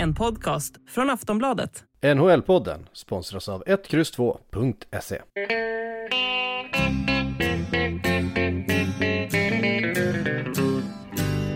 [0.00, 1.84] En podcast från Aftonbladet.
[2.02, 5.22] NHL-podden sponsras av 1X2.se.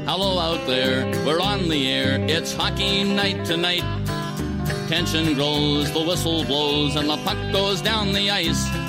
[0.07, 2.19] Hello out there, we're on the air.
[2.29, 3.85] It's hockey night tonight.
[4.89, 8.82] Tension grows, the whistle blows, and the puck goes down the ice.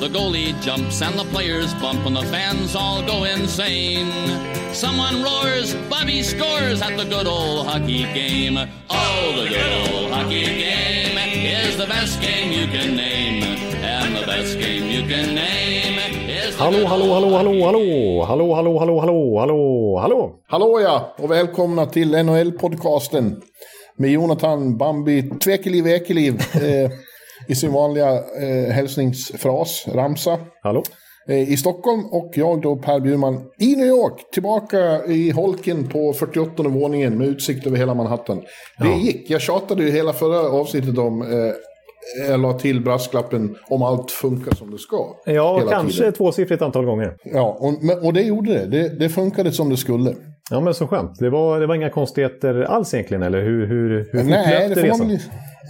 [0.00, 4.06] The goalie jumps and the players bump, and the fans all go insane.
[4.72, 8.56] Someone roars, Bobby scores at the good old hockey game.
[8.90, 13.42] Oh, the good old hockey game is the best game you can name.
[13.82, 15.98] And the best game you can name
[16.30, 20.40] is the Hallå, hallå, hallå, hallå, hallå, hallå, hallå, hallå, hallå, hallå, hallå.
[20.46, 23.42] Hallå ja, och välkomna till NHL-podcasten
[23.96, 26.90] med Jonathan Bambi Tvekeliv Ekeliv eh,
[27.48, 30.38] i sin vanliga eh, hälsningsfras, ramsa.
[30.62, 30.82] Hallå?
[31.28, 34.30] Eh, I Stockholm och jag då Per Bjurman i New York.
[34.32, 38.42] Tillbaka i holken på 48 våningen med utsikt över hela Manhattan.
[38.78, 39.30] Det gick.
[39.30, 41.52] Jag tjatade ju hela förra avsnittet om eh,
[42.28, 45.14] jag la till brasklappen om allt funkar som det ska.
[45.24, 46.12] Ja, kanske tiden.
[46.12, 47.16] tvåsiffrigt antal gånger.
[47.24, 48.66] Ja, och, och det gjorde det.
[48.66, 48.88] det.
[48.88, 50.14] Det funkade som det skulle.
[50.50, 51.18] Ja, men så skönt.
[51.18, 54.80] Det var, det var inga konstigheter alls egentligen, eller hur, hur, hur Nej, det får
[54.80, 55.08] man resan?
[55.08, 55.18] väl...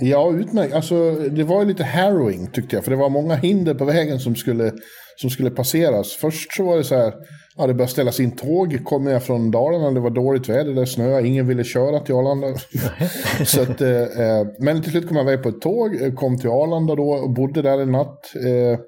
[0.00, 0.74] Ja, utmärkt.
[0.74, 2.84] Alltså, det var ju lite harrowing tyckte jag.
[2.84, 4.72] För det var många hinder på vägen som skulle,
[5.16, 6.12] som skulle passeras.
[6.12, 7.12] Först så var det så här,
[7.56, 8.84] ja, det började ställas in tåg.
[8.84, 12.58] Kom jag från Dalarna, det var dåligt väder, det snöade, ingen ville köra till Arlanda.
[13.44, 16.38] så att, eh, eh, men till slut kom jag iväg på ett tåg, eh, kom
[16.38, 18.32] till Arlanda då och bodde där en natt.
[18.46, 18.78] Eh,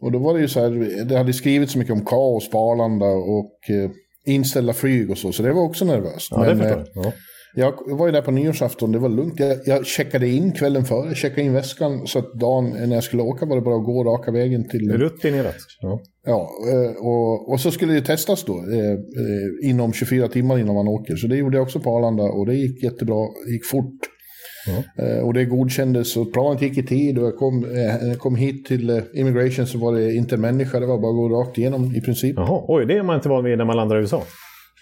[0.00, 2.58] och då var det ju så här, det hade skrivits så mycket om kaos på
[2.58, 3.90] Arlanda och eh,
[4.26, 6.28] inställda flyg och så, så det var också nervöst.
[6.30, 7.04] Ja, det Men, förstår eh, jag.
[7.04, 7.12] Ja.
[7.54, 9.40] Jag var ju där på nyårsafton, det var lugnt.
[9.40, 13.22] Jag, jag checkade in kvällen före, checkade in väskan så att dagen när jag skulle
[13.22, 14.92] åka var det bara att gå raka vägen till...
[14.92, 15.56] Rutinerat.
[15.80, 16.00] Ja.
[16.26, 20.74] Ja, eh, och, och så skulle det testas då eh, eh, inom 24 timmar innan
[20.74, 21.16] man åker.
[21.16, 24.00] Så det gjorde jag också på Arlanda och det gick jättebra, det gick fort.
[24.98, 27.66] Eh, Och det godkändes och planet gick i tid och jag kom,
[28.02, 31.16] jag kom hit till immigration så var det inte en människa, det var bara att
[31.16, 32.36] gå rakt igenom i princip.
[32.36, 34.22] Jaha, oj, det är man inte van vid när man landar i USA.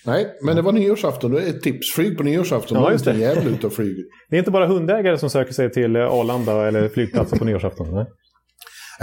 [0.06, 1.92] Nej, men det var nyårsafton, det är ett tips.
[1.94, 3.16] Flyg på nyårsafton, Ja, just det.
[3.16, 4.04] jävel ute och flyger.
[4.30, 7.94] Det är inte bara hundägare som söker sig till eh, Arlanda eller flygplatsen på nyårsafton.
[7.94, 8.06] Nej.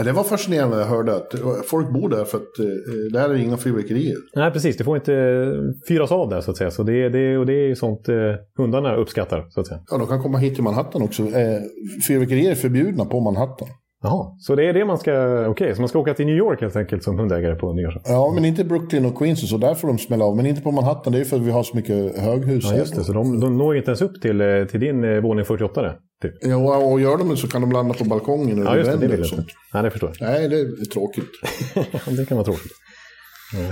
[0.05, 1.33] Det var fascinerande när jag hörde att
[1.65, 2.65] folk bor där för att eh,
[3.13, 4.15] där är inga fyrverkerier.
[4.35, 4.77] Nej, precis.
[4.77, 5.47] Det får inte eh,
[5.87, 6.71] fyras av där, så att säga.
[6.71, 8.15] Så det, det, och det är sånt eh,
[8.57, 9.79] hundarna uppskattar, så att säga.
[9.91, 11.23] Ja, de kan komma hit till Manhattan också.
[11.23, 11.59] Eh,
[12.07, 13.67] fyrverkerier är förbjudna på Manhattan.
[14.03, 15.45] Jaha, så det är det man ska...
[15.47, 18.13] Okej, så man ska åka till New York helt enkelt som hundägare på nyårsafton?
[18.13, 19.57] Ja, men inte Brooklyn och Queens och så.
[19.57, 20.35] Där får de smälla av.
[20.35, 21.13] Men inte på Manhattan.
[21.13, 23.03] Det är för att vi har så mycket höghus Ja, just det.
[23.03, 25.81] Så de, de når ju inte ens upp till, eh, till din eh, våning 48
[25.81, 26.33] där, typ.
[26.41, 28.97] Ja, och gör de det så kan de landa på balkongen och Ja, just det.
[28.97, 29.35] Det vill jag inte.
[29.35, 29.47] sånt.
[29.73, 30.29] Nej, det förstår jag.
[30.29, 31.31] Nej, det är tråkigt.
[32.17, 32.71] det kan vara tråkigt.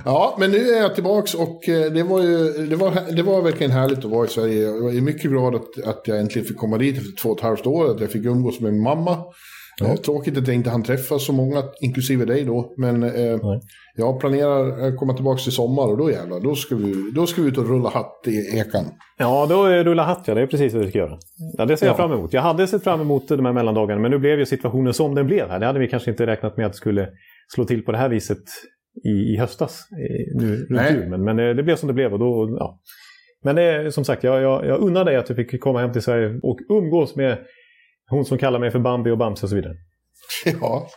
[0.06, 3.42] Ja, men nu är jag tillbaks och eh, det var ju det var, det var
[3.42, 4.62] verkligen härligt att vara i Sverige.
[4.62, 7.44] Jag är mycket glad att, att jag äntligen fick komma dit efter två och ett
[7.44, 7.92] halvt år.
[7.92, 9.18] Att jag fick umgås med min mamma.
[9.82, 12.74] Eh, Tråkigt att jag inte hann träffa så många, inklusive dig då.
[12.78, 13.38] Men eh,
[13.96, 17.42] jag planerar att komma tillbaka till sommar och då jävlar, då ska vi, då ska
[17.42, 18.86] vi ut och rulla hatt i ekan.
[19.18, 20.34] Ja, då är rulla hatt, ja.
[20.34, 21.18] Det är precis vad vi ska göra.
[21.58, 21.98] Ja, det ser jag Ja.
[21.98, 22.34] fram emot.
[22.34, 25.26] Jag hade sett fram emot de här mellandagarna, men nu blev ju situationen som den
[25.28, 25.60] blev här.
[25.60, 27.10] Det hade vi kanske inte räknat med att det skulle
[27.56, 28.44] slå till på det här viset
[29.06, 29.88] i, i höstas.
[29.92, 31.10] I, nu runt jul.
[31.10, 32.80] Men, men eh, det blev som det blev och då, ja.
[33.44, 35.92] Men det är som sagt, jag, jag, jag unnar dig att du fick komma hem
[35.92, 37.38] till Sverige och umgås med
[38.12, 39.74] hon som kallar mig för Bambi och Bamse och så vidare.
[40.62, 40.88] Ja.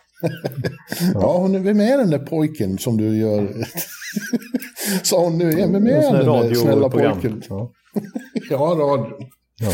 [1.15, 3.49] ja, hon är vem är den där pojken som du gör?
[5.03, 7.43] Sa hon nu igen, vem är den där snälla pojken?
[7.49, 7.73] Ja.
[8.51, 9.07] Ja, radio.
[9.61, 9.71] Ja.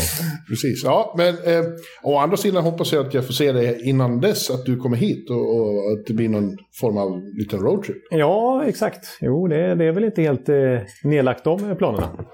[0.49, 0.83] Precis.
[0.83, 1.63] Ja, men eh,
[2.03, 4.97] å andra sidan hoppas jag att jag får se dig innan dess, att du kommer
[4.97, 7.97] hit och, och att det blir någon form av liten roadtrip.
[8.11, 9.17] ja, exakt.
[9.21, 10.55] Jo, det, det är väl inte helt eh,
[11.03, 12.25] nedlagt de planerna.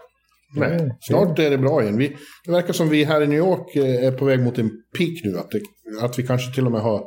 [0.56, 1.98] Nej, snart är det bra igen.
[1.98, 2.16] Vi,
[2.46, 5.22] det verkar som vi här i New York eh, är på väg mot en peak
[5.24, 5.38] nu.
[5.38, 5.62] Att, det,
[6.06, 7.04] att vi kanske till och med har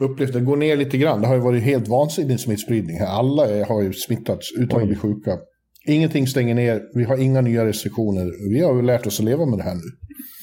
[0.00, 1.20] upplevt det går ner lite grann.
[1.20, 2.98] Det har ju varit helt vansinnig smittspridning.
[2.98, 3.06] här.
[3.06, 5.38] Alla har ju smittats utan att bli sjuka.
[5.86, 6.82] Ingenting stänger ner.
[6.94, 8.50] Vi har inga nya restriktioner.
[8.52, 9.80] Vi har ju lärt oss att leva med det här nu.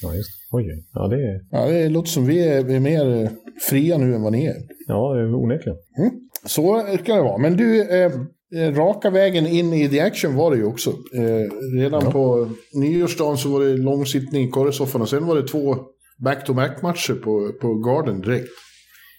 [0.02, 0.30] Ja, just.
[0.52, 0.84] Oj, oj.
[0.92, 3.30] Ja, det är, Ja, det låter som vi är, vi är mer eh,
[3.70, 4.56] fria nu än vad ni är.
[4.86, 5.78] ja, det är onekligen.
[6.46, 7.38] Så ska det vara.
[7.38, 8.12] Men du, eh,
[8.54, 10.90] raka vägen in i the action var det ju också.
[10.90, 15.76] Eh, redan på nyårsdagen så var det långsittning i korrespondenten och sen var det två
[16.24, 18.48] back-to-back-matcher på, på Garden direkt.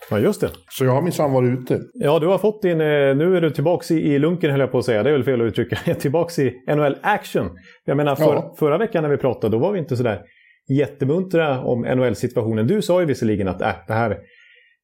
[0.10, 0.50] Ja, just det.
[0.70, 1.82] Så jag har minsann varit ute.
[1.94, 2.82] Ja, du har fått din...
[2.82, 5.04] eh, Nu är du tillbaks i, i lunken, höll jag på att säga.
[5.04, 5.78] Det är väl fel att uttrycka.
[6.00, 7.50] Tillbaks i NHL Action.
[7.86, 8.56] Jag menar, för, Ja.
[8.60, 10.22] förra veckan när vi pratade, då var vi inte sådär
[10.70, 12.68] jättemuntra om NHL-situationen.
[12.68, 14.18] Du sa ju visserligen att äh, det här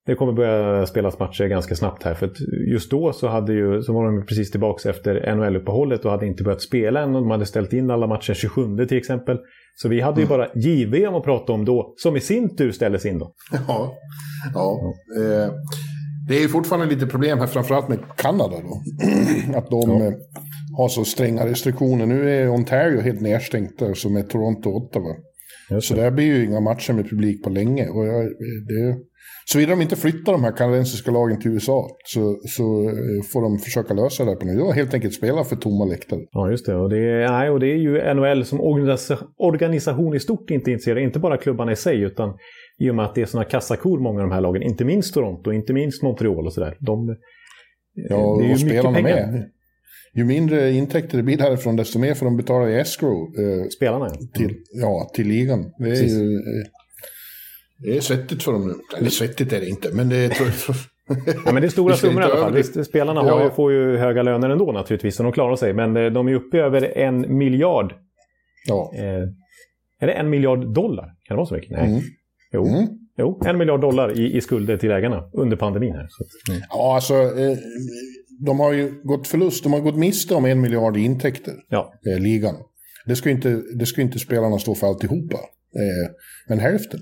[0.06, 2.14] det kommer börja spelas matcher ganska snabbt här.
[2.14, 2.32] För
[2.74, 6.44] just då så, hade ju, så var de precis tillbaka efter NHL-uppehållet och hade inte
[6.44, 7.16] börjat spela än.
[7.16, 9.38] Och de hade ställt in alla matcher 27 till exempel.
[9.76, 13.06] Så vi hade ju bara JVM att prata om då, som i sin tur ställdes
[13.06, 13.32] in då.
[13.68, 13.94] Ja,
[14.54, 14.80] ja.
[15.22, 15.52] Eh,
[16.28, 18.82] det är ju fortfarande lite problem här, framförallt med Kanada då.
[19.58, 20.06] Att de Ja.
[20.06, 20.14] eh,
[20.78, 22.06] har så stränga restriktioner.
[22.06, 25.16] Nu är Ontario helt nedstängt där, som är Toronto och Ottawa.
[25.72, 26.02] Just Så det.
[26.02, 27.88] där blir ju inga matcher med publik på länge.
[27.90, 28.24] Och jag,
[28.68, 28.98] det,
[29.46, 33.60] såvida de inte flyttar de här kanadensiska lagen till USA så, så eh, får de
[33.60, 34.56] försöka lösa det på något.
[34.56, 36.20] Jag helt enkelt spela för tomma läktare.
[36.32, 36.76] Ja, just det.
[36.76, 40.72] Och det, är, nej, och det är ju NHL som organisa- organisation i stort inte
[40.72, 41.04] intresserad.
[41.04, 42.34] Inte bara klubbarna i sig, utan
[42.80, 44.62] i och med att det är sådana kassakor många av de här lagen.
[44.64, 46.78] Inte minst Toronto, inte minst Montreal och sådär.
[46.80, 47.16] De,
[47.96, 49.32] Ja, det är ju och mycket spelarna pengar.
[49.32, 49.50] med.
[50.16, 54.08] Ju mindre intäkter det blir härifrån, desto mer får de betala i escrow eh, Spelarna,
[54.20, 54.28] ja.
[54.34, 55.72] till, ja, till ligan.
[55.78, 56.36] Det är ju...
[56.36, 56.42] eh,
[57.78, 58.74] Det är svettigt för dem nu.
[58.98, 60.34] Eller svettigt är det inte, men det är...
[61.46, 62.54] Ja, men det är stora summor i alla fall.
[62.54, 63.44] Visst, spelarna har Ja.
[63.44, 65.74] ju, får ju höga löner ändå naturligtvis, så de klarar sig.
[65.74, 67.94] Men eh, de är uppe över en miljard.
[68.68, 68.92] Ja.
[68.96, 69.04] Eh,
[70.00, 71.06] är det en miljard dollar?
[71.06, 71.72] Kan det vara så mycket?
[71.72, 71.90] Nej.
[71.90, 72.02] Mm.
[72.54, 72.66] Jo.
[72.68, 72.88] Mm.
[73.18, 75.94] jo, en miljard dollar i, i skulder till ägarna under pandemin.
[75.94, 76.08] Här.
[76.10, 76.64] Så mm.
[76.70, 77.14] ja, alltså...
[77.14, 77.58] Eh,
[78.46, 79.64] de har ju gått förlust.
[79.64, 81.54] De har gått miste om en miljard i intäkter.
[81.70, 82.56] Ja, eh, ligan.
[83.06, 85.38] Det ska, inte, det ska inte spelarna stå för alltihopa.
[85.76, 86.12] Eh,
[86.48, 87.00] men hälften.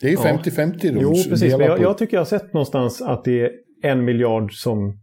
[0.00, 0.40] Det är ju Ja.
[0.44, 1.40] 50-50 de jo, precis.
[1.56, 3.50] Men jag, jag tycker jag har sett någonstans att det är
[3.82, 4.98] en miljard som,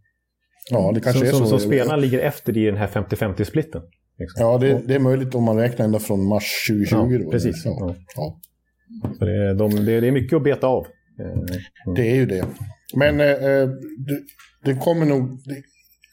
[0.71, 1.59] ja, det kanske som, är som, så.
[1.59, 3.81] som spelarna ligger efter i den här 50-50-splitten.
[4.19, 4.41] Liksom.
[4.45, 6.95] Ja, det, det är möjligt om man räknar ända från mars 2020.
[6.95, 7.31] Ja, då.
[7.31, 7.65] precis.
[7.65, 7.95] Ja, Ja.
[8.15, 8.39] ja,
[9.19, 10.85] Så det, är- de, det, är mycket att beta av.
[11.19, 11.41] Eh,
[11.95, 12.45] det är ju det.
[12.95, 13.69] Men eh,
[14.63, 15.39] det, kommer nog...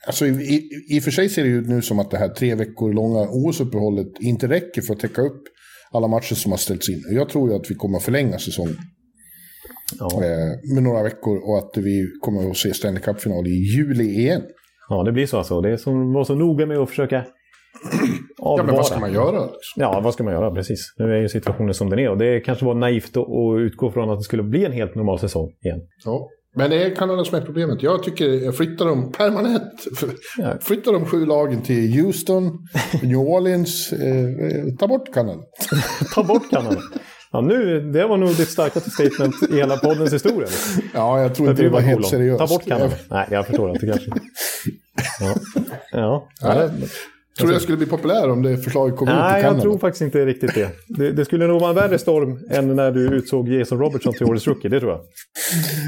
[0.06, 2.54] Alltså, i, i, och för sig ser det ut nu som att det här tre
[2.54, 5.42] veckor långa OS-uppehållet inte räcker för att täcka upp
[5.90, 7.02] alla matcher som har ställts in.
[7.10, 8.76] Jag tror ju att vi kommer att förlänga säsongen.
[9.98, 10.24] Ja.
[10.24, 14.42] eh, med några veckor och att vi kommer att se Stanley Cup-final i juli igen.
[14.88, 15.60] ja, det blir så alltså.
[15.60, 17.24] Det är som var så noga med att försöka
[18.38, 19.40] Ja, men vad ska man göra?
[19.40, 19.82] Liksom?
[19.82, 20.50] Ja, vad ska man göra?
[20.50, 20.94] Precis.
[20.98, 23.90] Nu är ju situationen som den är och det kanske var naivt att, att utgå
[23.90, 25.80] från att det skulle bli en helt normal säsong igen.
[26.04, 26.28] Ja.
[26.56, 27.82] Men det är Kanada som är problemet.
[27.82, 29.84] Jag tycker jag flyttar dem permanent.
[30.38, 30.58] Ja.
[30.60, 32.44] Flyttar de sju lagen till Houston,
[33.02, 33.92] New Orleans.
[33.92, 35.40] Eh, ta bort Kanada.
[36.14, 36.80] Ta bort Kanada.
[37.32, 40.48] Ja, nu, det var nog ditt starkaste statement i hela poddens historia.
[40.94, 42.10] Ja, jag tror inte det var helt Kolon.
[42.10, 42.38] seriöst.
[42.38, 42.92] Ta bort Kanada.
[43.10, 44.10] Nej, jag förstår att det kanske...
[45.20, 45.34] Ja.
[45.92, 46.28] Ja.
[46.40, 46.70] ja.
[47.38, 49.56] Tror jag skulle bli populär om det förslaget kom ut i Nej, Kanada.
[49.56, 50.70] jag tror faktiskt inte riktigt det.
[50.88, 51.12] det.
[51.12, 54.46] Det skulle nog vara en värre storm än när du utsåg Jason Robertson till årets
[54.46, 55.00] rookie, det tror jag.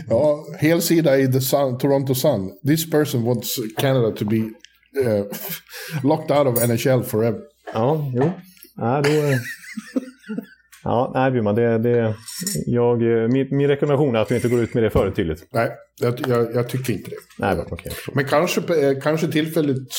[0.08, 2.50] Ja, helsida i The Sun, Toronto Sun.
[2.66, 4.36] This person wants Canada to be
[5.04, 5.24] eh,
[6.02, 7.40] locked out of NHL forever.
[7.74, 8.30] Ja, jo.
[8.76, 9.10] Ja, då...
[10.88, 12.14] Ja, nej Bjurman, det, det,
[12.66, 13.00] jag,
[13.32, 15.46] min, min rekommendation är att du inte går ut med det för tydligt.
[15.52, 15.70] Nej,
[16.00, 17.16] jag, jag, jag tycker inte det.
[17.38, 18.14] Nej, jag förstår.
[18.14, 19.92] Men kanske, eh, kanske tillfälligt,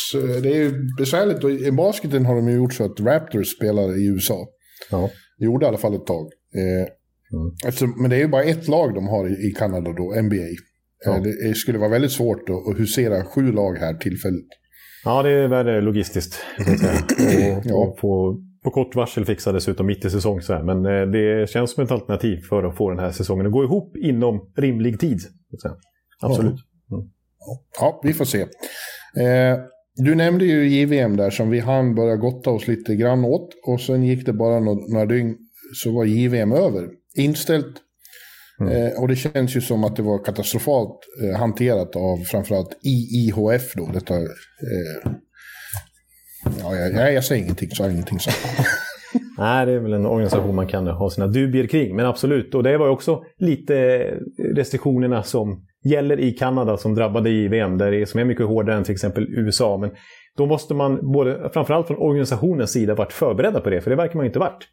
[0.44, 1.44] det är ju besvärligt.
[1.44, 4.48] Och I basketen har de ju gjort så att Raptors spelar i USA.
[4.92, 5.10] Ja.
[5.38, 6.26] Det gjorde i alla fall ett tag.
[6.56, 10.22] Eh, eftersom, men det är ju bara ett lag de har i, i Kanada då,
[10.22, 10.36] NBA.
[11.06, 11.16] Ja.
[11.16, 14.50] Eh, det är- skulle vara väldigt svårt att, att husera sju lag här tillfälligt.
[15.06, 16.36] ja, det är värre logistiskt.
[16.60, 16.66] Och,
[17.66, 17.76] Ja.
[17.76, 20.42] och på, på kort varsel fixa dessutom mitt i säsong.
[20.42, 20.64] Så här.
[20.64, 23.64] Men eh, det känns som ett alternativ för att få den här säsongen att gå
[23.64, 25.20] ihop inom rimlig tid.
[26.22, 26.60] Absolut.
[27.80, 28.42] Ja, vi får se.
[28.42, 29.58] Eh,
[29.96, 33.50] du nämnde ju JVM där som vi hann börja gotta oss lite grann åt.
[33.68, 35.38] Och sen gick det bara några, några dygn
[35.74, 36.90] så var JVM över.
[37.16, 37.76] Inställt.
[38.62, 43.74] Eh, och det känns ju som att det var katastrofalt eh, hanterat av framförallt IIHF
[43.76, 43.90] då.
[43.94, 45.12] Detta, eh,
[46.60, 48.38] ja, jag, jag, jag säger ingenting så ingenting sagt.
[49.38, 51.96] Nej, det är väl en organisation man kan ha sina dubier kring.
[51.96, 54.06] Men absolut, och det var ju också lite
[54.56, 58.76] restriktionerna som gäller i Kanada som drabbade JVM, där det är, som är mycket hårdare
[58.76, 59.78] än till exempel USA.
[59.78, 59.92] Men
[60.38, 64.16] då måste man, både, framförallt från organisationens sida, varit förberedda på det, för det verkar
[64.16, 64.68] man ju inte varit.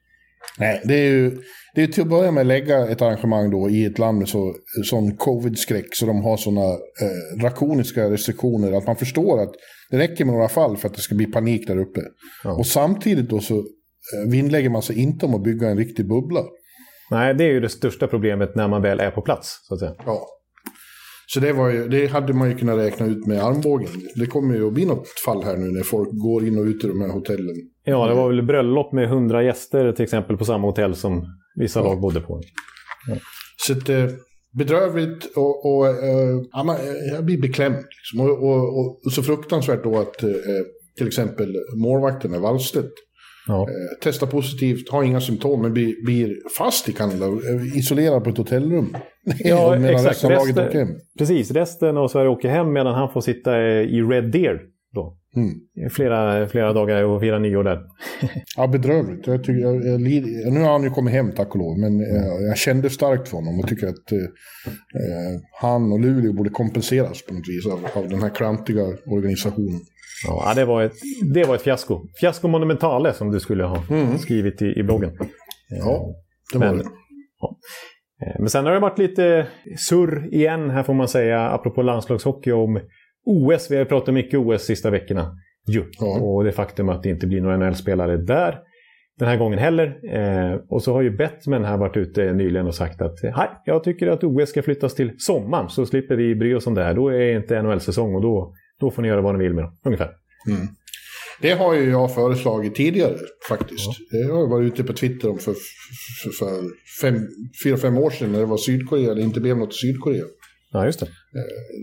[0.59, 1.39] Nej, det är ju
[1.75, 4.55] det är till att börja med lägga ett arrangemang då i ett land med så,
[4.85, 9.53] sån covid-skräck så de har sådana eh, drakoniska restriktioner att man förstår att
[9.91, 12.01] det räcker med några fall för att det ska bli panik där uppe.
[12.45, 12.53] Ja.
[12.53, 16.41] Och samtidigt då så eh, vinnlägger man sig inte om att bygga en riktig bubbla.
[17.11, 19.81] Nej, det är ju det största problemet när man väl är på plats, så att
[19.81, 19.95] säga.
[20.07, 20.27] Ja.
[21.29, 23.89] Så det, var ju, det hade man ju kunnat räkna ut med armbågen.
[24.15, 26.85] Det kommer ju att bli något fall här nu när folk går in och ut
[26.85, 27.57] ur de här hotellen.
[27.85, 31.83] Ja, det var väl bröllop med hundra gäster till exempel på samma hotell som vissa
[31.83, 32.41] lag bodde på.
[33.67, 34.05] Så att, eh,
[34.59, 37.77] bedrövligt och, och eh, ja, man, eh, jag blir beklämd.
[37.77, 38.21] Liksom.
[38.21, 40.31] Och, och, och, så fruktansvärt då att eh,
[40.99, 42.93] till exempel målvakten är Wallstedt
[43.49, 43.61] Ja.
[43.63, 47.27] Eh, testar positivt, har inga symptom, men blir, blir fast i Kanada.
[47.27, 48.97] eh, Isolerad på ett hotellrum.
[49.39, 50.25] Ja, Medan exakt.
[50.25, 50.97] resten Resten-.
[51.19, 54.61] Precis, resten av Sverige åker hem medan han får sitta eh, i Red Deer.
[54.95, 55.17] Då.
[55.37, 55.91] Mm.
[55.91, 57.81] Flera, flera dagar och fira nyår där.
[58.57, 59.27] Ja, bedrövligt.
[59.27, 60.01] Jag tycker, jag, jag,
[60.53, 63.37] nu har han ju kommit hem tack och lov, men eh, jag kände starkt för
[63.37, 68.03] honom och tycker att eh, eh, han och Luleå borde kompenseras på något vis av,
[68.03, 69.81] av den här klantiga organisationen.
[70.27, 70.93] Ja, det var ett,
[71.35, 72.01] det var ett fiasko.
[72.21, 73.83] Fiasko monumentale som du skulle ha
[74.19, 75.11] skrivit i, i bloggen.
[75.69, 76.15] Ja,
[76.53, 76.89] det Men- var det.
[78.27, 79.47] Eh, Men sen har det varit lite
[79.79, 82.81] surr igen här får man säga, apropå landslagshockey om
[83.27, 83.71] OS.
[83.71, 85.37] Vi har pratat mycket OS sista veckorna.
[85.69, 85.85] Ju.
[85.99, 86.21] Ja.
[86.21, 88.59] Och det faktum att det inte blir några NHL-spelare där
[89.19, 89.99] den här gången heller.
[90.13, 93.85] Eh, och så har ju Bettman här varit ute nyligen och sagt att hej, jag
[93.85, 96.95] tycker att OS ska flyttas till sommaren så slipper vi bry oss om det här.
[96.95, 99.79] Då är inte NHL-säsong och då, då får ni göra vad ni vill med dem.
[99.85, 100.11] Ungefär.
[101.41, 103.17] Det har ju jag föreslagit tidigare
[103.49, 103.87] faktiskt.
[104.31, 105.55] Har jag varit ute på Twitter om för,
[106.23, 106.63] för, för
[107.01, 107.29] fem,
[107.65, 110.25] fyra, fem år sedan när det var Sydkorea, det inte blev något i Sydkorea.
[110.77, 111.07] Ja, just det.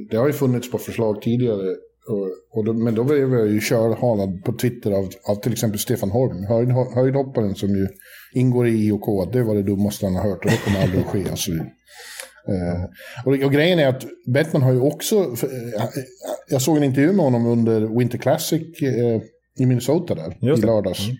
[0.10, 1.76] Det har ju funnits på förslag tidigare.
[2.10, 5.80] Och, och då, men då blev jag ju körhalad på Twitter av, av till exempel
[5.80, 7.88] Stefan Holm, höjd, höjdhopparen som ju
[8.34, 9.34] ingår i IOK.
[9.34, 11.30] Det var det dummaste han har hört och det kommer aldrig att ske.
[11.30, 11.52] Alltså.
[11.52, 12.84] Eh,
[13.26, 15.84] och, och grejen är att Bettman har ju också, eh,
[16.50, 19.22] jag såg en intervju med honom under Winter Classic eh,
[19.60, 21.08] i Minnesota där i lördags.
[21.08, 21.18] Mm.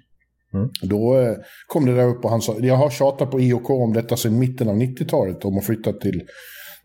[0.54, 0.70] Mm.
[0.82, 1.36] Då eh,
[1.68, 4.40] kom det där upp och han sa, jag har tjatat på IOK om detta sedan
[4.40, 6.24] mitten av 90-talet om att flytta till,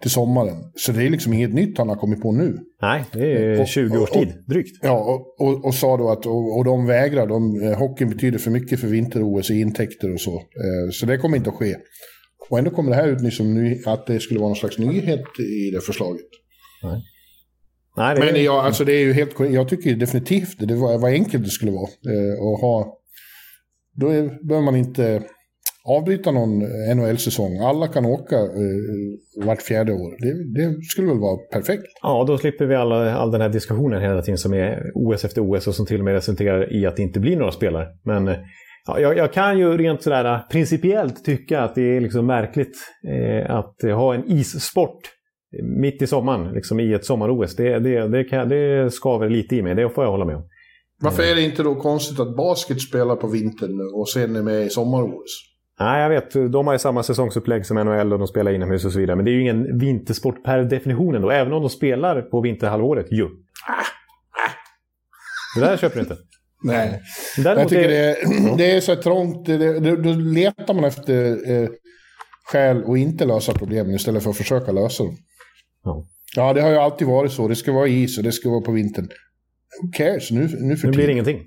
[0.01, 0.57] till sommaren.
[0.77, 2.59] Så det är liksom inget nytt han har kommit på nu.
[2.83, 4.79] Nej, det är Och- 20 års tid, drygt.
[4.83, 7.27] Ja, och, och, och sa då att och, och de vägrar.
[7.27, 10.35] De, eh, hockeyn betyder för mycket för vinter-OS i intäkter och så.
[10.35, 11.75] Eh, så det kommer inte att ske.
[12.51, 14.79] Och ändå kommer det här ut nu som ny, att det skulle vara någon slags
[14.79, 16.27] nyhet i det förslaget.
[17.97, 19.41] Nej, det är, Men ja, alltså det är ju helt.
[19.41, 21.89] Jag tycker definitivt det var, vad enkelt det skulle vara.
[21.89, 22.99] Eh, att ha,
[23.95, 25.23] då är, behöver man inte
[25.97, 26.59] avbryta någon
[26.97, 27.59] NHL-säsong.
[27.59, 30.11] Alla kan åka eh, vart fjärde år.
[30.19, 31.83] Det, det skulle väl vara perfekt.
[32.03, 35.51] Ja, då slipper vi alla, all den här diskussionen hela tiden som är OS efter
[35.51, 37.87] OS och som till och med resulterar i att det inte blir några spelare.
[38.05, 38.37] Men eh,
[38.87, 42.77] ja, jag, jag kan ju rent sådär eh, principiellt tycka att det är liksom märkligt
[43.09, 45.01] eh, att eh, ha en issport
[45.81, 47.57] mitt i sommaren, liksom i ett sommar-OS.
[47.57, 50.49] Det, det, det, kan, det skaver lite i mig, det får jag hålla med om.
[51.01, 54.67] Varför är det inte då konstigt att basket spelar på vintern och sen är med
[54.67, 55.49] i sommar-OS?
[55.81, 56.53] Nej, jag vet.
[56.53, 59.17] De har ju samma säsongsupplägg som NHL och de spelar inomhus och så vidare.
[59.17, 61.31] Men det är ju ingen vintersport per definition ändå.
[61.31, 63.29] Även om de spelar på vinterhalvåret, ju.
[65.55, 66.17] Det där köper du inte.
[66.65, 67.01] Nej.
[67.37, 69.47] Däremot Jag tycker det är, det är så trångt.
[69.47, 71.69] Det, det, då letar man efter eh,
[72.45, 75.17] skäl att inte lösa problemen istället för att försöka lösa dem.
[75.85, 76.07] Ja.
[76.37, 77.49] Ja, det har ju alltid varit så.
[77.49, 79.09] Det ska vara is och det ska vara på vintern.
[79.83, 80.31] Who cares?
[80.31, 81.41] Nu, nu för Nu blir det tiden.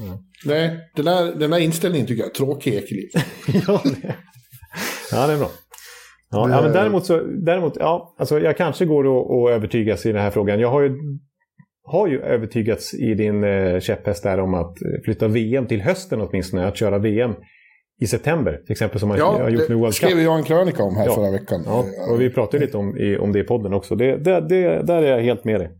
[0.00, 0.24] Ingenting.
[0.46, 3.08] Nej, den där, den där inställningen tycker jag är tråkig, Ekeliv.
[3.66, 4.14] ja, det...
[5.12, 5.50] ja, det är bra.
[6.30, 10.12] Ja, ja, men däremot så, däremot, ja, alltså jag kanske går att, att övertygas i
[10.12, 10.60] den här frågan.
[10.60, 10.90] Jag har ju,
[11.84, 16.66] har ju övertygats i din eh, käpphäst där om att flytta VM till hösten åtminstone.
[16.66, 17.34] Att köra VM
[18.02, 19.94] i september, till exempel som man Ja, har gjort med det World Cup.
[19.94, 21.14] skrev jag en krönika om här Ja.
[21.14, 21.62] förra veckan.
[21.66, 23.94] Ja, och vi pratade lite om, i, om det i podden också.
[23.94, 25.70] Det, det, det, där är jag helt med dig.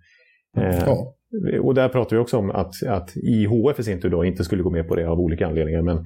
[0.59, 1.15] Eh, Ja.
[1.63, 4.63] Och där pratar vi också om att, att IHF i sin tur då inte skulle
[4.63, 5.83] gå med på det av olika anledningar.
[5.83, 6.05] Men,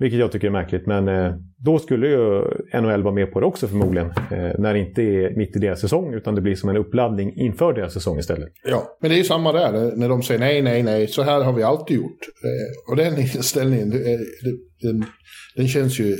[0.00, 0.86] vilket jag tycker är märkligt.
[0.86, 1.32] Men eh,
[1.64, 2.42] då skulle ju
[2.80, 4.06] NHL vara med på det också förmodligen.
[4.08, 7.32] Eh, när det inte är mitt i deras säsong utan det blir som en uppladdning
[7.36, 8.48] inför deras säsong istället.
[8.68, 9.74] Ja, men det är ju samma där.
[9.74, 11.06] Eh, när de säger nej, nej, nej.
[11.06, 12.20] Så här har vi alltid gjort.
[12.44, 14.18] Eh, Och den inställningen, den, eh,
[14.82, 15.04] den,
[15.56, 16.16] den känns ju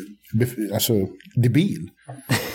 [0.73, 0.93] alltså,
[1.43, 1.89] debil.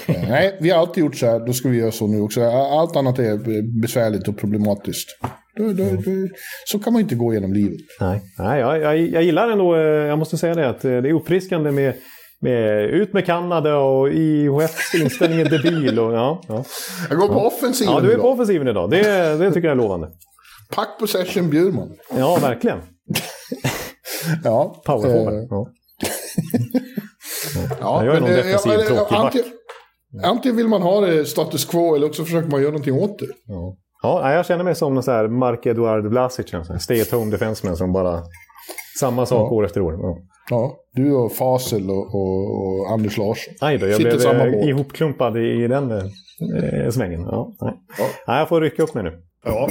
[0.29, 1.39] Nej, vi har alltid gjort så här.
[1.47, 2.41] Då ska vi göra så nu också.
[2.51, 5.09] Allt annat är besvärligt och problematiskt.
[5.57, 6.27] Då, då, då,
[6.65, 7.79] så kan man inte gå genom livet.
[7.99, 11.09] Nej, Nej jag, jag, jag gillar ändå, eh, jag måste säga det, att eh, det
[11.09, 11.93] är uppfriskande med,
[12.41, 15.99] med ut med Kanada och IHFs inställning är debil.
[15.99, 16.63] Och, ja, ja.
[17.09, 18.33] Jag går på offensiven ja, du är på idag.
[18.33, 18.89] offensiven idag.
[18.91, 19.01] Det,
[19.37, 20.09] det tycker jag är lovande.
[20.75, 21.89] Pack possession Bjurman.
[22.17, 22.77] Ja, verkligen.
[24.43, 25.33] Ja, Powerforward.
[25.33, 25.67] eh, Ja.
[27.79, 29.35] Ja, jag är någon eh, defensiv, tråkig back.
[30.13, 33.19] Antingen, antingen vill man ha det status quo eller också försöker man göra någonting åt
[33.19, 33.27] det.
[33.47, 33.75] Ja.
[34.03, 37.31] Ja, jag känner mig som någon så här Mark Eduard Vlasic, en stay at home
[37.31, 38.21] defenseman som bara...
[38.99, 39.55] Samma sak Ja.
[39.55, 39.93] år efter år.
[39.93, 40.17] Ja.
[40.49, 43.53] Ja, du och Fasel och, och, och Anders Larsson.
[43.61, 44.65] Aj då, jag Sitter blev samma eh, båt.
[44.65, 47.21] ihopklumpad i, i den eh, svängen.
[47.21, 47.53] Ja.
[47.59, 47.73] Ja.
[48.27, 49.11] Nej, jag får rycka upp mig nu.
[49.45, 49.69] Ja.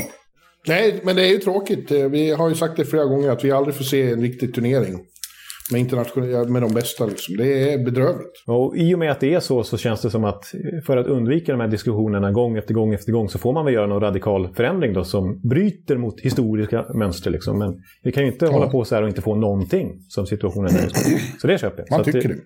[0.68, 1.90] Nej, men det är ju tråkigt.
[1.90, 4.54] Eh, Vi har ju sagt det flera gånger att vi aldrig får se en riktig
[4.54, 4.98] turnering.
[5.70, 7.06] Med, internationella, med de bästa.
[7.06, 7.36] Liksom.
[7.36, 8.44] Det är bedrövligt.
[8.46, 10.44] Och I och med att det är så så känns det som att
[10.86, 13.74] för att undvika de här diskussionerna gång efter gång efter gång så får man väl
[13.74, 17.30] göra någon radikal förändring då som bryter mot historiska mönster.
[17.30, 17.58] Liksom.
[17.58, 18.52] Men vi kan ju inte ja.
[18.52, 21.40] hålla på så här och inte få någonting som situationen är just.
[21.40, 21.90] Så det köper jag.
[21.90, 22.36] Man så tycker det.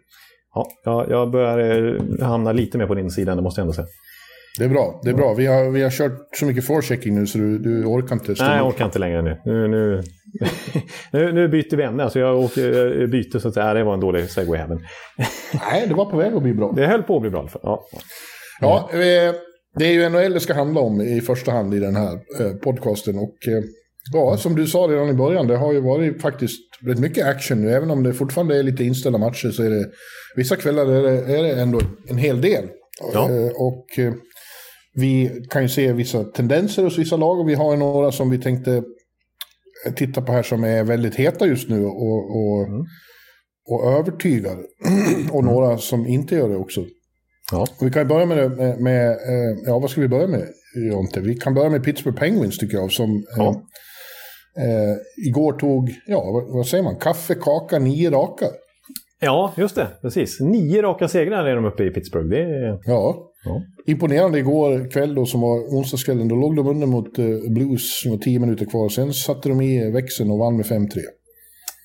[0.85, 3.87] Ja, jag börjar eh, hamna lite mer på din sida, det måste jag ändå säga.
[4.59, 5.01] Det är bra.
[5.03, 5.35] Det är bra.
[5.35, 8.45] Vi har, vi har kört så mycket forechecking nu så du, du orkar inte stå
[8.45, 9.41] Nej, jag orkar inte längre nu.
[9.45, 10.03] Nu, nu,
[11.13, 12.03] nu, nu byter vi ämne.
[12.03, 13.75] Alltså jag åker byte så att säga.
[13.75, 14.79] Det var en dålig segway även.
[15.71, 16.73] Nej, det var på väg att bli bra.
[16.77, 17.61] Det höll på att bli bra i alla fall.
[17.65, 17.87] Ja.
[18.61, 19.35] ja, eh,
[19.79, 22.53] det är ju NHL det ska handla om i första hand i den här eh,
[22.53, 23.19] podcasten.
[23.19, 23.37] Och
[24.13, 27.61] ja, som du sa redan i början, det har ju varit faktiskt rätt mycket action
[27.61, 27.71] nu.
[27.73, 29.87] Även om det fortfarande är lite inställda matcher så är det
[30.37, 32.65] vissa kvällar är det, är det ändå en hel del.
[33.13, 33.31] Ja.
[33.57, 33.87] Och
[34.97, 38.39] vi kan ju se vissa tendenser hos vissa lag och vi har några som vi
[38.39, 38.83] tänkte
[39.97, 42.85] titta på här som är väldigt heta just nu och, och, mm.
[43.69, 44.57] och övertygar.
[45.33, 45.55] och mm.
[45.55, 46.85] några som inte gör det också.
[47.53, 47.67] Ja.
[47.81, 50.49] Vi kan börja med, med, med, eh, ja vad ska vi börja med
[50.91, 51.21] Jonte?
[51.21, 53.63] Vi kan börja med Pittsburgh Penguins tycker jag som ja.
[54.59, 54.97] eh, eh
[55.29, 58.47] igår tog, ja vad, vad, säger man, kaffe, kaka, nio raka.
[59.21, 59.89] Ja, just det.
[60.03, 60.41] Precis.
[60.41, 62.29] Nio raka segrar är de uppe i Pittsburgh.
[62.29, 62.79] Det är...
[62.85, 63.26] Ja.
[63.47, 63.63] Ja.
[63.87, 66.29] Imponerande igår kväll då, som var onsdagskvällen.
[66.29, 68.89] Då låg de under mot uh, Blues med tio minuter kvar.
[68.89, 70.87] Sen satte de i växeln och vann med 5-3.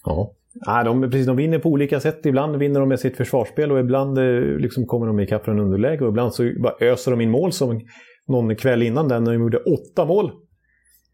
[0.05, 0.33] Ja.
[0.53, 2.25] Ja, de, precis, de vinner på olika sätt.
[2.25, 6.01] Ibland vinner de med sitt försvarsspel och ibland eh, liksom kommer de ikapp från underläge.
[6.01, 7.81] Och ibland så bara öser de in mål som
[8.27, 10.31] någon kväll innan den när de gjorde åtta mål.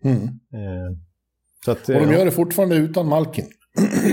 [0.04, 0.24] Mm.
[0.24, 0.98] Eh,
[1.66, 3.46] så att, och de gör det fortfarande utan Malkin.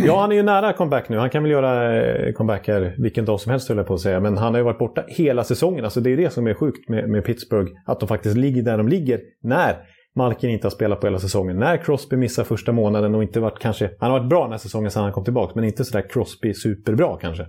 [0.04, 1.16] Ja, han är ju nära comeback nu.
[1.16, 4.00] Han kan väl göra eh, comeback här vilken dag som helst höll jag på att
[4.00, 4.20] säga.
[4.20, 5.84] Men han har ju varit borta hela säsongen.
[5.84, 7.72] Alltså det är det som är sjukt med, med Pittsburgh.
[7.86, 9.76] Att de faktiskt ligger där de ligger när
[10.16, 11.58] Malkin inte har spelat på hela säsongen.
[11.58, 13.90] När Crosby missar första månaden och inte varit kanske...
[13.98, 16.54] Han har varit bra den här säsongen sedan han kom tillbaka, men inte sådär Crosby
[16.54, 17.42] superbra kanske.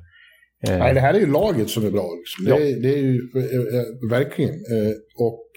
[0.68, 0.78] Eh.
[0.78, 2.10] Nej, det här är ju laget som är bra.
[2.18, 2.46] Liksom.
[2.48, 2.56] Ja.
[2.56, 4.54] Det, är, det, är ju äh, verkligen.
[5.18, 5.50] Och...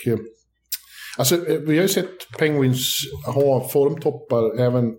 [1.18, 1.36] Alltså,
[1.66, 3.00] vi har ju sett Penguins
[3.34, 4.94] ha formtoppar även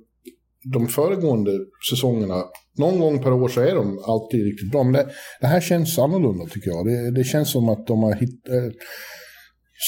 [0.63, 1.51] de föregående
[1.91, 2.43] säsongerna,
[2.77, 4.83] någon gång per år så är de alltid riktigt bra.
[4.83, 5.07] Men det,
[5.41, 6.85] det här känns annorlunda tycker jag.
[6.85, 8.53] Det, det känns som att de har hittat...
[8.53, 8.71] Eh,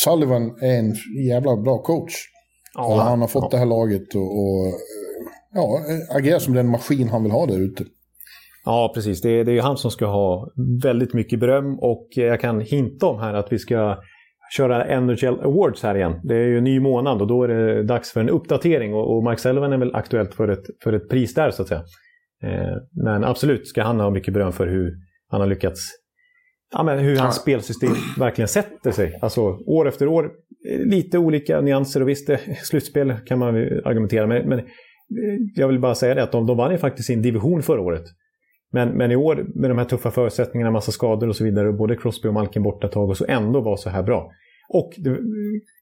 [0.03, 0.95] Sullivan är en
[1.27, 2.13] jävla bra coach.
[2.73, 3.49] Ja, och han har fått ja.
[3.51, 4.73] det här laget och, och
[5.53, 7.85] ja, agerar som den maskin han vill ha där ute.
[8.65, 9.21] Ja, precis.
[9.21, 10.51] Det, det är ju han som ska ha
[10.83, 13.97] väldigt mycket beröm och jag kan hinta om här att vi ska
[14.57, 16.19] köra NHL Awards här igen.
[16.23, 19.15] Det är ju en ny månad och då är det dags för en uppdatering och,
[19.15, 21.83] och Mark Sullivan är väl aktuellt för ett, för ett pris där så att säga.
[22.43, 24.93] Eh, men absolut ska han ha mycket beröm för hur
[25.29, 26.01] han har lyckats
[26.73, 29.19] Ja, men hur hans spelsystem verkligen sätter sig.
[29.21, 30.31] Alltså år efter år,
[30.85, 32.29] lite olika nyanser och visst,
[32.63, 34.47] slutspel kan man argumentera med.
[34.47, 34.61] Men
[35.55, 38.03] jag vill bara säga det att de, de vann ju faktiskt sin division förra året.
[38.71, 41.95] Men, men i år med de här tuffa förutsättningarna, massa skador och så vidare, både
[41.95, 44.31] Crosby och Malkin borta ett tag och så ändå var så här bra.
[44.69, 45.15] Och eh,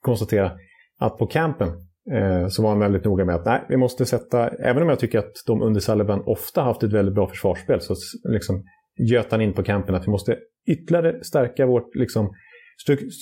[0.01, 0.51] konstatera
[0.99, 1.67] att på campen
[2.11, 4.99] eh, så var han väldigt noga med att nej, vi måste sätta, även om jag
[4.99, 7.95] tycker att de under Sullivan ofta haft ett väldigt bra försvarsspel, så
[8.29, 8.63] liksom
[9.09, 12.33] göt han in på campen att vi måste ytterligare stärka vårt liksom,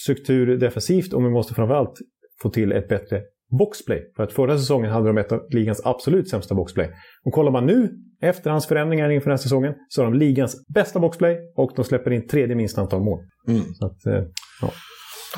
[0.03, 1.93] struktur defensivt och vi måste framförallt
[2.41, 3.21] få till ett bättre
[3.59, 4.01] boxplay.
[4.15, 6.89] För att förra säsongen hade de ett av ligans absolut sämsta boxplay.
[7.25, 7.89] Och kollar man nu,
[8.21, 11.85] efter hans förändringar inför den här säsongen, så har de ligans bästa boxplay och de
[11.85, 13.19] släpper in tredje minst antal mål.
[13.47, 13.61] Mm.
[13.61, 14.23] Att, eh,
[14.61, 14.71] ja.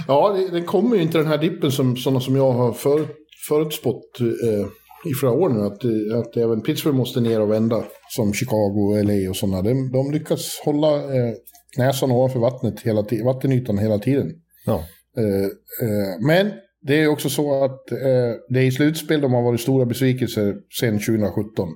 [0.07, 3.05] ja, det, det kommer ju inte den här dippen som sådana som jag har för,
[3.49, 4.67] förutspått eh,
[5.05, 5.59] i flera år nu.
[5.59, 9.61] Att, att även Pittsburgh måste ner och vända, som Chicago, LA och sådana.
[9.61, 11.33] De, de lyckas hålla eh,
[11.77, 14.31] näsan ovanför vattnet hela vattenytan hela tiden.
[14.65, 14.83] Ja.
[15.17, 15.45] Eh,
[15.87, 17.97] eh, men det är också så att eh,
[18.49, 21.69] det är i slutspel de har varit stora besvikelser sedan 2017.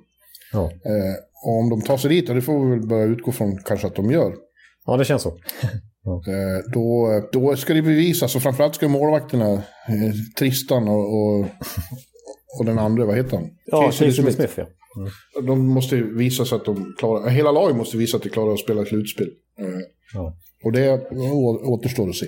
[0.54, 0.64] Ja.
[0.66, 3.58] Eh, och om de tar sig dit, och det får vi väl börja utgå från
[3.58, 4.36] kanske att de gör.
[4.86, 5.38] Ja, det känns så.
[6.04, 6.24] ja.
[6.28, 11.46] eh, då, då ska det bevisas, och framförallt ska målvakterna, eh, Tristan och, och,
[12.60, 13.50] och, den andra, vad heter han?
[13.66, 14.36] Ja, Casey Smith.
[14.36, 14.66] Smith ja.
[14.98, 15.48] Mm.
[15.48, 18.60] De måste visa så att de klarar, hela laget måste visa att de klarar att
[18.60, 19.28] spela slutspel.
[19.60, 19.66] Eh,
[20.14, 20.38] ja.
[20.64, 21.08] Och det
[21.64, 22.26] återstår att se.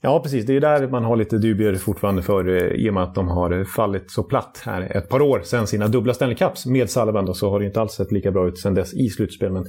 [0.00, 0.46] Ja, precis.
[0.46, 3.28] Det är där man har lite dubier fortfarande för eh, i och med att de
[3.28, 7.34] har fallit så platt här ett par år sedan sina dubbla Stanley Cups med Sullivan.
[7.34, 9.52] Så har det inte alls sett lika bra ut sedan dess i slutspel.
[9.52, 9.64] Men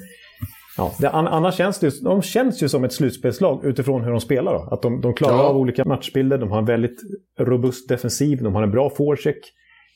[0.77, 4.53] ja, det, annars känns det, de känns ju som ett slutspelslag utifrån hur de spelar.
[4.53, 4.67] Då.
[4.71, 5.43] Att de, de klarar ja.
[5.43, 7.01] av olika matchbilder, de har en väldigt
[7.39, 9.39] robust defensiv, de har en bra forecheck.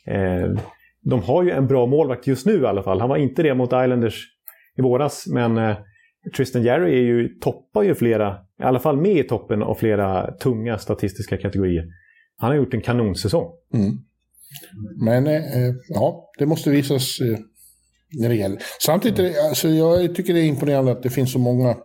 [0.08, 0.62] Eh,
[1.02, 3.00] de har ju en bra målvakt just nu i alla fall.
[3.00, 4.24] Han var inte det mot Islanders
[4.78, 5.78] i våras, men eh,
[6.38, 10.32] Tristan Jarry är ju, toppar ju flera, i alla fall med i toppen av flera
[10.32, 11.86] tunga statistiska kategorier.
[12.38, 13.52] Han har gjort en kanonsäsong.
[13.74, 13.92] Mm.
[15.06, 17.38] Men eh, ja, det måste visas eh,
[18.20, 18.58] när det gäller.
[18.82, 21.76] Samtidigt, det, alltså, jag tycker det är imponerande att det finns så många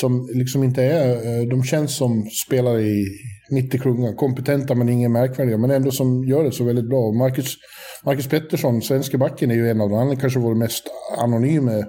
[0.00, 3.06] som liksom inte är, eh, de känns som spelare i
[3.50, 7.12] 90 klunga, kompetenta men ingen märkvärdiga, men ändå som gör det så väldigt bra.
[7.12, 7.56] Marcus,
[8.04, 9.98] Marcus Pettersson, svenska backen, är ju en av dem.
[9.98, 10.84] Han är kanske vår mest
[11.18, 11.84] anonyme, eh,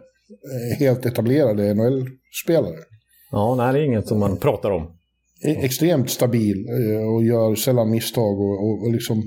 [0.80, 2.80] helt etablerade NHL-spelare.
[3.32, 4.98] Ja, nej, det är inget som man pratar om.
[5.46, 9.24] Extremt stabil eh, och gör sällan misstag och, och, och liksom,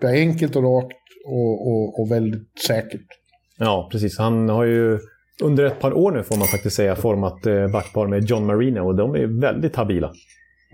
[0.00, 3.06] det är enkelt och rakt och, och, och väldigt säkert.
[3.58, 4.18] Ja, precis.
[4.18, 4.98] Han har ju
[5.42, 8.80] under ett par år nu får man faktiskt säga format eh, backpar med John Marino
[8.80, 10.12] och de är väldigt habila.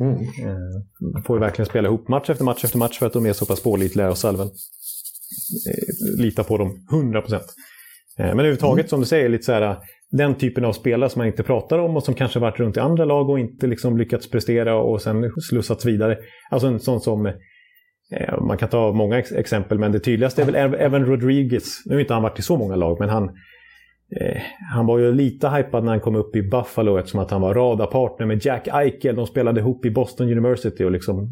[0.00, 0.14] Mm.
[0.14, 3.32] Eh, får ju verkligen spela ihop match efter match efter match för att de är
[3.32, 4.46] så pass pålitliga och salven.
[4.46, 7.46] Eh, lita på dem 100 procent.
[8.18, 9.76] Eh, men överhuvudtaget som du säger, lite så här,
[10.10, 12.80] den typen av spelare som man inte pratar om och som kanske varit runt i
[12.80, 16.18] andra lag och inte liksom lyckats prestera och sen slussats vidare.
[16.50, 20.74] Alltså en sån som eh, man kan ta många exempel, men det tydligaste är väl
[20.74, 21.82] Evan Rodriguez.
[21.86, 23.30] Nu har inte han varit i så många lag, men han,
[24.20, 24.42] eh,
[24.74, 27.54] han var ju lite hypad när han kom upp i Buffalo eftersom att han var
[27.54, 29.16] radarpartner med Jack Eichel.
[29.16, 31.30] De spelade ihop i Boston University och liksom,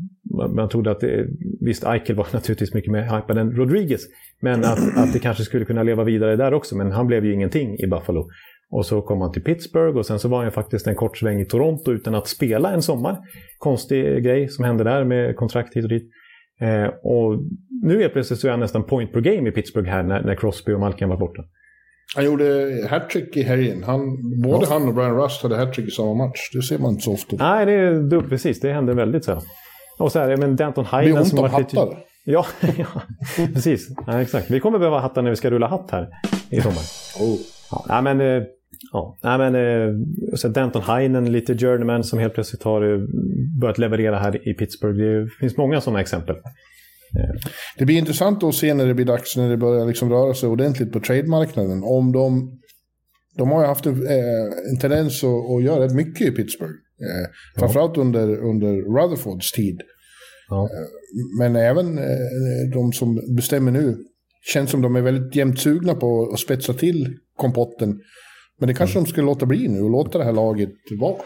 [0.55, 1.27] man, trodde att det,
[1.61, 4.03] visst Eichel var naturligtvis mycket mer hypad än Rodriguez.
[4.41, 7.35] Men att, att det kanske skulle kunna leva vidare där också, men han blev ju
[7.35, 8.29] ingenting i Buffalo.
[8.71, 11.41] Och så kom han till Pittsburgh och sen så var han faktiskt en kort sväng
[11.41, 13.19] i Toronto utan att spela en sommar.
[13.59, 16.11] Konstig grej som hände där med kontrakt hit och dit.
[16.61, 17.39] Eh, och
[17.83, 20.35] nu helt plötsligt så är han nästan point per game i Pittsburgh här när, när
[20.35, 21.43] Crosby och Malkin var borta.
[22.15, 23.83] Han gjorde hattrick i helgen.
[23.83, 24.01] Han,
[24.43, 26.51] både han och Brian Rust hade hattrick i samma match.
[26.53, 27.37] Det ser man inte så ofta.
[27.37, 28.61] Nej, det är precis.
[28.61, 29.43] Det händer väldigt sällan.
[29.99, 31.81] Och så här, men Danton Heinen ont som om varit lite...
[31.81, 31.99] hattar.
[32.25, 32.47] Ja,
[32.79, 33.03] ja,
[33.55, 33.89] precis.
[34.07, 34.51] Ja, exakt.
[34.51, 36.09] Vi kommer behöva hattar när vi ska rulla hatt här
[36.51, 36.83] i sommar.
[37.21, 37.39] Oh.
[37.89, 38.43] Ja, men, eh,
[38.93, 39.95] ja, men eh,
[40.35, 43.01] så Danton Heinen, lite journeyman som helt plötsligt har eh,
[43.61, 44.99] börjat leverera här i Pittsburgh.
[44.99, 46.37] Det finns många sådana exempel.
[47.79, 50.49] Det blir intressant att se när det blir dags, när det börjar liksom röra sig
[50.49, 51.83] ordentligt på trademarknaden.
[51.85, 52.59] Om de...
[53.37, 56.73] De har ju haft en, eh, en tendens att, att göra rätt mycket i Pittsburgh.
[56.73, 59.81] Eh, framförallt under, under Rutherfords tid.
[60.49, 60.69] Ja.
[61.39, 62.05] Men även eh,
[62.75, 63.97] de som bestämmer nu
[64.53, 68.01] känns som de är väldigt jämnt sugna på att spetsa till kompotten.
[68.59, 71.23] Men det kanske de skulle låta bli nu och låta det här laget vara.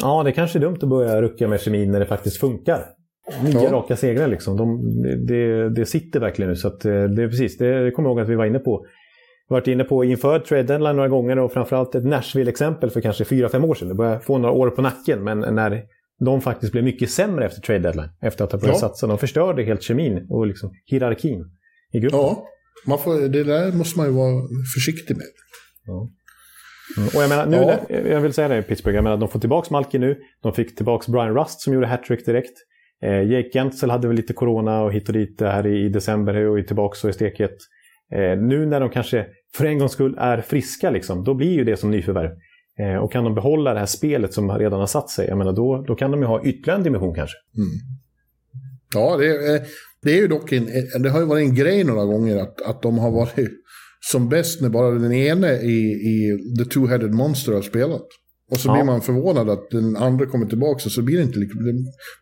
[0.00, 2.93] Ja, det kanske är dumt att börja rucka med kemin när det faktiskt funkar.
[3.44, 3.72] Nio Ja.
[3.72, 4.56] raka segrar liksom.
[4.56, 4.82] De,
[5.26, 6.56] det, det sitter verkligen nu.
[6.56, 8.86] Så att, eh, det är precis, det kommer jag ihåg att vi var inne på.
[9.48, 13.24] Vi varit inne på inför trade deadline några gånger och framförallt ett Nashville-exempel för kanske
[13.24, 13.88] fyra fem år sedan.
[13.88, 15.82] Det börjar få några år på nacken, men när
[16.24, 18.08] de faktiskt blev mycket sämre efter trade deadline.
[18.22, 18.80] Efter att ha börjat Ja.
[18.88, 19.06] satsa.
[19.06, 21.44] De förstörde helt kemin och liksom hierarkin
[21.92, 22.18] i gruppen.
[22.18, 22.44] Ja,
[22.86, 24.42] man får, det där måste man ju vara
[24.76, 25.26] försiktig med.
[25.88, 26.08] Mm.
[27.16, 27.96] Och jag menar, nu, Ja.
[28.10, 30.16] jag vill säga det i Pittsburgh, jag menar, de får tillbaka Malkin nu.
[30.42, 32.52] De fick tillbaka Brian Rust som gjorde hattrick direkt.
[33.02, 36.34] Eh, Jake Gentzel hade väl lite corona och hit och dit här i, i december
[36.34, 37.56] och är tillbaka och i stekhet.
[38.12, 39.26] Eh, nu när de kanske
[39.56, 42.30] för en gångs skull är friska, liksom, då blir ju det som nyförvärv.
[42.78, 45.52] Eh, och kan de behålla det här spelet som redan har satt sig, jag menar,
[45.52, 47.36] då, då kan de ju ha ytterligare en dimension kanske.
[47.56, 47.68] Mm.
[48.94, 49.62] Ja, det, eh,
[50.02, 50.66] det är ju dock en,
[51.02, 53.50] det har ju varit en grej några gånger att, att de har varit
[54.00, 58.06] som bäst när bara den ene i, i The Two-Headed Monster har spelat.
[58.50, 58.72] Och så Ja.
[58.74, 61.48] blir man förvånad att den andra kommer tillbaka och så blir det inte det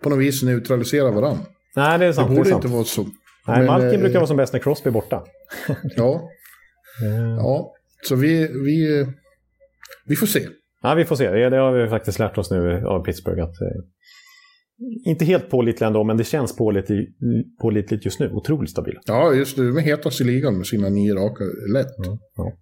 [0.03, 1.43] på något vis neutraliserar varandra.
[1.77, 2.31] Nej, det är Det sant.
[2.31, 2.65] Det borde sant.
[2.65, 3.03] inte vara så.
[3.03, 3.11] Nej,
[3.59, 5.25] Men, Malkin eh, brukar vara som bäst när Crosby är borta.
[5.97, 6.29] Ja,
[7.39, 7.73] ja.
[8.09, 9.07] så vi, vi,
[10.07, 10.47] vi får se.
[10.83, 11.31] Ja, vi får se.
[11.31, 13.43] Det, det har vi faktiskt lärt oss nu av Pittsburgh.
[13.43, 13.83] Att, eh,
[15.11, 17.11] inte helt pålitliga ändå, men det känns pålitligt,
[17.63, 18.31] pålitligt just nu.
[18.31, 19.01] Otroligt stabila.
[19.07, 19.63] Ja, just det.
[19.67, 21.87] De är hetast i ligan med sina nio raka lätt.
[22.37, 22.53] ja.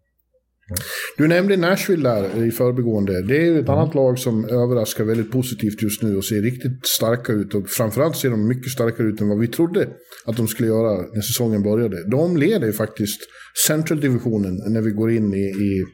[1.17, 3.23] Du nämnde Nashville där i förbigående.
[3.23, 6.87] Det är ju ett annat lag som överraskar väldigt positivt just nu och ser riktigt
[6.87, 7.55] starka ut.
[7.55, 9.89] Och framförallt ser de mycket starkare ut än vad vi trodde
[10.25, 12.11] att de skulle göra när säsongen började.
[12.11, 13.21] De leder ju faktiskt
[13.67, 15.85] Central-divisionen när vi går in i, i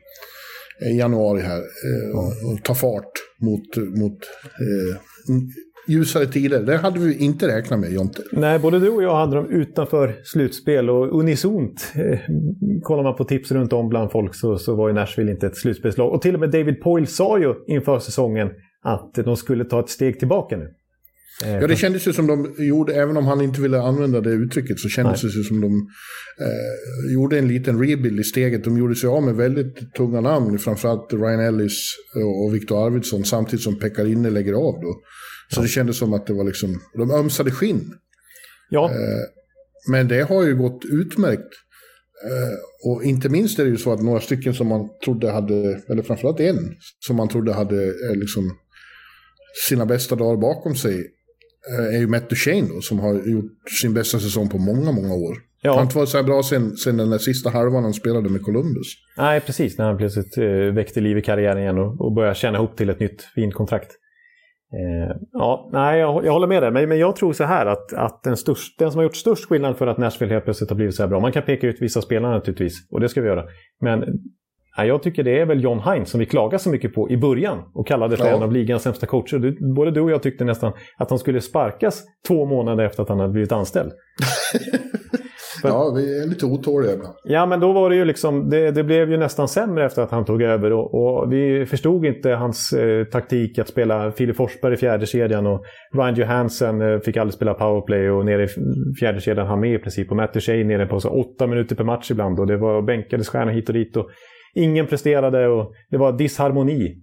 [0.80, 4.18] i januari här eh, och, och tar fart mot, mot
[4.60, 4.96] eh,
[5.87, 6.62] ljusare tider.
[6.62, 8.22] Det hade vi inte räknat med, Jonte.
[8.33, 11.92] Nej, både du och jag hade dem utanför slutspel och unisont.
[11.94, 12.18] Eh,
[12.83, 15.57] kollar man på tips runt om bland folk så, så var ju Nashville inte ett
[15.57, 16.12] slutspelslag.
[16.12, 18.49] Och till och med David Poyle sa ju inför säsongen
[18.85, 20.64] att de skulle ta ett steg tillbaka nu.
[21.44, 24.31] Eh, Ja, det kändes ju som de gjorde, även om han inte ville använda det
[24.31, 25.66] uttrycket, så kändes det ju som de
[26.40, 28.64] eh, gjorde en liten rebuild i steget.
[28.64, 31.92] De gjorde sig av med väldigt tunga namn, framförallt Ryan Ellis
[32.44, 34.94] och, Victor Arvidsson, samtidigt som Pekka lägger av då.
[35.54, 37.94] Så det kändes som att det var liksom, de ömsade skinn.
[38.70, 38.90] ja,
[39.90, 41.52] Men det har ju gått utmärkt.
[42.24, 45.80] Eh, och inte minst är det ju så att några stycken som man trodde hade,
[45.88, 48.56] eller framförallt en, som man trodde hade eh, liksom
[49.68, 51.06] sina bästa dagar bakom sig,
[51.78, 55.14] eh, är ju Matt Duchene då, som har gjort sin bästa säsong på många, många
[55.14, 55.37] år.
[55.62, 55.70] Ja.
[55.70, 58.28] Han har inte varit så här bra sen, sen den där sista halvan han spelade
[58.28, 58.87] med Columbus.
[59.16, 59.78] Nej, precis.
[59.78, 62.90] När han plötsligt eh, väckte liv i karriären igen och, och började tjäna ihop till
[62.90, 63.90] ett nytt fint kontrakt.
[64.72, 66.70] Eh, ja, nej, jag, jag, håller med dig.
[66.70, 69.44] Men, men jag tror så här att, att den, störst, den som har gjort störst
[69.48, 71.20] skillnad för att Nashville helt plötsligt har blivit så här bra.
[71.20, 73.44] Man kan peka ut vissa spelare naturligtvis, och det ska vi göra.
[73.81, 73.98] Men
[74.79, 77.16] nej, jag tycker det är väl John Hines som vi klagade så mycket på i
[77.16, 78.37] början och kallade för ja.
[78.37, 79.38] en av ligans sämsta coacher.
[79.38, 83.09] Du, både du och jag tyckte nästan att han skulle sparkas två månader efter att
[83.09, 83.92] han hade blivit anställd.
[85.62, 87.14] För, ja, vi är lite otåliga ibland.
[87.25, 90.11] Ja, men då var det ju liksom, det, det, blev ju nästan sämre efter att
[90.11, 90.73] han tog över.
[90.73, 95.47] Och, och vi förstod inte hans eh, taktik att spela Filip Forsberg i fjärde kedjan
[95.47, 98.49] och Ryan Johansson eh, fick aldrig spela powerplay och nere i
[99.01, 100.11] fjärde kedjan han med i princip.
[100.11, 103.29] Och Matt Duchene nere på så åtta minuter per match ibland och det var bänkades
[103.29, 103.97] stjärnor hit och dit.
[103.97, 104.07] Och
[104.55, 107.03] ingen presterade och det var disharmoni.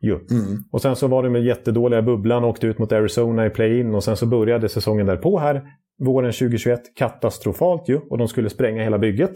[0.00, 0.14] Ju.
[0.14, 0.58] Mm.
[0.72, 3.94] Och sen så var det med jättedåliga bubblan och åkte ut mot Arizona i play-in
[3.94, 5.62] och sen så började säsongen därpå här
[5.98, 9.32] våren 2021 katastrofalt ju och de skulle spränga hela bygget.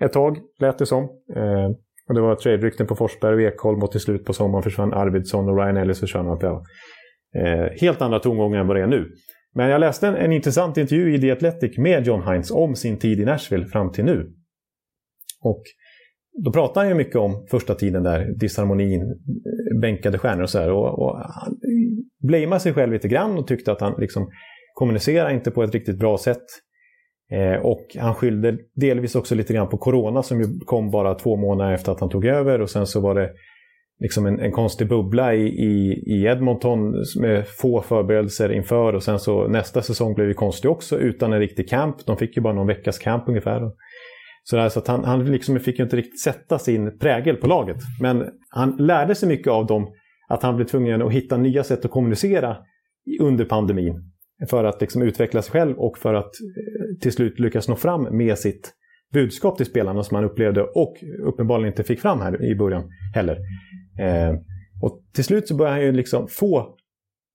[0.00, 1.02] Ett tag lät det som.
[1.36, 1.70] Eh,
[2.08, 5.48] och det var trade-rykten på Forsberg och Ekholm och till slut på sommaren försvann Arvidsson
[5.48, 6.26] och Ryan Ellis försvann.
[6.26, 9.12] Och eh, helt andra tongångar än vad det är nu.
[9.54, 12.98] Men jag läste en, en intressant intervju i The Athletic med John Hines om sin
[12.98, 14.32] tid i Nashville fram till nu.
[15.42, 15.62] Och
[16.44, 20.58] då pratade han ju mycket om första tiden där, disharmonin, eh, bänkade stjärnor och så
[20.58, 20.70] här.
[20.70, 21.56] Och, och han
[22.28, 24.30] blameade sig själv lite grann och tyckte att han liksom
[24.76, 26.44] kommunicerar inte på ett riktigt bra sätt.
[27.32, 31.36] Eh, och han skyllde delvis också lite grann på corona som ju kom bara två
[31.36, 33.30] månader efter att han tog över och sen så var det
[34.00, 39.18] liksom en, en konstig bubbla i, i, i, Edmonton med få förberedelser inför och sen
[39.18, 41.96] så nästa säsong blev ju konstig också utan en riktig camp.
[42.06, 43.70] De fick ju bara någon veckas camp ungefär.
[44.44, 47.46] Så, där, så att han, han liksom fick ju inte riktigt sätta sin prägel på
[47.46, 47.76] laget.
[48.00, 49.92] Men han lärde sig mycket av dem
[50.28, 52.56] att han blev tvungen att hitta nya sätt att kommunicera
[53.20, 54.12] under pandemin
[54.50, 58.16] för att liksom utveckla sig själv och för att eh, till slut lyckas nå fram
[58.16, 58.72] med sitt
[59.12, 60.96] budskap till spelarna som han upplevde och
[61.26, 63.38] uppenbarligen inte fick fram här i början heller.
[64.00, 64.34] Eh,
[64.82, 66.74] och till slut så börjar han ju liksom få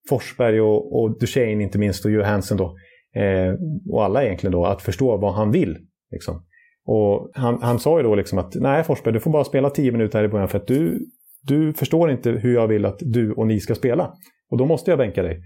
[0.09, 2.77] Forsberg och, och Duchene inte minst och Johansson då
[3.21, 3.53] eh,
[3.89, 5.77] och alla egentligen då att förstå vad han vill.
[6.11, 6.45] Liksom.
[6.85, 9.91] Och han, han sa ju då liksom att nej Forsberg, du får bara spela tio
[9.91, 10.99] minuter här i början för att du,
[11.41, 14.13] du förstår inte hur jag vill att du och ni ska spela.
[14.49, 15.41] Och då måste jag bänka dig.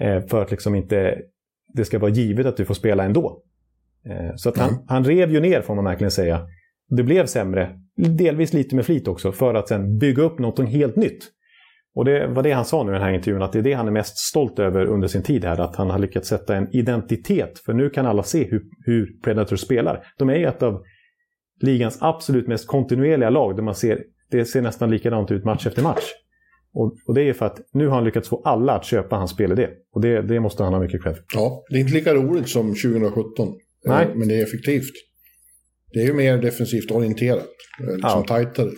[0.00, 1.18] Eh, för att liksom inte
[1.74, 3.42] det ska vara givet att du får spela ändå.
[4.06, 4.82] Eh, så att han, mm.
[4.88, 6.46] han rev ju ner får man verkligen säga.
[6.88, 10.96] Det blev sämre, delvis lite med flit också, för att sen bygga upp något helt
[10.96, 11.28] nytt.
[11.94, 13.72] Och det var det han sa nu i den här intervjun, att det är det
[13.72, 15.60] han är mest stolt över under sin tid här.
[15.60, 17.58] Att han har lyckats sätta en identitet.
[17.58, 20.04] För nu kan alla se hur, hur Predator spelar.
[20.18, 20.82] De är ett av
[21.60, 23.56] ligans absolut mest kontinuerliga lag.
[23.56, 26.04] Där man ser, det ser nästan likadant ut match efter match.
[26.74, 29.30] Och, och, det är för att nu har han lyckats få alla att köpa hans
[29.30, 29.68] spelidé.
[29.94, 32.68] Och det, det måste han ha mycket cred Ja, det är inte lika roligt som
[32.68, 33.48] 2017.
[33.48, 33.52] Eh,
[33.84, 34.08] Nej.
[34.14, 34.92] Men det är effektivt.
[35.92, 37.48] Det är ju mer defensivt orienterat.
[37.80, 38.24] Eh, liksom ja.
[38.28, 38.70] tajtare.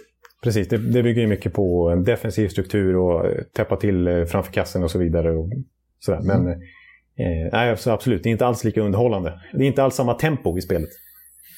[0.42, 4.52] Precis, det, det bygger ju mycket på en defensiv struktur och eh, täppa till framför
[4.52, 5.37] kassen och så vidare.
[5.37, 5.50] Och
[5.98, 6.20] sådär.
[6.20, 6.42] Mm.
[6.42, 9.40] Men eh, nej, absolut, det är inte alls lika underhållande.
[9.52, 10.90] Det är inte alls samma tempo i spelet.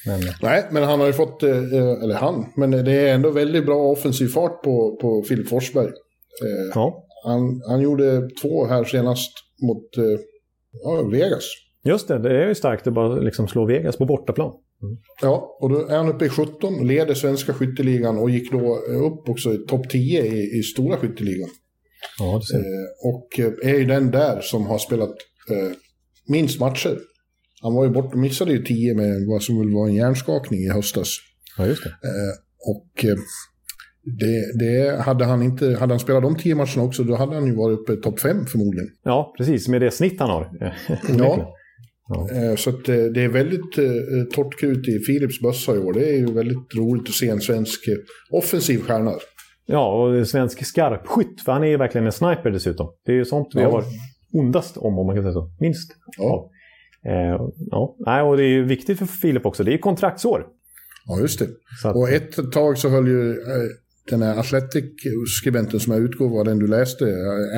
[0.07, 0.21] Men...
[0.43, 4.29] Nej, men han har ju fått, eller han, men det är ändå väldigt bra offensiv
[4.29, 5.91] fart på, på Filip Forsberg.
[6.45, 7.07] Eh, ja.
[7.25, 10.21] han, han gjorde två här senast mot eh,
[10.83, 11.45] ja, Vegas.
[11.85, 14.53] Just det, det är ju starkt att bara liksom slå Vegas på bortaplan.
[14.83, 14.97] Mm.
[15.23, 19.29] Ja, och då är han uppe i 17, leder svenska skytteligan och gick då upp
[19.29, 21.49] också i topp 10 i, i stora skytteligan.
[22.19, 22.59] Ja, det ser.
[22.59, 25.15] Eh, och är ju den där som har spelat
[25.51, 25.73] eh,
[26.29, 26.99] minst matcher.
[27.63, 30.69] Han var ju bort, missade ju 10 med vad som väl var en hjärnskakning i
[30.69, 31.09] höstas.
[31.59, 31.91] Ja, just det.
[31.91, 33.17] Eh, och eh,
[34.07, 37.47] det, det, hade, han inte, hade han spelat de tio matcherna också, då hade han
[37.47, 38.89] ju varit uppe i topp fem förmodligen.
[39.05, 39.69] Ja, precis.
[39.69, 40.51] Med det snitt han har.
[41.19, 41.55] ja.
[42.09, 42.29] ja.
[42.33, 43.85] Eh, så eh, det är väldigt eh,
[44.35, 45.93] torrt krut i Philips bössa i år.
[45.93, 47.81] Det är ju väldigt roligt att se en svensk
[48.33, 49.13] offensiv stjärna.
[49.67, 51.41] Ja, och svensk skarpskytt.
[51.45, 52.93] För han är ju verkligen en sniper dessutom.
[53.07, 53.67] Det är ju sånt vi ja.
[53.67, 53.93] har varit
[54.33, 55.51] ondast om, om man kan säga så.
[55.61, 55.93] Minst.
[56.19, 56.51] Ja.
[57.03, 57.97] Ja.
[57.99, 58.23] ja.
[58.23, 59.65] och det är ju viktigt för Filip också.
[59.65, 60.47] Det är kontraktsår.
[61.07, 61.49] Ja, just det.
[61.85, 61.97] Att...
[61.97, 63.37] Och ett tag så höll ju
[64.11, 67.05] den här Athletic-skribenten som jag utgår var den du läste,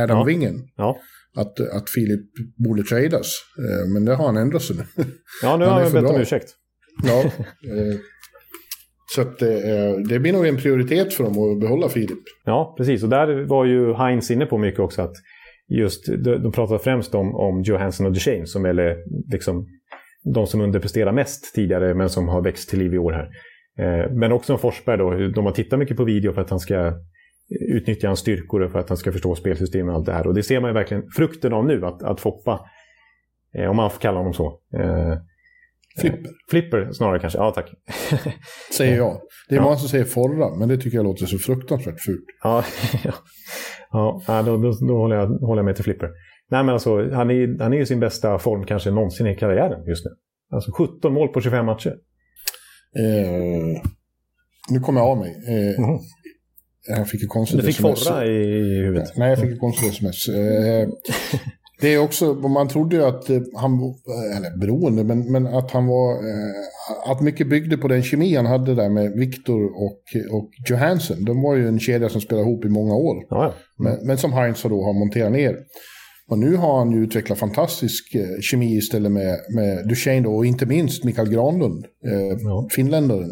[0.03, 0.25] Adam ja.
[0.25, 0.69] Wingen.
[0.77, 0.99] Ja.
[1.37, 2.21] Att, att Filip
[2.57, 3.33] borde tradas.
[3.59, 5.05] Eh, men det har han ändrat sig nu.
[5.43, 6.49] Ja, nu har han bett om ursäkt.
[7.05, 7.25] Ja.
[7.65, 7.97] Eh,
[9.15, 12.19] så att det, eh, det blir nog en prioritet för dem att behålla Filip.
[12.45, 13.03] Ja, precis.
[13.03, 15.03] Och där var ju Heinz inne på mycket också.
[15.03, 15.15] att
[15.69, 16.07] just
[16.43, 18.97] De pratar främst om, om Johansson och Duchene som är
[19.33, 19.67] liksom
[20.35, 23.29] de som underpresterar mest tidigare men som har växt till liv i år här.
[23.79, 26.61] Eh, men också om Forsberg då, de har tittat mycket på video för att han
[26.61, 26.93] ska
[27.69, 30.27] utnyttja hans styrkor och för att han ska förstå spelsystemet och allt det här.
[30.27, 32.61] Och det ser man ju verkligen frukten av nu, att, att Foppa,
[33.55, 35.15] eh, om man får kalla honom så, eh,
[36.01, 37.39] Flipper, Flipper snarare kanske.
[37.39, 37.73] Ja, tack.
[38.77, 39.21] säger jag.
[39.49, 39.65] Det är Ja.
[39.65, 42.25] många som säger forra, men det tycker jag låter så fruktansvärt fult.
[42.43, 42.65] Ja,
[43.93, 44.23] ja.
[44.27, 46.11] ja då, då, då håller, jag, håller jag med till Flipper.
[46.51, 49.85] Nej, men alltså, han är, han är i sin bästa form kanske någonsin i karriären
[49.87, 50.11] just nu.
[50.57, 51.95] Alltså 17 mål på 25 matcher.
[52.99, 53.83] Eh,
[54.71, 55.31] nu kommer jag av mig.
[55.49, 55.99] Eh, Mhm.
[56.97, 58.05] Jag fick ju konstigt Du fick sms.
[58.09, 59.09] forra i, huvudet.
[59.17, 60.29] Nej, jag fick ett konstigt sms.
[60.29, 60.89] Eh,
[61.81, 65.71] det är också, man trodde ju att eh, han, eh, eller beroende, men, men att
[65.71, 70.03] han var, eh, att mycket byggde på den kemi han hade där med Victor och,
[70.37, 71.25] och Johansson.
[71.25, 73.17] De var ju en kedja som spelade ihop i många år.
[73.31, 73.55] Ja.
[73.79, 75.57] Men, men som Heinz då har monterat ner.
[76.31, 80.47] Och nu har han ju utvecklat fantastisk eh, kemi istället med, med Duchene då, och
[80.47, 82.69] inte minst Mikael Granlund, eh, Ja.
[82.77, 83.31] finländaren.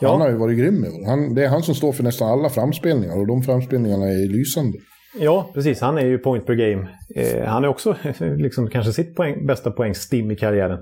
[0.00, 0.10] Ja.
[0.12, 1.06] Han har ju varit grym i år.
[1.06, 4.78] han, Det är han som står för nästan alla framspelningar och de framspelningarna är lysande.
[5.20, 5.80] Ja, precis.
[5.80, 6.88] Han är ju point per game.
[7.16, 7.96] Eh, han är också
[8.36, 10.78] liksom, kanske sitt poäng, bästa poängstim i karriären.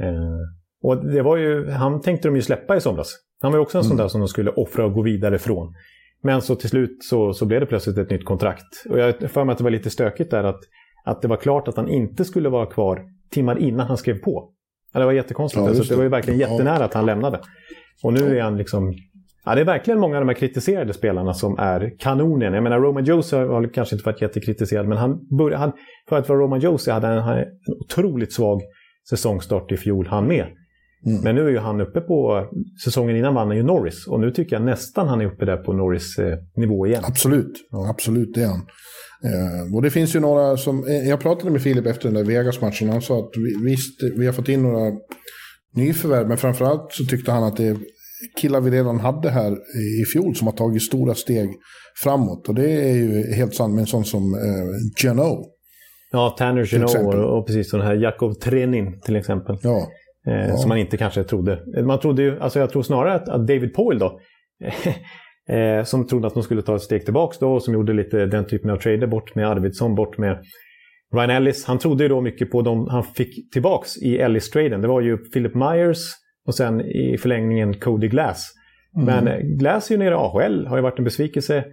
[0.00, 0.38] Eh,
[0.82, 3.08] och det var ju, han tänkte de ju släppa i somras.
[3.42, 5.74] Han var ju också en sån där som de skulle offra och gå vidare från.
[6.24, 8.84] Men så till slut så, så blev det plötsligt ett nytt kontrakt.
[8.90, 10.60] Och jag för mig att det var lite stökigt där att,
[11.04, 14.50] att det var klart att han inte skulle vara kvar timmar innan han skrev på.
[14.92, 15.60] Ja, det var jättekonstigt.
[15.60, 15.96] Ja, alltså, just det det.
[15.96, 17.40] var ju verkligen jättenära att han lämnade.
[18.02, 18.94] Och nu är han liksom...
[19.44, 22.54] Ja, det är verkligen många av de här kritiserade spelarna som är kanonen.
[22.54, 25.72] Jag menar, Roman Josie har kanske inte varit jättekritiserad, men han började, han,
[26.08, 27.46] för att vara Roman Josie hade han han en
[27.80, 28.62] otroligt svag
[29.08, 30.46] säsongstart i fjol, han med.
[31.06, 31.22] Mm.
[31.22, 32.46] Men nu är ju han uppe på...
[32.84, 34.06] Säsongen innan vann han ju Norris.
[34.06, 37.02] Och nu tycker jag nästan han är uppe där på Norris eh, nivå igen.
[37.06, 37.52] Absolut,
[37.90, 38.66] absolut det är han.
[39.24, 42.24] Eh, och det finns ju några som, eh, jag pratade med Filip efter den där
[42.24, 44.92] Vegas-matchen, han sa att vi, visst, vi har fått in några
[45.74, 47.76] nyförvärv, men framförallt så tyckte han att det är
[48.40, 49.52] killar vi redan hade här
[50.00, 51.50] i fjol som har tagit stora steg
[52.02, 52.48] framåt.
[52.48, 55.44] Och det är ju helt sant med en sån som eh, Geno.
[56.12, 57.20] Ja, Tanner exempel.
[57.20, 59.56] och, och precis den här Jakov Trenin till exempel.
[59.62, 59.88] Ja,
[60.26, 61.82] Eh, Som man inte kanske trodde.
[61.82, 64.20] Man trodde ju, alltså jag tror snarare att, att David Poyle då,
[65.54, 68.26] eh, som trodde att de skulle ta ett steg tillbaka då och som gjorde lite
[68.26, 70.44] den typen av trader bort med Arvidsson, bort med
[71.14, 71.64] Ryan Ellis.
[71.64, 74.80] Han trodde ju då mycket på de han fick tillbaks i Ellis-traden.
[74.80, 75.98] Det var ju Philip Myers
[76.46, 78.52] och sen i förlängningen Cody Glass.
[78.96, 81.64] Men eh, Glass är ju nere i AHL, har ju varit en besvikelse.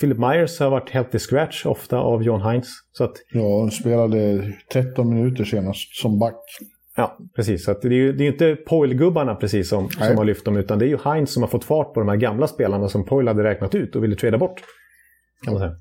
[0.00, 2.68] Philip Myers har varit helt i scratch ofta av John Hines.
[2.92, 6.40] Så att ja han spelade 13 minuter senast som back.
[6.96, 7.64] Ja, precis.
[7.64, 10.08] Så det är ju det är inte Poyle-gubbarna precis som, Nej.
[10.08, 12.08] som har lyft dem, utan det är ju Heinz som har fått fart på de
[12.08, 14.60] här gamla spelarna som Poyle hade räknat ut och ville trada bort.
[15.44, 15.72] Kan man säga.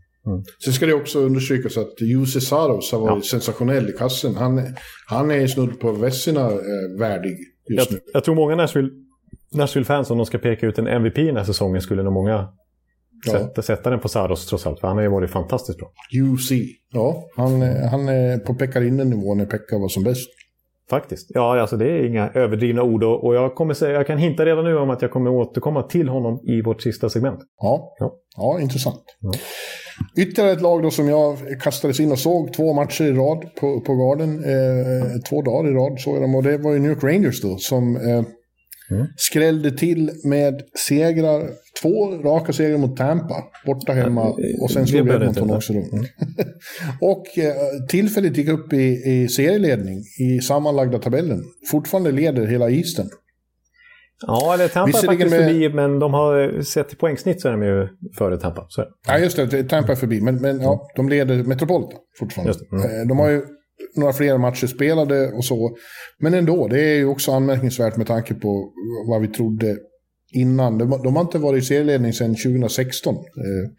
[0.63, 4.35] Sen ska det också understrykas att Jussi Saros har varit sensationell i kassen.
[4.35, 4.61] Han,
[5.07, 7.99] han är snudd på Vessina eh, värdig Jag, just nu.
[8.13, 8.89] jag tror många Nashville,
[9.55, 12.47] Nashville-fans, om de ska peka ut en MVP den här säsongen, skulle nog många
[13.25, 13.31] Ja.
[13.31, 14.79] sätta, sätta den på Saros trots allt.
[14.79, 15.91] För han har ju varit fantastiskt bra.
[16.13, 16.51] UC.
[16.93, 20.29] Ja, han, eh, han är på Pekka-nivå när Pekka var som bäst.
[20.93, 21.31] Faktiskt.
[21.33, 23.03] Ja, alltså det är inga överdrivna ord.
[23.03, 26.09] Och, jag, kommer säga, jag kan hinta redan nu om att jag kommer återkomma till
[26.09, 27.39] honom i vårt sista segment.
[27.61, 28.13] Ja, Ja.
[28.37, 28.59] ja.
[28.61, 29.03] intressant.
[29.19, 29.31] Ja.
[30.17, 33.81] Ytterligare ett lag då som jag kastades in och såg två matcher i rad på,
[33.81, 34.29] på Garden.
[34.43, 37.41] Eh, två dagar i rad såg jag dem och det var ju New York Rangers
[37.41, 38.23] då som eh,
[38.91, 39.07] Mm.
[39.17, 41.41] skrällde till med segrar.
[41.83, 44.35] Två raka segrar mot Tampa, borta hemma.
[44.61, 45.79] Och sen slog Edmonton också då.
[47.01, 47.53] och eh,
[47.89, 51.43] tillfälligt gick upp i, i serieledning i sammanlagda tabellen.
[51.71, 53.09] Fortfarande leder hela isen.
[54.27, 57.63] Ja, eller Tampa är faktiskt förbi, men de har sett till poängsnitt så är de
[57.63, 58.65] ju före Tampa.
[58.69, 58.85] Så.
[59.07, 59.63] Ja, just det.
[59.63, 60.21] Tampa är förbi.
[60.21, 62.53] Men, men ja, de leder Metropolitan fortfarande.
[62.71, 62.83] Mm.
[62.83, 63.41] Eh, De har ju
[63.95, 65.75] några fler matcher spelade och så.
[66.19, 68.71] Men ändå, det är ju också anmärkningsvärt med tanke på
[69.09, 69.77] vad vi trodde
[70.33, 70.77] innan.
[70.77, 73.15] De, de har inte varit i serieledning sedan 2016.
[73.15, 73.21] Eh,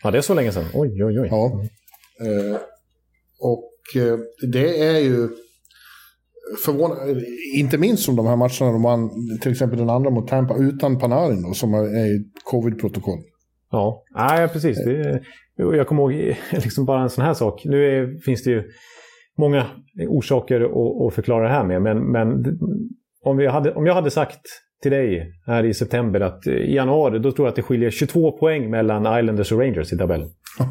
[0.02, 0.64] Ja, det är så länge sedan.
[0.74, 1.28] Oj, oj, oj.
[1.30, 1.64] Ja.
[2.20, 2.56] Eh,
[3.40, 4.18] och eh,
[4.52, 5.28] det är ju
[6.64, 7.24] förvånande,
[7.56, 9.10] inte minst som de här matcherna de vann,
[9.42, 13.18] till exempel den andra mot Tampa utan Panarin då, som är i covid-protokoll.
[13.70, 14.84] Ja, Nej, precis.
[14.84, 15.22] Det,
[15.56, 17.62] jag kommer ihåg liksom bara en sån här sak.
[17.64, 18.62] Nu är, finns det ju
[19.38, 19.66] många
[20.08, 21.82] orsaker att, att förklara det här med.
[21.82, 22.44] Men, men
[23.24, 24.40] om, vi hade, om jag hade sagt
[24.84, 28.32] till dig här i september att i januari då tror jag att det skiljer 22
[28.32, 30.28] poäng mellan Islanders och Rangers i tabellen.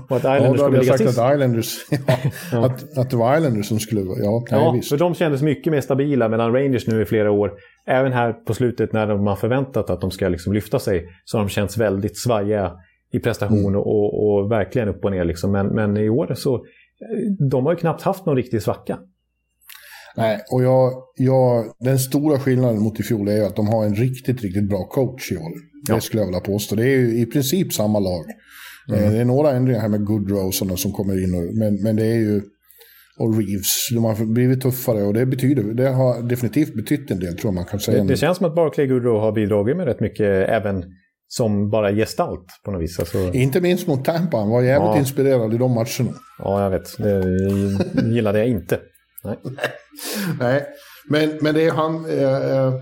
[0.10, 1.20] Och att Ja, Islanders då hade jag sagt sist.
[1.20, 1.78] att Islanders,
[2.52, 4.90] ja, Att, att det var Islanders som skulle ja, nej, Ja, visst.
[4.90, 7.52] för de kändes mycket mer stabila medan Rangers nu i flera år,
[7.88, 11.44] även här på slutet när har förväntat att de ska liksom lyfta sig, så har
[11.44, 12.72] de känts väldigt svajiga
[13.14, 15.26] i prestation och, och verkligen upp och ner.
[15.26, 15.52] Liksom.
[15.52, 16.62] Men, men i år så, eh,
[17.50, 19.00] de har ju knappt haft någon riktig svacka.
[20.18, 23.86] Nej, och jag, jag, den stora skillnaden mot i fjol är ju att de har
[23.86, 25.52] en riktigt, riktigt bra coach i år.
[25.88, 26.02] Det Ja.
[26.02, 26.76] skulle jag vilja påstå.
[26.76, 28.26] Det är ju i princip samma lag.
[28.90, 29.04] Mm.
[29.04, 31.34] Eh, Det är några ändringar här med Goodrow och sådana som kommer in.
[31.36, 32.42] Och, men, men det är ju...
[33.20, 33.90] och Reeves.
[33.94, 37.54] De har blivit tuffare och det, betyder, det har definitivt betytt en del tror jag
[37.54, 38.04] man kan säga.
[38.04, 40.84] Det, det känns som att Barclay Goodrow har bidragit med rätt mycket även
[41.28, 43.00] som bara gestalt på något vis.
[43.00, 43.34] Alltså...
[43.34, 45.00] Inte minst mot Tampa, han var jävligt ja.
[45.00, 46.18] inspirerad i de matcherna.
[46.40, 46.98] Ja, jag vet.
[46.98, 48.80] Det gillade jag inte.
[49.24, 49.38] Nej.
[50.40, 50.66] Nej,
[51.10, 52.06] men, men det är han...
[52.10, 52.74] Eh,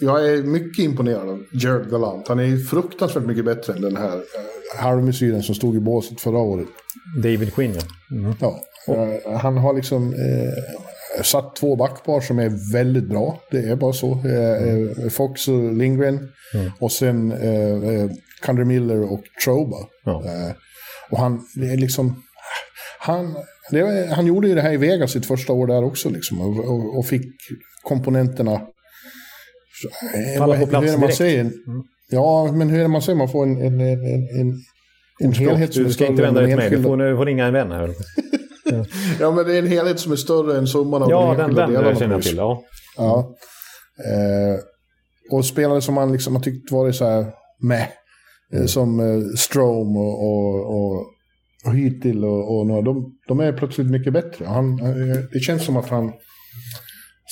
[0.00, 2.28] jag är mycket imponerad av Jared Gallant.
[2.28, 6.38] Han är fruktansvärt mycket bättre än den här eh, halvmesyren som stod i båset förra
[6.38, 6.68] året.
[7.16, 8.16] David Quinn, ja.
[8.16, 8.34] Mm.
[8.40, 13.40] ja eh, han har liksom eh, satt två backpar som är väldigt bra.
[13.50, 14.12] Det är bara så.
[14.12, 15.10] Eh, mm.
[15.10, 16.28] Fox och Lindgren.
[16.54, 16.70] Mm.
[16.78, 18.10] Och sen eh,
[18.42, 19.76] Kander Miller och Troba.
[20.04, 20.22] Ja.
[21.10, 22.22] och han är liksom...
[22.98, 23.36] Han,
[23.70, 26.98] det, han gjorde ju det här i Vegas sitt första år där också liksom, och,
[26.98, 27.26] och, fick
[27.82, 28.60] komponenterna
[30.38, 31.40] Falla på plats hur är det man säger?
[31.40, 31.54] Mm.
[32.10, 33.16] Ja, men hur är det man säger?
[33.16, 34.04] Man får en, en, en,
[34.40, 34.54] en,
[35.20, 37.46] en helhet som Du ska inte vända dig till mig, du får, du får ringa
[37.46, 37.94] en vän här.
[39.20, 41.60] ja, men det är en helhet som är större än summan av ja, de enskilda
[41.60, 41.86] den, delarna.
[41.86, 42.36] Ja, den känner jag till.
[42.36, 42.62] Ja.
[42.96, 43.34] ja.
[44.04, 44.60] Eh,
[45.30, 47.26] och spelare som man liksom har tyckt varit så här
[47.62, 47.86] med.
[48.52, 48.68] Eh, mm.
[48.68, 51.06] Som eh, Strom och, och, och, och
[51.64, 54.44] Hytil och, och några, de, de är plötsligt mycket bättre.
[54.44, 56.12] Han, eh, det känns som att han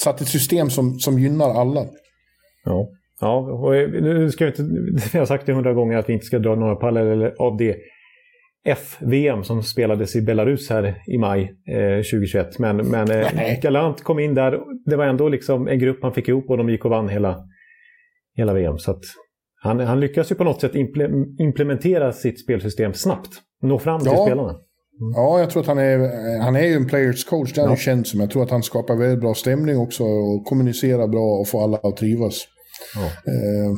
[0.03, 1.87] satt ett system som, som gynnar alla.
[2.65, 2.89] Ja,
[3.21, 3.73] ja och
[4.03, 4.63] nu ska vi inte...
[5.13, 7.77] Jag har sagt det hundra gånger att vi inte ska dra några paralleller av det
[8.69, 12.59] F-VM som spelades i Belarus här i maj eh, 2021.
[12.59, 14.61] Men, men eh, Galant kom in där.
[14.87, 17.45] Det var ändå liksom en grupp han fick ihop och de gick och vann hela,
[18.37, 18.79] hela VM.
[18.79, 19.01] Så
[19.63, 20.75] han, han lyckas ju på något sätt
[21.39, 23.31] implementera sitt spelsystem snabbt.
[23.63, 24.27] Nå fram till ja.
[24.27, 24.51] spelarna.
[25.01, 25.13] Mm.
[25.15, 25.99] Ja, jag tror att han är,
[26.41, 27.77] han är ju en players coach, det har ja.
[27.77, 28.21] känt som.
[28.21, 31.77] Jag tror att han skapar väldigt bra stämning också och kommunicerar bra och får alla
[31.77, 32.45] att trivas.
[32.95, 33.05] Ja.
[33.33, 33.77] Eh,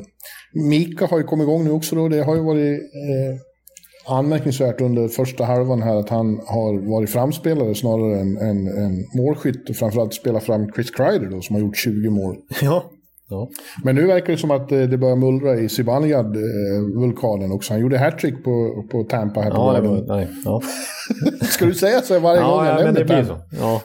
[0.68, 2.08] Mika har ju kommit igång nu också då.
[2.08, 7.74] Det har ju varit eh, anmärkningsvärt under första halvan här att han har varit framspelare
[7.74, 11.76] snarare än, än, än målskytt och framförallt spelat fram Chris Kreider då som har gjort
[11.76, 12.36] 20 mål.
[12.62, 12.90] Ja.
[13.30, 13.48] Ja.
[13.84, 17.72] Men nu verkar det som att eh, det börjar mullra i Zibanejad-vulkanen också.
[17.72, 20.62] Han gjorde hattrick på, på Tampa här på ja, var, nej, ja.
[21.50, 23.04] Ska du säga så varje ja, gång jag ja, nämner det?
[23.04, 23.40] blir så.
[23.50, 23.82] Ja.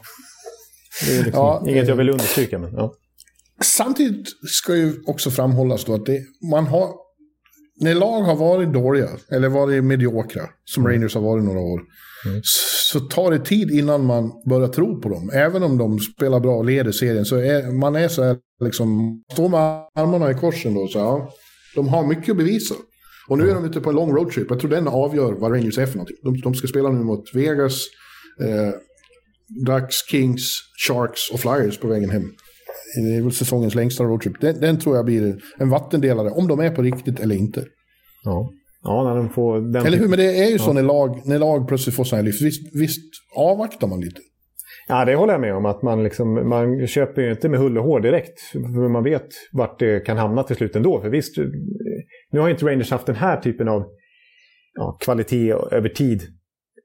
[1.05, 2.59] Det är liksom ja, inget jag vill understryka.
[2.59, 2.93] Men, ja.
[3.63, 6.21] Samtidigt ska ju också framhållas då att det,
[6.51, 6.89] man har,
[7.81, 10.93] när lag har varit dåliga, eller varit mediokra, som mm.
[10.93, 11.81] Rangers har varit några år,
[12.25, 12.41] mm.
[12.91, 15.29] så tar det tid innan man börjar tro på dem.
[15.33, 19.21] Även om de spelar bra och leder serien, så är man är så här, liksom,
[19.33, 19.59] står med
[19.95, 21.33] armarna i korsen då, så ja,
[21.75, 22.75] de har mycket att bevisa.
[23.29, 24.47] Och nu är de ute på en lång roadtrip.
[24.49, 26.17] Jag tror den avgör vad Rangers är för någonting.
[26.23, 27.73] De, de ska spela nu mot Vegas,
[28.41, 28.73] eh,
[29.65, 30.41] Ducks, Kings,
[30.87, 32.31] Sharks och Flyers på vägen hem.
[32.95, 34.41] Det är väl säsongens längsta roadtrip.
[34.41, 37.65] Den, den tror jag blir en vattendelare, om de är på riktigt eller inte.
[38.23, 38.51] Ja.
[38.83, 40.73] Ja, när de får den Eller hur, men det är ju så ja.
[40.73, 42.41] när, lag, när lag plötsligt får sådana här lyft.
[42.41, 44.21] Visst, visst avvaktar man lite.
[44.87, 45.65] Ja, det håller jag med om.
[45.65, 48.39] Att man, liksom, man köper ju inte med hull och hår direkt.
[48.51, 51.01] För man vet vart det kan hamna till slut ändå.
[51.01, 51.37] För visst,
[52.31, 53.83] nu har inte Rangers haft den här typen av
[54.73, 56.21] ja, kvalitet över tid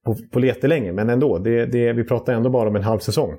[0.05, 0.93] på, på länge.
[0.93, 3.33] Men ändå, det, det, vi pratar ändå bara om en halv säsong.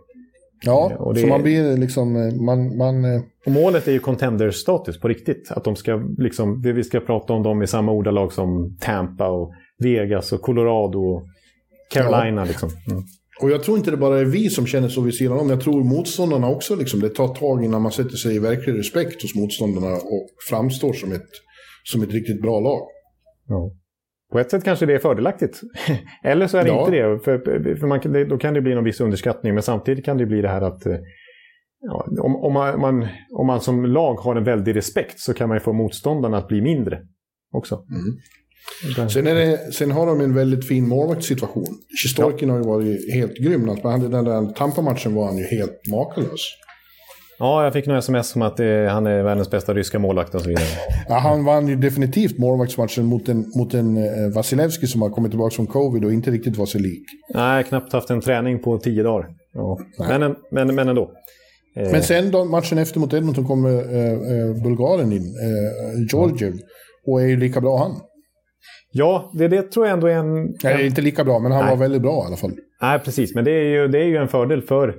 [0.61, 2.13] Ja, och det, så man blir liksom...
[2.45, 5.51] Man, man, eh, och målet är ju contender-status på riktigt.
[5.51, 9.53] Att de ska liksom, vi ska prata om dem i samma ordalag som Tampa och
[9.79, 11.23] Vegas och Colorado och
[11.93, 12.41] Carolina.
[12.41, 12.45] Ja.
[12.45, 12.69] Liksom.
[12.91, 13.03] Mm.
[13.41, 15.49] Och jag tror inte det bara är vi som känner så vid sidan om.
[15.49, 16.75] Jag tror motståndarna också.
[16.75, 20.93] Liksom, det tar tag innan man sätter sig i verklig respekt hos motståndarna och framstår
[20.93, 21.29] som ett,
[21.83, 22.81] som ett riktigt bra lag.
[23.47, 23.71] Ja.
[24.31, 25.61] På ett sätt kanske det är fördelaktigt.
[26.23, 26.79] Eller så är det ja.
[26.79, 27.19] inte det.
[27.19, 29.53] För, för man, då kan det bli någon viss underskattning.
[29.53, 30.97] Men samtidigt kan det bli det här att eh,
[31.81, 35.59] ja, om, om, man, om man som lag har en väldig respekt så kan man
[35.59, 36.99] få motståndarna att bli mindre
[37.51, 37.75] också.
[37.75, 39.09] Mm.
[39.09, 41.77] Sen, det, sen har de en väldigt fin målvaktssituation.
[42.03, 42.55] Sjistorkin ja.
[42.55, 43.65] har ju varit helt grym.
[44.11, 46.41] Den där Tampa-matchen var han ju helt makalös.
[47.39, 50.41] Ja, jag fick några sms om att det, han är världens bästa ryska målvakt och
[50.41, 50.65] så vidare.
[51.09, 55.31] Ja, han vann ju definitivt målvaktsmatchen mot en, mot en eh, Vasilevski som har kommit
[55.31, 57.03] tillbaka från covid och inte riktigt var sig lik.
[57.33, 59.27] Nej, knappt haft en träning på tio dagar.
[59.53, 59.79] Ja.
[59.97, 61.11] Men, men, men ändå.
[61.75, 61.91] Eh.
[61.91, 66.53] Men sen då, matchen efter mot Edmonton kommer eh, eh, Bulgaren in, eh, Georgiev,
[67.07, 67.91] och är ju lika bra han.
[68.91, 70.55] Ja, det, det tror jag ändå är en...
[70.63, 71.69] Nej, inte lika bra, men han Nej.
[71.69, 72.51] var väldigt bra i alla fall.
[72.81, 73.35] Nej, precis.
[73.35, 74.95] Men det är ju, det är ju en fördel för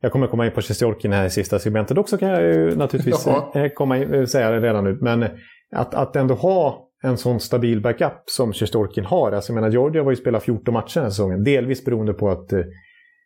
[0.00, 3.26] jag kommer komma in på Sjestjorkin här i sista segmentet också kan jag ju naturligtvis
[3.26, 3.52] ja.
[3.54, 4.98] Eh, komma in, eh, säga det redan nu.
[5.00, 5.26] Men
[5.72, 9.32] att, att ändå ha en sån stabil backup som Sjestjorkin har.
[9.32, 11.44] Alltså jag menar, Georgia var ju spelat 14 matcher den här säsongen.
[11.44, 12.60] Delvis beroende på att eh,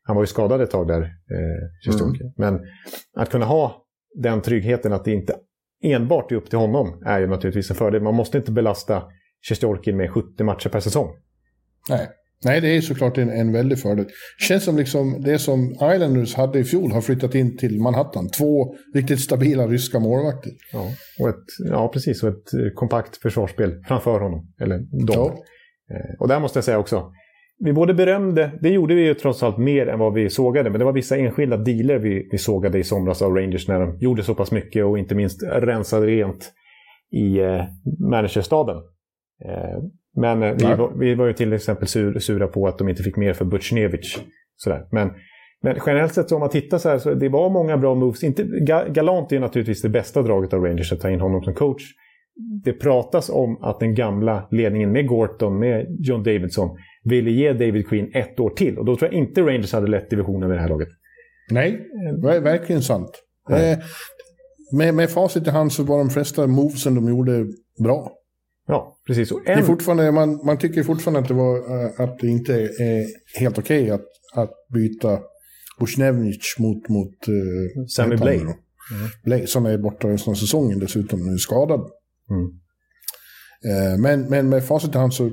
[0.03, 2.33] han var ju skadad ett tag där, eh, Mm.
[2.37, 2.61] Men
[3.16, 5.35] att kunna ha den tryggheten att det inte
[5.83, 8.03] enbart är upp till honom är ju naturligtvis en fördel.
[8.03, 9.03] Man måste inte belasta
[9.49, 11.16] Sjestjorkin med 70 matcher per säsong.
[11.91, 12.09] Nej.
[12.45, 14.07] Nej, det är såklart en, en väldig fördel.
[14.49, 18.28] Känns som liksom det som Islanders hade i fjol har flyttat in till Manhattan.
[18.38, 20.53] Två riktigt stabila ryska målvakter.
[20.72, 20.90] Ja,
[21.20, 22.22] och ett, ja precis.
[22.22, 24.49] Och ett eh, kompakt försvarsspel framför honom.
[24.61, 25.07] Eller dem.
[25.07, 25.26] Ja.
[25.95, 27.12] Eh, Och där måste jag säga också.
[27.64, 30.78] Vi både berömde, det gjorde vi ju trots allt mer än vad vi sågade, men
[30.78, 34.22] det var vissa enskilda dealer vi, vi sågade i somras av Rangers när de gjorde
[34.22, 36.53] så pass mycket och inte minst rensade rent
[37.12, 37.62] i eh,
[38.11, 38.76] managerstaden.
[39.45, 39.78] Eh,
[40.16, 43.02] men eh, vi, var, vi var ju till exempel sur, sura på att de inte
[43.02, 44.18] fick mer för Butchnevich.
[44.56, 44.86] Sådär.
[44.92, 45.10] Men,
[45.62, 48.24] men generellt sett om man tittar så här så det var många bra moves.
[48.24, 51.54] Inte, Ga- Galant är naturligtvis det bästa draget av Rangers att ta in honom som
[51.54, 51.82] coach.
[52.64, 57.88] Det pratas om att den gamla ledningen med Gorton, med John Davidson, ville ge David
[57.88, 58.78] Queen ett år till.
[58.78, 60.88] Och då tror jag inte Rangers hade lett divisionen vid det här laget.
[61.50, 61.80] Nej,
[62.22, 63.10] ver- verkligen sant.
[63.50, 63.78] Eh,
[64.78, 67.46] med, med facit i hand så var de flesta movesen de gjorde
[67.84, 68.12] bra.
[68.66, 69.32] Ja, precis.
[69.32, 72.28] Och Det är en, fortfarande, man, man tycker fortfarande att det, var, eh, att det
[72.28, 73.06] inte är
[73.40, 75.18] helt okej att, att byta
[75.78, 78.38] Bushnevich mot, mot eh, Sammy Blay.
[78.38, 78.54] då?
[79.24, 81.80] Blay, som är borta resten av säsongen dessutom, nu skadad.
[82.30, 82.50] Mm.
[83.64, 85.30] Eh, men, men med facit i hand så,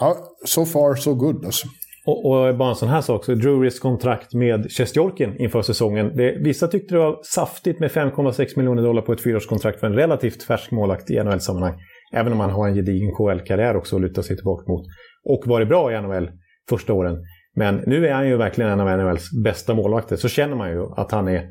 [0.00, 1.66] ja, so far so good alltså.
[2.06, 6.16] Och, och bara en sån här sak, så Drurys kontrakt med Sjestjorkin inför säsongen.
[6.16, 9.94] Det, vissa tyckte det var saftigt med 5,6 miljoner dollar på ett fyraårskontrakt för en
[9.94, 11.74] relativt färsk målakt i NHL-sammanhang.
[12.14, 14.86] Även om han har en gedigen KL-karriär också att luta sig tillbaka mot.
[15.24, 16.30] Och varit bra i NHL
[16.68, 17.24] första åren.
[17.56, 20.16] Men nu är han ju verkligen en av NHLs bästa målvakter.
[20.16, 21.48] Så känner man ju att han är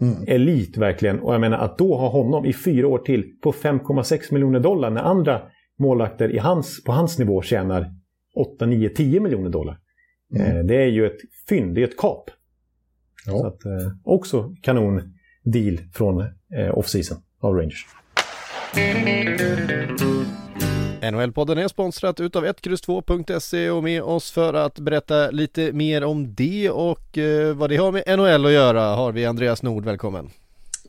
[0.00, 0.14] Mm.
[0.26, 1.20] elit verkligen.
[1.20, 4.90] Och jag menar att då ha honom i fyra år till på 5,6 miljoner dollar
[4.90, 5.42] när andra
[5.78, 7.90] målvakter i hans, på hans nivå tjänar
[8.36, 9.78] 8, 9, 10 miljoner dollar.
[10.36, 10.56] Mm.
[10.56, 11.16] Eh, det är ju ett
[11.48, 12.30] fynd, det är ett kap.
[13.24, 13.46] Så Ja.
[13.46, 15.02] att, eh, också kanon
[15.44, 16.20] deal från
[16.58, 17.86] eh, off-season av Rangers.
[21.10, 26.70] NHL-podden är sponsrat utav 1X2.se och med oss för att berätta lite mer om det
[26.70, 30.30] och eh, vad det har med NHL att göra har vi Andreas Nord, välkommen.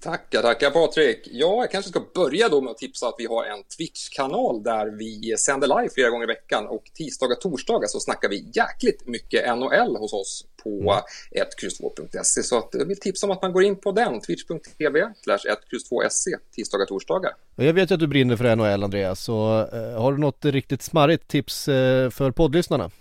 [0.06, 1.28] Tackar, tackar Patrik.
[1.32, 4.97] Ja, jag kanske ska börja då med att tipsa att vi har en Twitch-kanal där
[4.97, 9.08] vi sänder live flera gånger i veckan och tisdagar och torsdagar så snackar vi jäkligt
[9.08, 11.01] mycket NHL hos oss på
[11.36, 12.43] 1X2.se.
[12.43, 16.36] Så att jag vill tipsa om att man går in på den, twitch.tv slash 1X2SE,
[16.56, 17.32] tisdagar och torsdagar.
[17.56, 20.82] Jag vet ju att du brinner för NHL Andreas, så eh, har du något riktigt
[20.82, 22.91] smarrigt tips eh, för poddlyssnarna?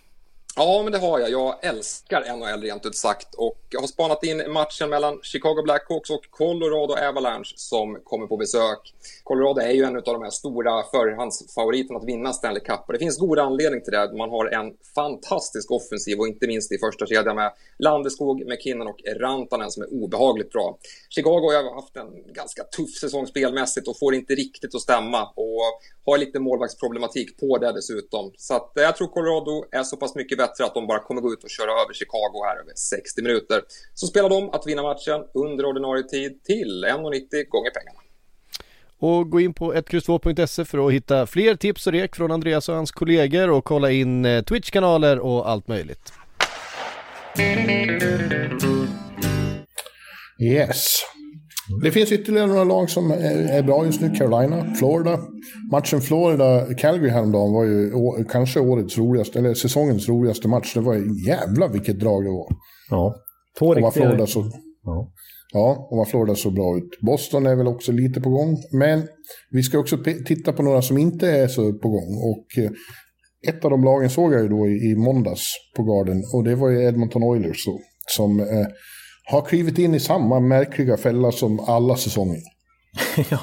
[0.57, 1.31] Ja, men det har jag.
[1.31, 6.11] Jag älskar NHL rent ut sagt och jag har spanat in matchen mellan Chicago Blackhawks
[6.11, 8.95] och Colorado Avalanche som kommer på besök.
[9.25, 12.99] Colorado är ju en av de här stora förhandsfavoriterna att vinna Stanley Cup och det
[12.99, 14.13] finns god anledning till det.
[14.17, 19.01] Man har en fantastisk offensiv och inte minst i första kedjan med Landeskog, McKinnon och
[19.21, 20.79] Rantanen som är obehagligt bra.
[21.09, 25.81] Chicago har haft en ganska tuff säsong spelmässigt och får inte riktigt att stämma och
[26.07, 28.33] har lite målvaktsproblematik på det dessutom.
[28.37, 31.21] Så att eh, jag tror Colorado är så pass mycket bättre att de bara kommer
[31.21, 33.63] gå ut och köra över Chicago här över 60 minuter.
[33.95, 38.01] Så spelar de att vinna matchen under ordinarie tid till 1,90 gånger pengarna.
[38.99, 42.75] Och gå in på 1X2.se för att hitta fler tips och rek från Andreas och
[42.75, 46.13] hans kollegor och kolla in eh, Twitch-kanaler och allt möjligt.
[50.41, 51.14] Yes.
[51.83, 54.11] Det finns ytterligare några lag som är, bra just nu.
[54.11, 55.19] Carolina, Florida.
[55.73, 60.75] Matchen Florida-Calgary häromdagen var ju kanske årets roligaste, eller säsongens roligaste match.
[60.75, 62.49] Det var jävla vilket drag det var.
[62.91, 63.15] Ja,
[63.59, 63.91] två riktiga...
[63.91, 64.51] Florida så,
[64.83, 65.13] Ja.
[65.53, 67.01] ja, och vad Florida så bra ut.
[67.01, 68.57] Boston är väl också lite på gång.
[68.73, 69.03] Men
[69.51, 72.17] vi ska också titta på några som inte är så på gång.
[72.23, 72.71] Och eh,
[73.49, 75.43] ett av de lagen såg jag ju då i, i måndags
[75.77, 76.23] på Garden.
[76.35, 77.81] Och det var ju Edmonton Oilers så,
[78.17, 78.67] som eh,
[79.31, 82.41] har klivit in i samma märkliga fälla som alla säsonger.
[83.31, 83.39] ja.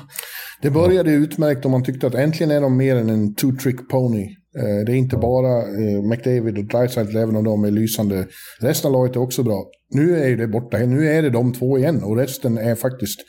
[0.62, 4.24] Det började utmärkt och man tyckte att äntligen är de mer än en two-trick pony.
[4.58, 8.28] Eh, Det är inte bara eh, McDavid och Draisaitl, även om de är lysande.
[8.60, 9.66] Resten av laget är också bra.
[9.94, 10.78] Nu är det borta.
[10.78, 13.20] Nu är det de två igen och resten är faktiskt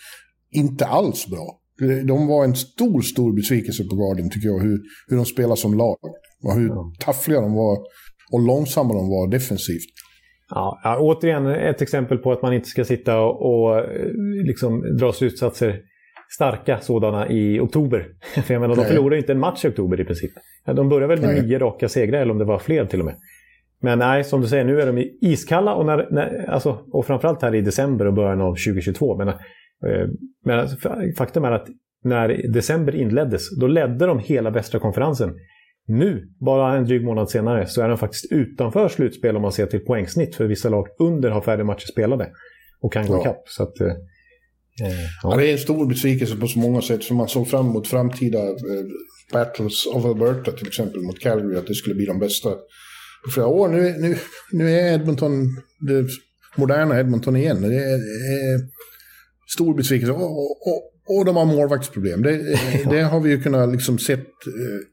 [0.50, 1.58] inte alls bra.
[2.06, 5.74] De var en stor, stor besvikelse på Garden tycker jag, hur, hur de spelar som
[5.74, 5.96] lag.
[6.42, 7.78] Och hur taffliga de var
[8.32, 9.94] och långsamma de var defensivt.
[10.54, 13.84] Ja, återigen ett exempel på att man inte ska sitta och, och eh,
[14.46, 15.80] liksom dra slutsatser,
[16.34, 18.06] starka sådana, i oktober.
[18.44, 18.90] För jag menar, de Nej.
[18.90, 20.30] förlorade inte en match i oktober i princip.
[20.64, 21.42] De började väl med Nej.
[21.46, 23.14] nio raka segrar, eller om det var fler till och med.
[23.82, 27.42] Men nej, som du säger, nu är de iskalla och, när, när, alltså, och framförallt
[27.42, 29.16] här i december och början av 2022.
[29.16, 29.34] Men, eh,
[30.44, 31.66] men alltså, fa- faktum är att
[32.04, 35.34] när december inleddes, då ledde de hela västra konferensen.
[35.88, 39.66] Nu, bara en dryg månad senare, så är de faktiskt utanför slutspel om man ser
[39.66, 40.34] till poängsnitt.
[40.36, 42.30] För vissa lag under har färre matcher spelade
[42.82, 43.20] och kan gå Ja.
[43.20, 43.42] ikapp.
[43.48, 43.94] Så att, eh, eh,
[45.22, 45.30] Ja.
[45.30, 45.36] ja.
[45.36, 47.04] det är en stor besvikelse på så många sätt.
[47.04, 48.54] För man såg fram emot framtida eh,
[49.32, 51.56] Battles of Alberta till exempel mot Calgary.
[51.56, 52.50] Att det skulle bli de bästa
[53.34, 53.68] flera år.
[53.68, 54.16] Nu, nu,
[54.52, 55.32] nu är Edmonton
[55.80, 56.06] det
[56.56, 57.62] moderna Edmonton igen.
[57.62, 58.60] Det är, är
[59.54, 60.12] stor besvikelse.
[60.12, 62.22] Och, och, och, och de har målvaktsproblem.
[62.22, 62.56] Det,
[62.90, 64.91] det har vi ju kunnat liksom sett eh,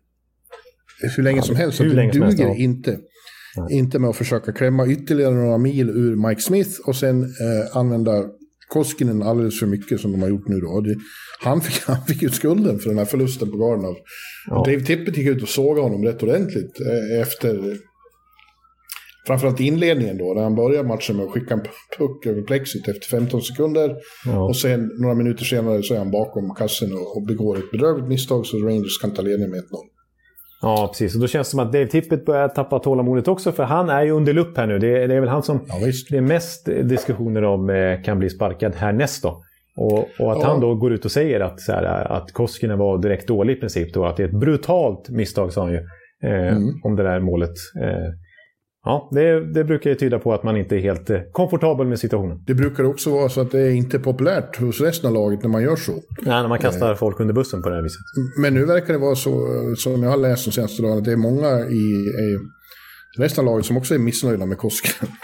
[1.17, 1.81] hur länge som helst.
[1.81, 2.55] hur länge det helst, duger ja.
[2.55, 2.97] inte.
[3.69, 8.25] Inte med att försöka klämma ytterligare några mil ur Mike Smith och sen eh, använda
[8.67, 10.59] Koskinen alldeles för mycket som de har gjort nu.
[10.59, 10.81] Då.
[10.81, 10.95] Det,
[11.39, 13.95] han, fick, han fick ut skulden för den här förlusten på Garden.
[14.47, 14.55] Ja.
[14.55, 17.77] Dave Tippett gick ut och sågade honom rätt ordentligt eh, efter
[19.27, 21.61] framförallt inledningen då, när han börjar matchen med att skicka en
[21.97, 23.95] puck över plexit efter 15 sekunder.
[24.25, 24.43] Ja.
[24.43, 28.07] Och sen några minuter senare så är han bakom kassen och, och begår ett bedrövligt
[28.07, 29.65] misstag så Rangers kan ta ledningen med 1-0.
[30.61, 31.15] Ja, precis.
[31.15, 34.03] Och då känns det som att Dave Tippett börjar tappa tålamodet också, för han är
[34.03, 34.79] ju under lupp här nu.
[34.79, 35.75] Det, det är väl han som Ja,
[36.09, 39.43] det är mest diskussioner om eh, kan bli sparkad härnäst då.
[39.77, 40.47] Och, och att Ja.
[40.47, 43.59] han då går ut och säger att, så här, att Koskinen var direkt dålig i
[43.59, 43.93] princip.
[43.93, 45.77] Då, att det är ett brutalt misstag, sa han ju,
[46.23, 46.63] eh, Mm.
[46.83, 47.53] om det där målet.
[47.81, 48.09] Eh,
[48.85, 51.99] ja, det, det brukar ju tyda på att man inte är helt eh, komfortabel med
[51.99, 52.43] situationen.
[52.47, 55.49] Det brukar också vara så att det är inte populärt hos resten av laget när
[55.49, 55.91] man gör så.
[55.91, 56.01] Nej,
[56.41, 58.01] när man kastar folk under bussen på det här viset.
[58.41, 59.31] Men nu verkar det vara så,
[59.77, 61.83] som jag har läst de senaste dagarna, att det är många i,
[62.23, 62.37] i
[63.19, 65.11] resten av laget som också är missnöjda med Koskinen.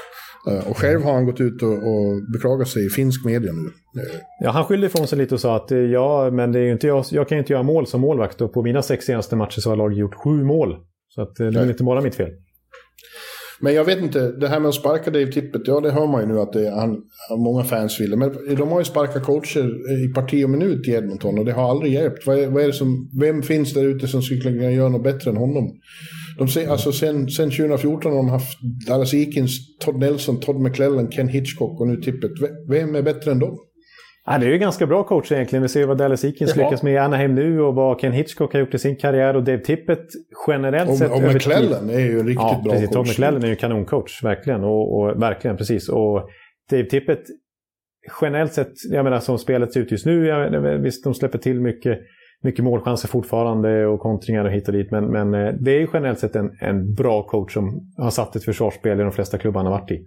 [0.52, 3.62] Eh, Och själv har han gått ut och, och beklagat sig i finsk media nu.
[4.02, 6.72] Eh, Ja, han skyllde ifrån sig lite och sa att eh, ja, men det är
[6.72, 9.36] inte jag, jag kan ju inte göra mål som målvakt och på mina sex senaste
[9.36, 10.76] matcher så har laget gjort sju mål.
[11.08, 12.30] Så att, eh, det är väl inte bara mitt fel.
[13.66, 16.22] Men jag vet inte, det här med att sparka Dave Tippett, ja det hör man
[16.22, 17.02] ju nu att det är, han,
[17.38, 18.16] många fans vill.
[18.16, 19.66] Men de har ju sparkat coacher
[20.06, 22.28] i parti och minut i Edmonton och det har aldrig hjälpt.
[22.28, 25.04] Vad är, vad är det som, vem finns där ute som skulle kunna göra något
[25.04, 25.72] bättre än honom?
[26.38, 31.08] De ser, alltså sen, sen 2014 har de haft Dallas Eakins, Todd Nelson, Todd McClellan,
[31.08, 32.32] Ken Hitchcock och nu Tippett.
[32.70, 33.58] Vem är bättre än dem?
[34.28, 35.64] Ja, det är ju ganska bra coach egentligen.
[35.64, 38.60] Vi ser vad Dallas Eakins lyckas med i Anaheim nu och vad Ken Hitchcock har
[38.60, 40.08] gjort i sin karriär och Dave Tippett
[40.48, 42.90] generellt sett Och, och över McClellan är ju en riktigt Ja, bra precis.
[42.90, 43.10] Tom coach.
[43.10, 44.64] McClellan är ju kanoncoach, verkligen.
[44.64, 45.90] Och, och, verkligen, precis.
[45.90, 46.30] Och
[46.72, 47.24] Dave Tippett,
[48.22, 51.62] generellt sett, jag menar som spelet ser ut just nu, jag, visst de släpper till
[51.62, 52.00] mycket,
[52.42, 54.92] mycket målchanser fortfarande och kontringar och hit och dit.
[54.92, 58.36] Men, men eh, det är ju generellt sett en, en bra coach som har satt
[58.36, 60.06] ett försvarsspel i de flesta klubbar han har varit i.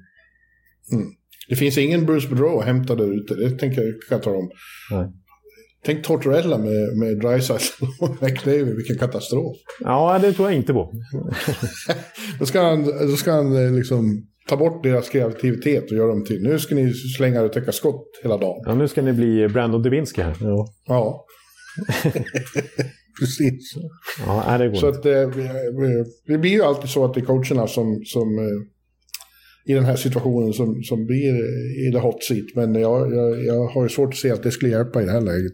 [1.49, 4.37] Det finns ingen Bruce Boudreau att hämta där ute, det tänker jag, kan jag tala
[4.37, 4.51] om.
[4.91, 5.07] Nej.
[5.85, 9.57] Tänk Tortorella med, med Dreisaitl och McDavid, vilken katastrof.
[9.81, 10.93] Ja, det tror jag inte på.
[12.39, 16.25] Då ska han, då ska han eh, liksom ta bort deras kreativitet och göra dem
[16.25, 18.63] till, nu ska ni slänga och täcka skott hela dagen.
[18.67, 20.37] Ja, nu ska ni bli Brandon Dubinsky här.
[20.41, 21.25] Ja, Ja.
[23.21, 23.75] Precis.
[24.27, 25.43] ja det går Så att eh, vi,
[25.81, 28.78] vi, det blir ju alltid så att det är coacherna som, som eh,
[29.69, 31.35] i den här situationen som, som blir
[31.89, 32.47] i the hot seat.
[32.55, 35.13] Men jag, jag, jag har ju svårt att se att det skulle hjälpa i det
[35.13, 35.53] här läget.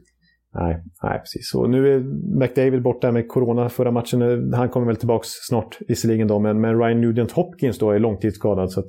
[0.55, 1.55] Nej, nej, precis.
[1.55, 2.01] Och nu är
[2.41, 4.53] McDavid borta med corona förra matchen.
[4.53, 6.39] Han kommer väl tillbaka snart visserligen då.
[6.39, 8.73] Men, men Ryan Nugent Hopkins då är långtidsskadad.
[8.73, 8.87] Så att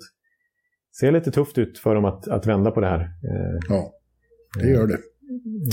[1.00, 3.00] ser lite tufft ut för dem att, att vända på det här.
[3.00, 3.92] Eh, Ja,
[4.60, 4.98] det gör det.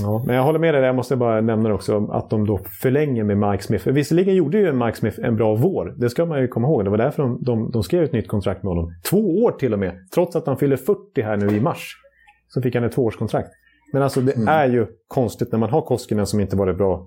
[0.02, 0.22] Ja.
[0.26, 0.86] Men jag håller med dig där.
[0.86, 3.88] Jag måste bara nämna det också att de då förlänger med Mike Smith.
[3.88, 5.94] Visserligen gjorde ju Mike Smith en bra vår.
[5.98, 6.84] Det ska man ju komma ihåg.
[6.84, 8.94] Det var därför de, de, de skrev ett nytt kontrakt med honom.
[9.10, 9.94] Två år till och med.
[10.14, 11.94] Trots att han fyller 40 här nu i mars.
[12.48, 13.48] Så fick han ett tvåårskontrakt.
[13.92, 14.48] Men alltså det Mm.
[14.48, 17.06] är ju konstigt när man har Koskinen som inte varit bra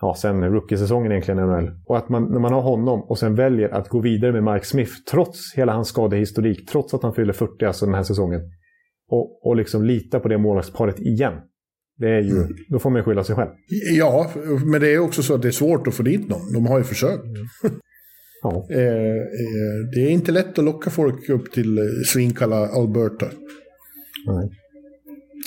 [0.00, 1.70] ja, sen rookie-säsongen egentligen i NHL.
[1.86, 4.66] Och att man, när man har honom och sen väljer att gå vidare med Mike
[4.66, 8.40] Smith trots hela hans skadehistorik, trots att han fyller 40 alltså den här säsongen.
[9.08, 11.34] Och, och liksom lita på det målvaktsparet igen.
[11.98, 12.56] Det är ju, Mm.
[12.68, 13.50] Då får man ju skylla sig själv.
[13.98, 14.30] Ja,
[14.64, 16.52] men det är också så att det är svårt att få dit någon.
[16.52, 17.24] De har ju försökt.
[18.46, 18.66] Ja.
[18.70, 23.26] Eh, eh, det är inte lätt att locka folk upp till eh, svinkalla Alberta.
[24.26, 24.50] Nej.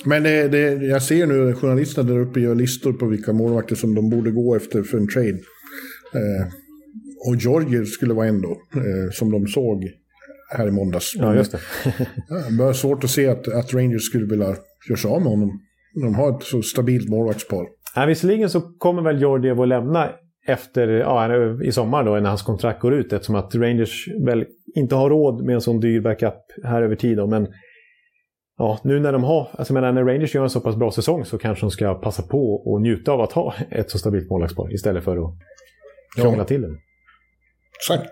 [0.06, 3.96] Men det, det, jag ser nu journalisterna där uppe gör listor på vilka målvakter som
[3.96, 5.40] de borde gå efter för en trade.
[6.14, 6.48] Eh,
[7.28, 8.58] och Georgier skulle vara en då,
[9.12, 9.84] som de såg
[10.50, 11.14] här i måndags.
[11.16, 11.60] Ja, just det.
[12.58, 14.56] Det är svårt att se att, att Rangers skulle vilja
[14.90, 15.60] göra sig av med honom.
[16.02, 17.66] De har ett så stabilt målvaktspar.
[17.96, 20.10] Ja, visserligen så kommer väl Georgiev att lämna
[20.48, 24.46] efter, ja, i sommar då när hans kontrakt går ut eftersom att Rangers väl
[24.76, 26.34] inte har råd med en sån dyr backup
[26.64, 27.18] här över tid.
[27.18, 27.48] Då, men
[28.58, 31.26] ja, nu när de har, alltså menar, när Rangers gör en så pass bra säsong
[31.26, 34.74] så kanske de ska passa på och njuta av att ha ett så stabilt målvaktspar
[34.74, 35.34] istället för att
[36.22, 36.46] krångla Ja.
[36.46, 36.76] till det.
[37.80, 38.10] Exakt.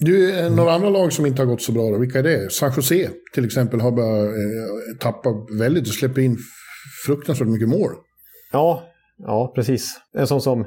[0.00, 2.52] Du, eh, några andra lag som inte har gått så bra då, vilka är det?
[2.52, 6.36] San Jose till exempel har bara eh, tappat väldigt och släpper in
[7.06, 7.90] fruktansvärt mycket mål.
[8.52, 8.82] Ja,
[9.18, 9.94] ja, precis.
[10.14, 10.66] En sån som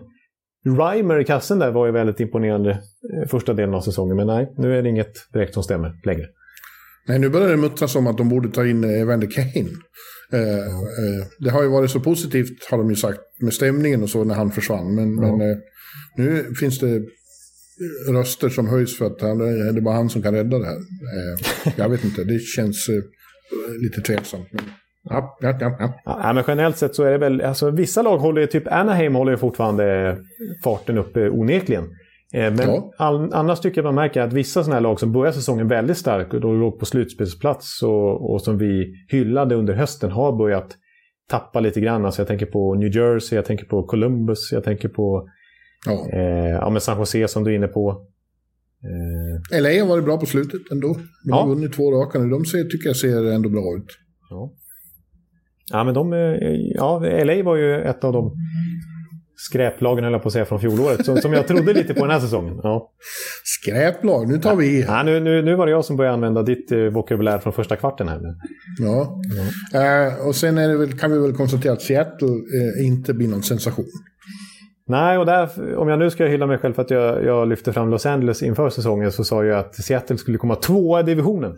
[0.77, 4.15] Reimer i kassen där var ju väldigt imponerande eh, första delen av säsongen.
[4.17, 6.25] Men nej, nu är det inget direkt som stämmer längre.
[7.07, 9.69] Nej, nu börjar det muttras om att de borde ta in Evander Kane.
[10.33, 14.09] Eh, eh, det har ju varit så positivt, har de ju sagt, med stämningen och
[14.09, 14.95] så när han försvann.
[14.95, 15.35] Men, Ja.
[15.37, 15.57] men eh,
[16.17, 17.01] nu finns det
[18.13, 19.45] röster som höjs för att han, det
[19.77, 20.75] är bara han som kan rädda det här.
[20.75, 22.95] Eh, jag vet inte, det känns eh,
[23.83, 24.47] lite tveksamt.
[25.03, 26.33] Ja, ja, ja, ja.
[26.33, 30.17] Men generellt sett så är det väl, alltså vissa lag håller typ Anaheim håller fortfarande
[30.63, 31.83] farten uppe onekligen.
[32.33, 32.93] Eh, Men Ja.
[32.97, 35.97] all, annars tycker jag man märker att vissa sådana här lag som börjar säsongen väldigt
[35.97, 40.77] starkt och då låg på slutspelsplats och, och som vi hyllade under hösten har börjat
[41.29, 42.05] tappa lite grann.
[42.05, 45.27] Alltså jag tänker på New Jersey, jag tänker på Columbus, jag tänker på
[45.85, 46.09] Ja.
[46.13, 48.07] eh, ja, men San Jose som du är inne på.
[49.51, 50.97] Eh, LA har varit bra på slutet ändå.
[51.25, 51.45] De har Ja.
[51.45, 52.29] vunnit två raka nu.
[52.29, 53.97] De ser, tycker jag ser ändå bra ut.
[54.29, 54.53] ja.
[55.71, 56.19] ja, men de, eh,
[56.75, 58.31] ja, LA var ju ett av de
[59.35, 61.05] skräplagen, höll jag på att säga, från fjolåret.
[61.05, 62.59] Som, som jag trodde lite på den här säsongen.
[62.63, 62.91] Ja.
[63.43, 64.81] Skräplag, nu tar vi i.
[64.81, 67.75] Ja, nu, nu, nu var det jag som började använda ditt eh, vokabulär från första
[67.75, 68.19] kvarten här.
[68.19, 68.35] nu.
[68.79, 69.21] Ja.
[69.73, 73.27] Eh, och sen är det väl, kan vi väl konstatera att Seattle eh, inte blir
[73.27, 73.85] någon sensation.
[74.91, 77.73] Nej, och där, om jag nu ska hylla mig själv för att jag, jag lyfte
[77.73, 81.57] fram Los Angeles inför säsongen så sa jag att Seattle skulle komma tvåa i divisionen.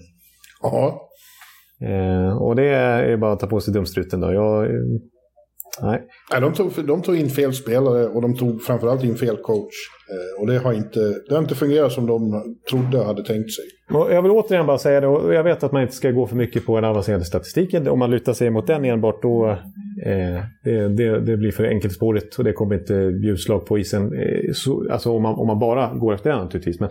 [0.61, 1.09] Ja,
[1.83, 4.33] Eh, och det är bara att ta på sig dumstruten då.
[4.33, 4.67] Jag,
[5.81, 6.01] nej.
[6.31, 9.73] Nej, de, tog, de tog in fel spelare och de tog framförallt in fel coach.
[10.11, 13.51] Eh, och det har, inte, det har inte fungerat som de trodde och hade tänkt
[13.51, 13.65] sig.
[13.89, 16.35] Jag vill återigen bara säga det, och jag vet att man inte ska gå för
[16.35, 17.87] mycket på den avancerade statistiken.
[17.87, 19.49] Om man lutar sig mot den enbart då
[20.05, 24.03] eh, det, det, det blir för enkelspårigt och det kommer inte utslag på isen.
[24.03, 26.79] Eh, så, alltså om man, om man bara går efter den naturligtvis.
[26.79, 26.89] Men,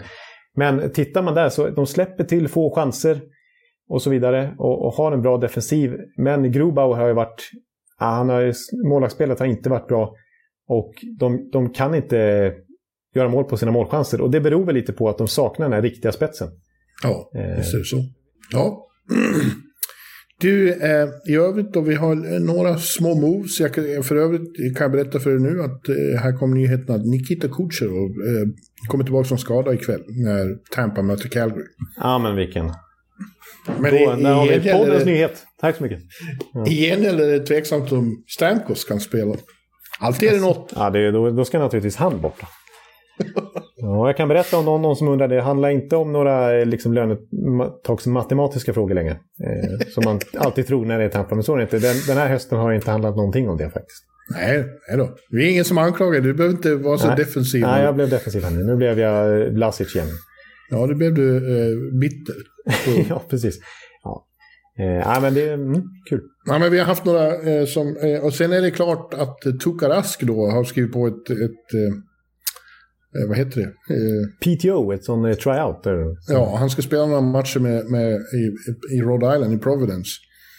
[0.57, 3.21] men tittar man där så de släpper till få chanser
[3.89, 5.97] och så vidare och, och har en bra defensiv.
[6.17, 7.51] Men Grubauer har ju varit,
[7.97, 8.53] han har,
[8.89, 10.15] målvaktsspelet har inte varit bra
[10.69, 12.53] och de, de kan inte
[13.15, 14.21] göra mål på sina målchanser.
[14.21, 16.49] Och det beror väl lite på att de saknar den här riktiga spetsen.
[17.03, 17.57] Ja, Eh.
[17.57, 17.97] visst är det så.
[18.53, 18.87] Ja.
[20.41, 23.61] Du, eh, i övrigt då, vi har eh, några små moves.
[23.61, 26.95] Jag, kan- för övrigt kan jag berätta för er nu att eh, här kom nyheten
[26.95, 28.49] att Nikita Kucherov eh,
[28.89, 31.65] kommer tillbaka från skada ikväll när Tampa möter Calgary.
[31.97, 32.65] Ja, men vilken.
[33.67, 35.43] Men Då, i, där har vi poddens nyhet.
[35.61, 35.99] Tack så mycket.
[36.69, 39.35] i gengäld är det tveksamt om Stamkos kan spela.
[40.01, 40.73] Alltid är det något.
[40.77, 42.41] Ja, det, då, då ska naturligtvis han bort.
[43.77, 45.29] Ja, jag kan berätta om någon, någon som undrar.
[45.29, 49.11] Det handlar inte om några eh, liksom, lönetagsmatematiska frågor längre.
[49.13, 51.35] Eh, som man alltid tror när det är Tampa.
[51.35, 51.79] Men så är det inte.
[51.79, 54.05] Den, den här hösten har inte handlat någonting om det faktiskt.
[54.35, 55.17] Nej, nej då.
[55.31, 56.21] Vi är ingen som anklagar.
[56.21, 57.17] Du behöver inte vara så Nej.
[57.17, 57.61] defensiv.
[57.61, 58.65] Nej, jag blev defensiv här nu.
[58.65, 60.09] Nu blev jag eh, Vlasic igen.
[60.71, 62.35] Ja, det blev du eh, bitter.
[63.09, 63.59] ja, precis.
[64.03, 64.27] Ja.
[64.79, 66.21] Eh, men det är mm, kul.
[66.45, 67.97] Ja, men vi har haft några eh, som...
[67.97, 71.31] Eh, och sen är det klart att eh, Tuukka Rask då har skrivit på ett...
[71.31, 73.95] ett eh, eh, vad heter det?
[73.95, 75.85] Eh, PTO, ett sån eh, tryout.
[75.85, 76.17] Där.
[76.29, 80.11] ja, han ska spela några matcher med, med, i, i Rhode Island, i Providence.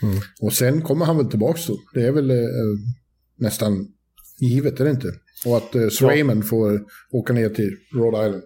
[0.04, 0.16] Mm.
[0.41, 1.78] Och sen kommer han väl tillbaka då.
[1.93, 2.32] Det är väl
[3.39, 3.88] nästan
[4.39, 5.08] givet, är det inte?
[5.45, 6.82] Och att eh, Swayman får
[7.12, 8.43] åka ner till Rhode Island.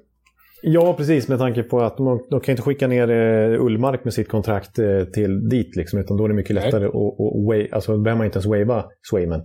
[0.62, 1.28] Ja, precis.
[1.28, 4.80] Med tanke på att de, de kan inte skicka ner eh, Ullmark med sitt kontrakt
[4.80, 5.76] eh, till dit.
[5.76, 8.38] Liksom, utan då är det mycket lättare att att wa- alltså, då behöver man inte
[8.39, 9.39] ens wava Swayman.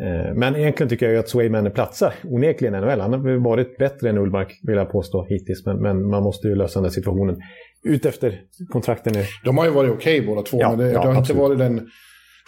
[0.00, 3.00] Eh, men egentligen tycker jag ju att Swayman platsar onekligen i NHL.
[3.00, 5.66] Han har varit bättre än Ullmark, vill jag påstå, hittills.
[5.66, 7.36] Men, men man måste ju lösa den här situationen
[7.84, 8.40] utefter
[8.72, 9.16] kontrakten.
[9.16, 9.26] Är...
[9.44, 11.42] De har ju varit okej båda två, Ja, men det, ja, det har inte absolut.
[11.42, 11.86] varit den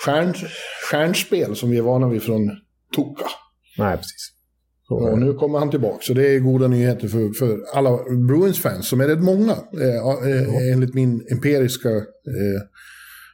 [0.07, 0.35] stjärn,
[0.91, 2.51] stjärnspel som vi är vana vid från
[2.97, 3.25] Tuukka.
[3.79, 4.34] Nej, precis.
[4.89, 8.89] Så, Och nu kommer han tillbaka, så det är goda nyheter för, för alla Bruins-fans,
[8.89, 12.61] som är rätt många, eh, eh, enligt min empiriska eh,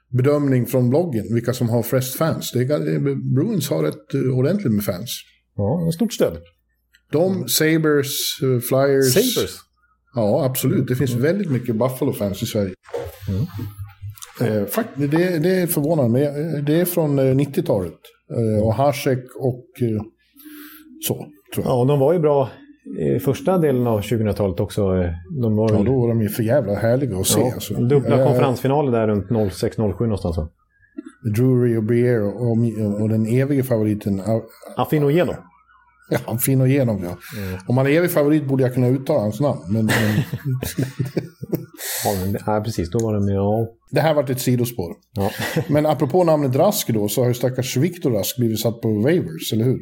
[0.08, 2.50] bedömning från bloggen, vilka som har flest fans.
[2.52, 5.10] Det är, eh, Bruins har rätt eh, ordentligt med fans.
[5.56, 6.38] ja, en stort stöd.
[7.12, 8.08] De, Sabres,
[8.42, 9.12] eh, Flyers...
[9.14, 9.56] Sabres.
[10.14, 10.88] Ja, absolut.
[10.88, 12.74] Det finns väldigt mycket Buffalo-fans i Sverige.
[14.40, 16.24] Eh, fakt, det, det förvånar mig.
[16.24, 17.98] Eh, Det är från eh, 90-talet.
[18.36, 20.02] Eh, och Hasek och eh,
[21.08, 21.26] så.
[21.56, 22.48] Ja, de var ju bra
[22.98, 24.82] i första delen av 2000-talet också.
[25.42, 27.40] De var Ja, då var de ju för jävla härliga att se.
[27.40, 27.74] ja, alltså.
[27.74, 30.36] dubbla Eh, konferensfinaler där runt 06-07 någonstans.
[31.36, 34.20] Drury och Briere och, och, och den evige favoriten.
[34.20, 34.40] ah,
[34.76, 35.34] Affinogeno.
[36.12, 37.16] Ja, han finner igenom ja.
[37.68, 39.60] Om han är evig favorit borde jag kunna uttala hans namn.
[39.68, 39.92] Men, men
[42.04, 42.90] Ja, men, nej, precis.
[42.90, 43.66] Då var de ja.
[43.90, 44.92] det här varit ett sidospår.
[45.16, 45.30] ja.
[45.68, 49.52] Men apropå namnet Rask då, så har ju stackars Viktor Rask blivit satt på waivers,
[49.52, 49.80] eller hur?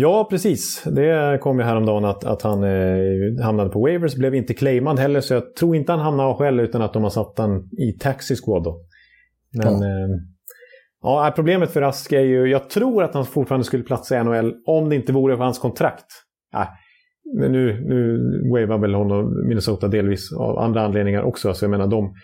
[0.00, 0.82] Ja, precis.
[0.84, 4.14] Det kom ju häromdagen att, att han eh, hamnade på waivers.
[4.14, 7.10] Blev inte claimad heller, så jag tror inte han hamnade själv utan att de har
[7.10, 8.80] satt han i taxi squad då.
[9.56, 9.86] Men Ja.
[9.86, 10.08] Eh,
[11.02, 12.46] ja, problemet för Rask är ju...
[12.46, 15.58] Jag tror att han fortfarande skulle platsa i NHL om det inte vore för hans
[15.58, 16.06] kontrakt.
[16.52, 16.68] Ja,
[17.38, 18.18] men nu, nu
[18.50, 21.54] wavar väl honom Minnesota delvis av andra anledningar också.
[21.54, 22.14] Så jag menar, de,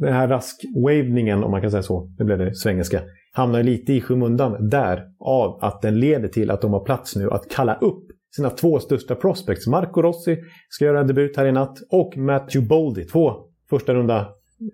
[0.00, 3.00] den här rask-wavningen, om man kan säga så, det blev det svengelska,
[3.32, 7.30] hamnar lite i skymundan där av att den leder till att de har plats nu
[7.30, 8.04] att kalla upp
[8.36, 9.66] sina två största prospects.
[9.66, 13.32] Marco Rossi ska göra debut här i natt och Matthew Boldy, två
[13.70, 14.28] första runda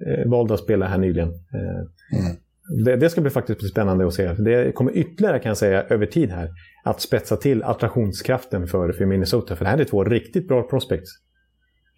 [0.06, 1.28] eh, valda spelare här nyligen.
[1.28, 1.86] Eh,
[2.18, 2.36] Mm.
[2.84, 4.32] det, det ska bli faktiskt bli spännande att se.
[4.32, 6.50] Det kommer ytterligare kan jag säga över tid här
[6.84, 9.56] att spetsa till attraktionskraften för, för Minnesota.
[9.56, 11.10] För det här är två riktigt bra prospects.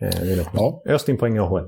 [0.00, 0.38] Eh.
[0.54, 0.82] Ja.
[0.86, 1.64] Öst in poäng i AHL.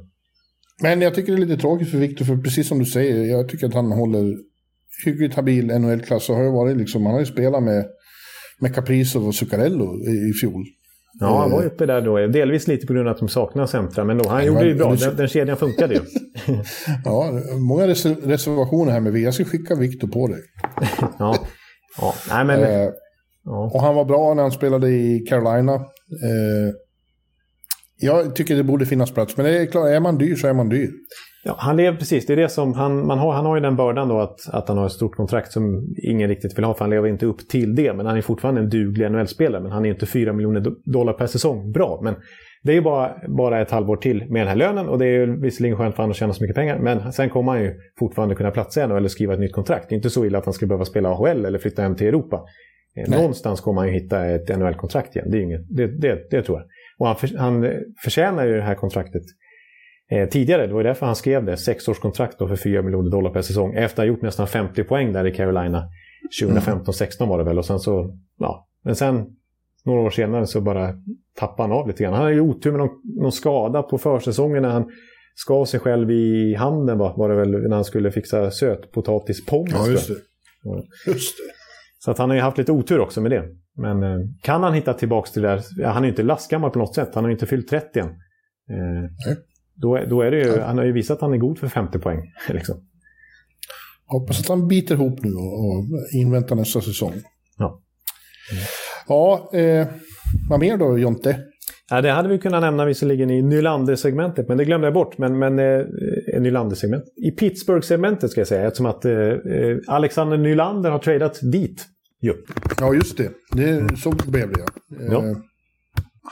[0.82, 3.48] Men jag tycker det är lite tråkigt för Victor, för precis som du säger, jag
[3.48, 4.36] tycker att han håller
[5.04, 6.28] hyggligt habil NHL-klass.
[6.28, 7.84] och har ju varit liksom, han har ju spelat med,
[8.60, 10.64] med Kaprizov och Zuccarello i, i fjol.
[11.20, 12.26] Ja, han var uppe där då.
[12.26, 14.74] Delvis lite på grund av att de saknar centra, men då, han gjorde det ju
[14.74, 14.94] bra.
[14.94, 16.00] Den, den kedjan funkade ju.
[17.04, 17.30] Ja,
[17.68, 19.24] många reser- reservationer här med vi.
[19.24, 20.40] Jag ska skicka Victor på dig.
[21.18, 21.36] Ja,
[22.00, 22.14] ja.
[22.30, 22.60] Nej, men...
[22.62, 22.88] Eh,
[23.44, 23.70] Ja.
[23.74, 25.74] och han var bra när han spelade i Carolina.
[25.74, 26.74] Eh,
[28.00, 30.68] jag tycker det borde finnas plats, men är klart, är man dyr så är man
[30.68, 30.90] dyr.
[31.44, 32.26] Ja, han lever precis.
[32.26, 34.68] Det är det som han, man har, han har ju den bördan då att, att
[34.68, 37.48] han har ett stort kontrakt som ingen riktigt vill ha för han lever inte upp
[37.48, 37.92] till det.
[37.92, 39.62] Men han är fortfarande en duglig NHL-spelare.
[39.62, 41.72] Men han är inte 4 miljoner do- dollar per säsong.
[41.72, 42.14] Bra, men
[42.62, 45.12] det är ju bara, bara ett halvår till med den här lönen och det är
[45.26, 46.78] ju visserligen skönt för honom att tjäna så mycket pengar.
[46.78, 49.88] Men sen kommer han ju fortfarande kunna platsa i eller skriva ett nytt kontrakt.
[49.88, 52.06] Det är inte så illa att han ska behöva spela AHL eller flytta hem till
[52.06, 52.36] Europa.
[52.96, 53.18] Eh, Nej.
[53.18, 55.30] Någonstans kommer han ju hitta ett NHL-kontrakt igen.
[55.30, 56.66] Det, är inget, det, det, det tror jag.
[57.00, 57.66] Och han, för, han
[58.04, 59.22] förtjänar ju det här kontraktet
[60.10, 60.66] eh, tidigare.
[60.66, 61.56] Det var ju därför han skrev det.
[61.56, 63.74] Sexårskontrakt för 4 miljoner dollar per säsong.
[63.74, 65.88] Efter att ha gjort nästan 50 poäng där i Carolina.
[66.42, 67.58] 2015-16 var det väl.
[67.58, 68.68] Och sen så, ja.
[68.84, 69.26] Men sen
[69.84, 70.94] några år senare så bara
[71.36, 72.12] tappade han av lite grann.
[72.12, 74.90] Han hade ju otur med någon, någon skada på försäsongen när han
[75.34, 77.14] skar sig själv i handen va?
[77.16, 79.72] var det väl när han skulle fixa sötpotatispommes.
[79.72, 80.14] Ja, just det.
[81.06, 81.59] Just det.
[82.04, 83.44] Så att han har ju haft lite otur också med det.
[83.76, 86.70] Men eh, kan han hitta tillbaka till det där, ja, han är ju inte lastgammal
[86.70, 88.06] på något sätt, han har ju inte fyllt 30 än.
[88.06, 89.10] Eh,
[89.74, 91.68] då, är- då är det ju, han har ju visat att han är god för
[91.68, 92.18] 50 poäng.
[92.48, 92.76] Liksom.
[94.06, 97.12] Hoppas att han biter ihop nu och, och inväntar nästa säsong.
[97.58, 97.82] Ja.
[99.08, 99.86] Ja, eh,
[100.50, 101.38] vad mer då Jonte?
[101.90, 105.18] Ja, det hade vi kunnat nämna visserligen i Nylander-segmentet, men det glömde jag bort.
[105.18, 105.86] Men, men eh,
[106.40, 107.04] Nylander-segment.
[107.16, 111.86] I Pittsburgh-segmentet ska jag säga, eftersom att eh, eh, Alexander Nylander har tradat dit.
[112.20, 112.34] Jo.
[112.80, 113.30] Ja, just det.
[113.52, 114.60] det så blev det.
[114.60, 115.22] Eh, Ja.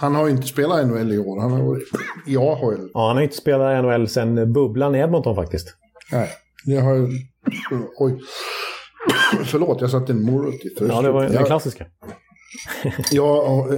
[0.00, 1.40] Han har ju inte spelat NHL i år.
[1.40, 1.82] Han har varit
[2.26, 2.88] i AHL.
[2.94, 5.68] Ja, han har inte spelat NHL sedan bubblan i Edmonton faktiskt.
[6.12, 6.28] Nej,
[6.66, 7.06] det har ju...
[7.98, 8.18] Oj.
[9.44, 10.90] Förlåt, jag satte en morot i tröskeln.
[10.90, 11.86] Ja, det var den klassiska.
[13.12, 13.76] Ja, eh,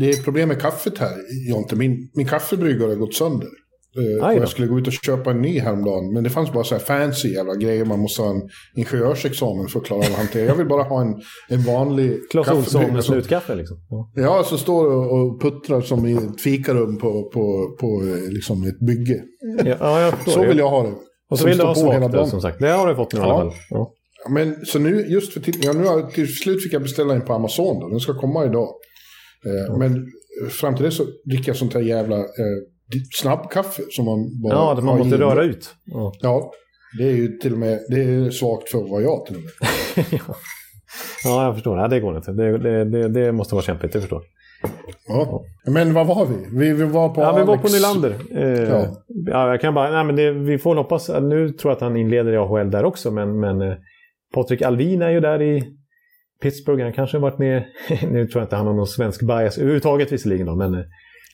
[0.00, 1.16] det är problem med kaffet här,
[1.50, 1.76] Jonte.
[1.76, 3.48] Min, min kaffebryggare har gått sönder.
[3.96, 6.12] Eh, och jag skulle gå ut och köpa en ny häromdagen.
[6.14, 7.84] Men det fanns bara så här fancy jävla grejer.
[7.84, 8.42] Man måste ha en
[8.76, 10.44] ingenjörsexamen för att klara av att hantera.
[10.46, 11.14] Jag vill bara ha en,
[11.48, 13.76] en vanlig Ohlson kaffebryggare med slutkaffe liksom.
[13.90, 14.10] Ja.
[14.14, 18.62] ja, som står och, och puttrar som i ett fikarum på, på, på eh, liksom
[18.62, 19.22] ett bygge.
[19.64, 20.32] Ja, förstår.
[20.32, 20.92] Så vill jag ha det.
[21.30, 22.58] Och så Som vill du ha öl som sagt.
[22.58, 23.38] Det har du fått nu i alla Ja.
[23.38, 23.52] fall.
[23.70, 23.92] Ja.
[24.24, 27.22] Ja, Men så nu, just för till, ja, nu till slut fick jag beställa en
[27.24, 27.88] på Amazon då.
[27.88, 28.68] Den ska komma idag.
[29.46, 30.06] Eh, Men
[30.50, 32.24] fram till det så dricker jag sånt här jävla eh,
[33.20, 35.74] snabbkaffe som man bara Ja, det man måste röra ut.
[35.84, 36.12] Ja.
[36.20, 36.52] Ja,
[36.98, 39.50] det är ju till och med, det är svagt för vara jag till och med.
[41.24, 41.78] ja, jag förstår.
[41.78, 42.32] Ja, det går inte.
[42.32, 44.22] Det, det, det, det måste vara kämpigt, jag förstår.
[45.08, 45.44] Ja.
[45.66, 46.58] Men vad var vi?
[46.58, 48.14] Vi, vi var på Ja, vi var på Nylander.
[48.34, 48.86] Eh, Ja.
[49.08, 49.50] ja.
[49.50, 52.32] jag kan bara, nej, men det, vi får hoppas, nu tror jag att han inleder
[52.32, 53.74] i AHL där också, men, men eh,
[54.34, 55.64] Patrik Alvin är ju där i
[56.42, 56.82] Pittsburgh.
[56.82, 57.64] Han kanske har varit med,
[58.10, 60.80] nu tror jag inte han har någon svensk bias överhuvudtaget visserligen då, men, eh,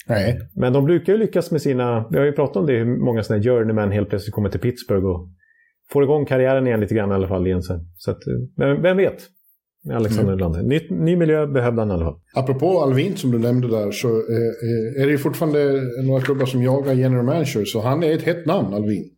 [0.09, 0.39] Nej.
[0.55, 3.23] men de brukar ju lyckas med sina, vi har ju pratat om det, hur många
[3.23, 5.29] sådana här journeyman helt plötsligt kommer till Pittsburgh och
[5.93, 7.81] får igång karriären igen lite grann i alla fall igen sen.
[7.97, 9.23] Så att, eh, men vem vet?
[9.95, 10.37] Alexander Mm.
[10.37, 10.63] Nylander.
[10.63, 12.21] Ny, ny miljö behövde han i alla fall.
[12.35, 16.47] Apropå Alvin som du nämnde där så eh, eh, är det ju fortfarande några klubbar
[16.47, 17.65] som jagar general manager.
[17.65, 19.11] Så han är ett hett namn, Alvin.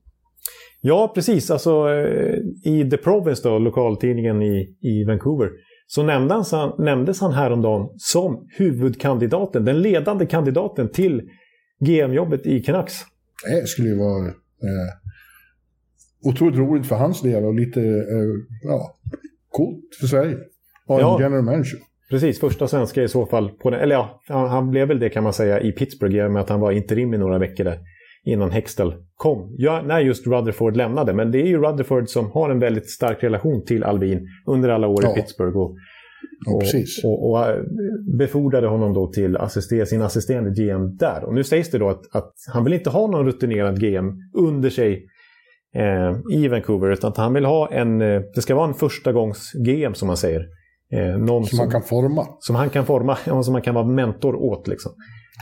[0.81, 1.51] Ja, precis.
[1.51, 2.39] Alltså, eh,
[2.73, 5.51] I The Province, då, lokaltidningen i, i Vancouver,
[5.87, 11.23] så nämndes han, nämndes han häromdagen som huvudkandidaten, den ledande kandidaten till
[11.81, 12.95] GM-jobbet i Canucks.
[13.51, 14.95] Det skulle ju vara eh,
[16.25, 18.29] otroligt roligt för hans del och lite eh,
[18.63, 18.95] ja,
[19.49, 20.37] coolt för Sverige.
[20.89, 21.15] Ha Ja.
[21.17, 21.79] en general manager.
[22.11, 23.51] Precis, första svenska i så fall.
[23.51, 26.23] På den, eller ja, han, han blev väl det kan man säga i Pittsburgh i
[26.23, 27.79] och med att han var interim i några veckor där
[28.33, 29.55] innan Hextall kom.
[29.59, 31.13] Ja, när just Rutherford lämnade.
[31.13, 34.87] Men det är ju Rutherford som har en väldigt stark relation till Alvin under alla
[34.89, 35.13] år Ja.
[35.13, 35.57] i Pittsburgh.
[35.57, 35.77] Och,
[36.47, 36.53] Ja,
[37.05, 37.63] och, och, och eh,
[38.19, 41.25] befordrade honom då till assister, sin assisterande GM där.
[41.25, 44.71] Och nu sägs det då att, att han vill inte ha någon rutinerad GM under
[44.71, 45.07] sig
[45.75, 46.91] eh, i Vancouver.
[46.93, 50.07] Utan att han vill ha en, eh, det ska vara en första gångs GM som
[50.07, 50.47] man säger.
[50.93, 52.27] Eh, någon Som man kan forma.
[52.41, 54.69] som han kan forma, som han kan vara mentor åt.
[54.69, 54.93] Liksom.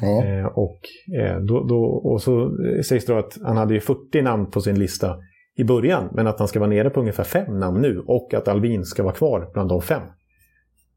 [0.03, 0.25] Ja.
[0.25, 0.81] Eh, och,
[1.21, 4.61] eh, då, då, och så sägs det då att han hade ju 40 namn på
[4.61, 5.17] sin lista
[5.57, 8.49] i början, men att han ska vara nere på ungefär fem namn nu och att
[8.49, 10.03] Alvin ska vara kvar bland de fem.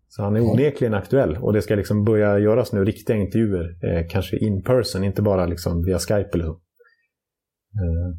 [0.07, 4.07] Så han är onekligen aktuell och det ska liksom börja göras nu riktiga intervjuer, eh,
[4.09, 6.51] kanske in person, inte bara liksom via Skype eller så.
[6.51, 8.15] Eh,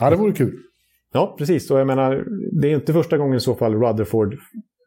[0.00, 0.56] Ja, det vore kul.
[1.12, 1.70] Ja, precis.
[1.70, 2.24] Och jag menar,
[2.60, 4.34] det är inte första gången i så fall Rutherford,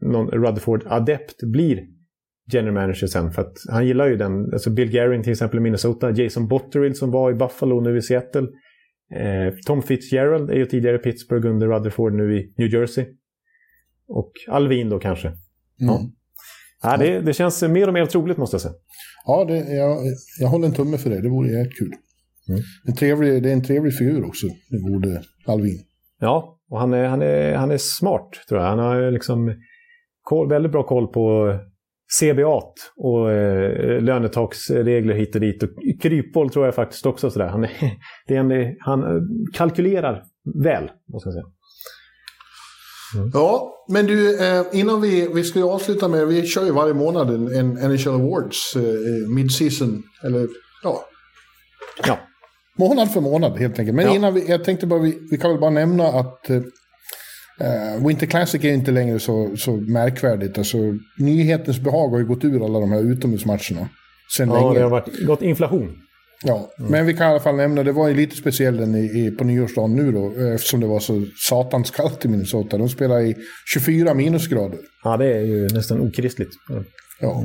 [0.01, 1.79] någon Rutherford-adept blir
[2.51, 3.31] general manager sen.
[3.31, 4.53] För att han gillar ju den.
[4.53, 6.11] Alltså Bill Guerin till exempel i Minnesota.
[6.11, 8.47] Jason Botterill som var i Buffalo nu i Seattle.
[9.15, 13.05] Eh, Tom Fitzgerald är ju tidigare i Pittsburgh under Rutherford nu i New Jersey.
[14.07, 15.27] Och Alvin då kanske.
[15.27, 16.11] Mm.
[16.83, 18.73] Ja, det, det känns mer och mer troligt måste jag säga.
[19.25, 19.97] Ja, det, jag,
[20.39, 21.21] jag håller en tumme för det.
[21.21, 21.91] Det vore jävligt kul.
[22.49, 22.61] Mm.
[22.87, 25.79] En trevlig, det är en trevlig figur också, det borde Alvin.
[26.19, 28.67] Ja, och han är, han är, han är smart tror jag.
[28.67, 29.55] Han har liksom
[30.21, 31.55] koll, väldigt bra koll på
[32.19, 32.61] CBA
[32.95, 35.63] och eh, lönetaksregler hit och dit.
[35.63, 35.69] Och
[36.01, 37.29] kryphål tror jag faktiskt också.
[37.31, 37.47] Sådär.
[37.47, 37.63] Han,
[38.27, 39.03] är, en, han
[39.53, 40.23] kalkylerar
[40.63, 41.45] väl, måste jag säga.
[43.33, 46.93] Ja, men du, eh, innan vi, vi ska ju avsluta med, vi kör ju varje
[46.93, 50.47] månad en, en NHL Awards eh, mid-season, eller
[50.83, 51.05] ja,
[52.07, 52.19] Ja,
[52.77, 53.95] månad för månad helt enkelt.
[53.95, 54.15] Men Ja.
[54.15, 56.49] innan vi, jag tänkte bara, vi, vi kan väl bara nämna att
[57.59, 60.57] eh, Winter Classic är inte längre så, så märkvärdigt.
[60.57, 60.77] Alltså,
[61.17, 63.89] nyhetens behag har ju gått ur alla de här utomhusmatcherna.
[64.37, 64.73] Sen ja länge.
[64.73, 66.03] det har varit, gått inflation.
[66.45, 68.99] Ja, men vi kan i alla fall nämna, det var ju lite speciellt den i,
[68.99, 72.77] i, på nyårsdagen nu då, eh, eftersom det var så satans kallt i Minnesota.
[72.77, 73.35] De spelar i
[73.73, 74.79] 24 minusgrader.
[75.03, 76.51] Ja, det är ju nästan okristligt.
[76.69, 76.83] Ja.
[77.19, 77.43] Ja.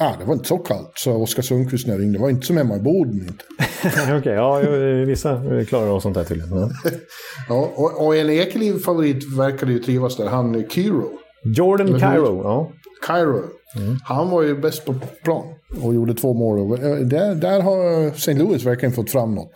[0.00, 2.18] Ah, det var inte så kallt, sa Oskar Sundqvist när jag ringde.
[2.18, 3.38] Det var inte som hemma i Boden.
[4.18, 6.58] Okej, ja, ju- vissa klarar av sånt här tydligen.
[6.58, 6.70] Ja.
[7.48, 11.04] Ja, och, och en Ekeliv-favorit verkade ju trivas där, han eh, Kiro.
[11.56, 11.98] Jordan hur?
[11.98, 12.70] Cairo, ja.
[13.06, 13.36] Cairo.
[13.76, 13.96] Mm.
[14.04, 14.94] Han var ju bäst på
[15.24, 15.44] plan
[15.82, 16.72] och gjorde två mål.
[16.72, 18.34] Eh, Där, där har St.
[18.34, 19.50] Louis verkligen fått fram något.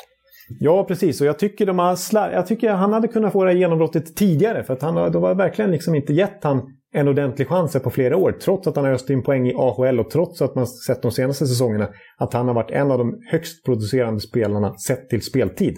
[0.61, 1.21] Ja, precis.
[1.21, 2.31] Och jag tycker, de har slar...
[2.31, 4.65] jag tycker han hade kunnat få det här genombrottet tidigare.
[4.65, 6.63] För att han de har verkligen liksom inte gett han
[6.93, 8.33] en ordentlig chans på flera år.
[8.33, 11.11] Trots att han har öst in poäng i AHL och trots att man sett de
[11.11, 11.89] senaste säsongerna
[12.19, 15.77] att han har varit en av de högst producerande spelarna sett till speltid.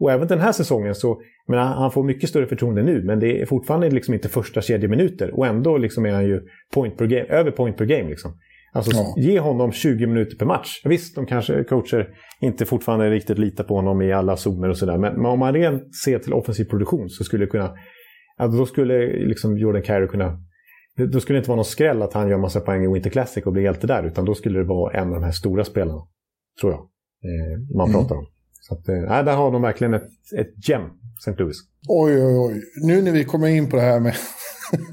[0.00, 3.40] Och även den här säsongen så, men han får mycket större förtroende nu, men det
[3.42, 5.38] är fortfarande liksom inte första kedjeminuter.
[5.38, 6.40] Och ändå liksom är han ju
[6.74, 8.08] point per game, över point per game.
[8.10, 8.32] Liksom.
[8.72, 9.14] Alltså Ja.
[9.16, 10.80] ge honom 20 minuter per match.
[10.84, 12.08] Visst, de kanske coacher
[12.40, 14.98] inte fortfarande riktigt litar på honom i alla zoner och sådär.
[14.98, 17.74] Men, men om man rent ser till offensiv produktion så skulle kunna...
[18.36, 20.38] Alltså då skulle liksom Jordan Carey kunna...
[20.98, 23.10] det- Då skulle det inte vara någon skräll att han gör massa poäng i Winter
[23.10, 24.02] Classic och blir hjälte där.
[24.06, 26.00] Utan då skulle det vara en av de här stora spelarna.
[26.60, 26.80] Tror jag.
[26.80, 28.00] Eh, man Mm.
[28.00, 28.26] pratar om.
[28.60, 30.82] Så att, eh, där har de verkligen ett, ett gem,
[31.26, 31.42] St.
[31.42, 31.56] Louis.
[31.88, 32.62] Oj, oj, oj.
[32.86, 34.14] Nu när vi kommer in på det här med,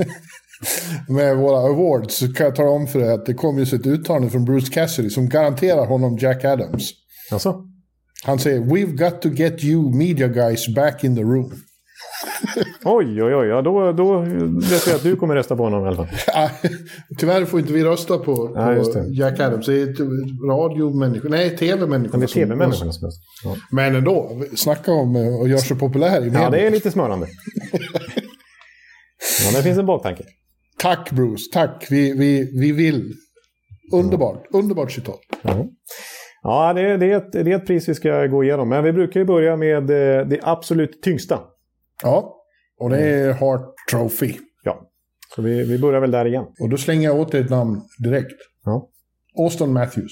[1.10, 3.86] med våra awards så kan jag tala om för dig att det kom just ett
[3.86, 6.92] uttalande från Bruce Cassidy som garanterar honom Jack Adams.
[7.32, 7.64] Alltså?
[8.26, 11.52] Han säger “We've got to get you media guys back in the room”.
[12.86, 13.48] Oj, oj, oj.
[13.48, 14.20] Ja, då, då
[14.72, 16.08] vet jag att du kommer rösta på honom i alla fall.
[17.18, 19.06] Tyvärr får inte vi rösta på, Ja, på det.
[19.10, 19.66] Jack Adams.
[19.66, 22.18] Det är radiomänniskor, nej tv-människor.
[22.18, 23.22] Det är tv-människorna som röstar.
[23.44, 23.56] Ja.
[23.72, 26.42] Men ändå, snacka om eh, att göra sig populär i media.
[26.42, 27.28] ja, det är lite smörande.
[29.46, 30.24] Ja, det finns en baktanke.
[30.78, 31.88] Tack Bruce, tack.
[31.90, 33.14] Vi, vi, vi vill.
[33.94, 35.20] Underbart, underbart citat.
[35.42, 35.66] Ja,
[36.44, 38.70] ja det, är- det, är ett, det är ett pris vi ska gå igenom.
[38.70, 41.40] Men vi brukar ju börja med eh, det absolut tyngsta.
[42.04, 42.35] Ja,
[42.80, 44.34] och det är Hart Trophy.
[44.64, 44.90] Ja,
[45.36, 46.46] så vi, vi börjar väl där igen.
[46.60, 48.38] Och då slänger jag åt dig ett namn direkt.
[48.66, 48.90] Ja.
[49.38, 50.12] Austin Matthews.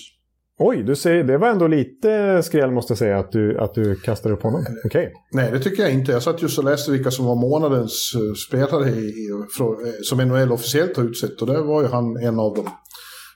[0.59, 3.95] Oj, du säger, det var ändå lite skräll måste jag säga att du, att du
[3.95, 4.65] kastar upp honom.
[4.85, 5.13] Okej.
[5.31, 6.11] Nej, det tycker jag inte.
[6.11, 10.51] Jag satt just och läste vilka som var månadens eh, spelare i, eh, som NHL
[10.51, 11.41] officiellt har utsett.
[11.41, 12.69] Och där var ju han en av dem.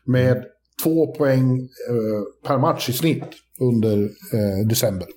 [0.05, 0.43] Med
[0.83, 1.59] två poäng
[1.89, 3.25] eh, per match i snitt
[3.61, 5.07] under eh, december.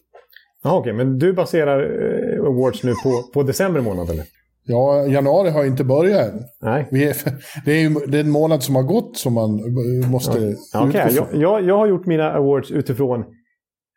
[0.64, 0.92] Jaha, okej.
[0.92, 4.24] Men du baserar eh, awards nu på, på december månad eller?
[4.64, 6.40] Ja, januari har inte börjat än.
[6.62, 6.88] Nej.
[6.90, 7.16] Är,
[7.64, 10.38] det är ju det är en månad som har gått som man eh, måste
[10.72, 13.20] Ja, utgå jag, jag, jag har gjort mina awards utifrån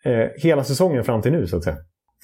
[0.05, 1.77] eh, hela säsongen fram till nu så att säga.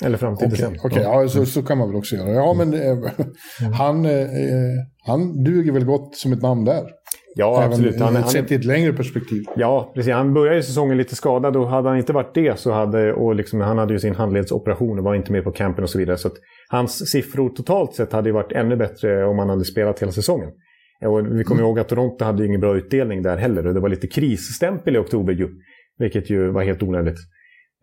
[0.04, 0.80] Eller fram till Okej, december.
[0.84, 2.30] okej, ja, så, så kan man väl också göra.
[2.30, 2.98] Ja, men eh,
[3.74, 4.28] han, eh,
[5.06, 6.84] han duger väl gott som ett namn där.
[7.36, 8.00] Ja, absolut.
[8.00, 9.44] Han, han, sett i ett längre perspektiv.
[9.56, 10.14] Ja, precis.
[10.14, 13.36] Han började ju säsongen lite skadad och hade han inte varit det så hade, och
[13.36, 16.18] liksom, han hade ju sin handledsoperation och var inte med på campen och så vidare.
[16.18, 16.30] Så
[16.70, 20.50] hans siffror totalt sett hade ju varit ännu bättre om han hade spelat hela säsongen.
[21.06, 23.80] Och vi kommer ihåg att Toronto hade ju ingen bra utdelning där heller och det
[23.80, 25.50] var lite krisstämpel i oktober ju.
[25.98, 27.18] Vilket ju var helt onödigt.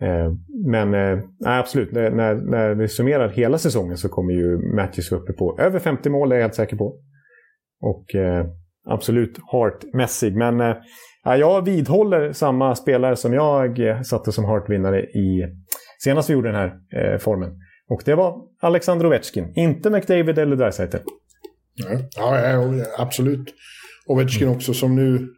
[0.03, 0.32] Eh,
[0.66, 5.12] men eh, nej, absolut, när, när, när vi summerar hela säsongen så kommer ju Matthews
[5.12, 7.01] uppe på över 50 mål, det är jag helt säker på.
[7.80, 8.47] Och eh,
[8.87, 10.37] absolut Hart-mässig.
[10.37, 10.76] Men eh,
[11.24, 15.47] ja, jag vidhåller samma spelare som jag eh, satte som Hart-vinnare i
[16.05, 17.51] senast vi gjorde den här eh, formen.
[17.89, 20.97] Och det var Alexander Ovechkin, inte McDavid eller Dreisaitl.
[21.74, 23.55] Ja, ja, ja, absolut.
[24.07, 25.28] Ovechkin också som nu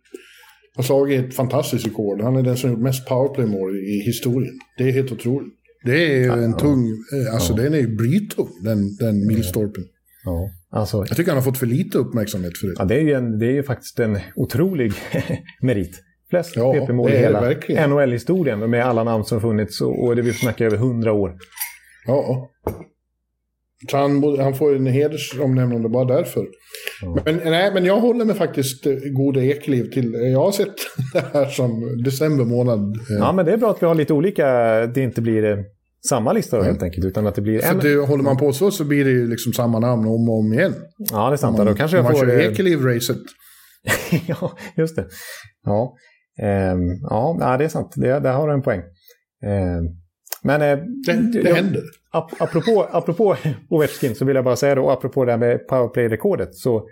[0.76, 2.20] har slagit ett fantastiskt rekord.
[2.22, 4.59] Han är den som gjort mest powerplay-mål i historien.
[4.78, 5.55] Det är helt otroligt.
[5.84, 9.84] Det är en tung, eh, alltså den är ju blytung, den, den milstolpen.
[10.29, 10.79] Ja.
[10.79, 12.74] Alltså, Jag tycker han har fått för lite uppmärksamhet för det.
[12.79, 14.93] ja, det, är ju en, det är ju faktiskt en otrolig
[15.62, 16.03] merit.
[16.31, 17.87] Flest Ja, PP-mål i hela.
[17.87, 21.37] NHL-historien med alla namn som funnits och, och det vi snackar över hundra år.
[22.07, 22.51] Ja.
[23.91, 26.47] Så han, han får en hedersomnämnande bara därför.
[27.24, 30.12] Men, nej, men jag håller mig faktiskt eh, gode Ekeliv till.
[30.33, 30.74] Jag har sett
[31.12, 32.81] det här som december månad.
[32.97, 34.47] eh, Ja, men det är bra att vi har lite olika,
[34.87, 35.59] det inte blir eh,
[36.09, 37.78] samma lista då, helt enkelt, utan att det blir För en...
[37.78, 40.53] det, håller man på så så blir det ju liksom samma namn om och om
[40.53, 40.74] igen.
[41.12, 41.59] Ja, det är sant.
[41.59, 42.20] Om då kanske jag man får...
[42.26, 43.18] kör eh, Ekeliv-racet.
[44.26, 45.07] ja, just det.
[45.64, 45.94] Ja,
[46.42, 46.80] Ehm,
[47.11, 47.92] ja det är sant.
[47.96, 48.80] Det, där har du en poäng.
[49.46, 49.84] Ehm,
[50.42, 51.82] men eh, Det, det jag- händer.
[52.12, 53.36] ap- apropå, apropå
[53.70, 56.88] Ovechkin så vill jag bara säga då, apropå det här med powerplay-rekordet, så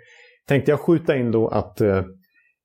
[0.47, 2.01] tänkte jag skjuta in då att eh,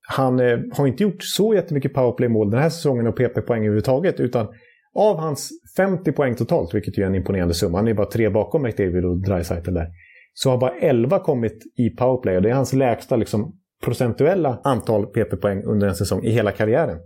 [0.09, 4.47] han eh, har inte gjort så jättemycket powerplay-mål den här säsongen och PP-poäng överhuvudtaget, utan
[4.95, 8.29] av hans 50 poäng totalt, vilket ju är en imponerande summa, han är bara tre
[8.29, 9.89] bakom McDavid och Dreisaitl där,
[10.35, 15.07] så har bara 11 kommit i powerplay och det är hans lägsta liksom, procentuella antal
[15.07, 16.99] PP-poäng under en säsong i hela karriären.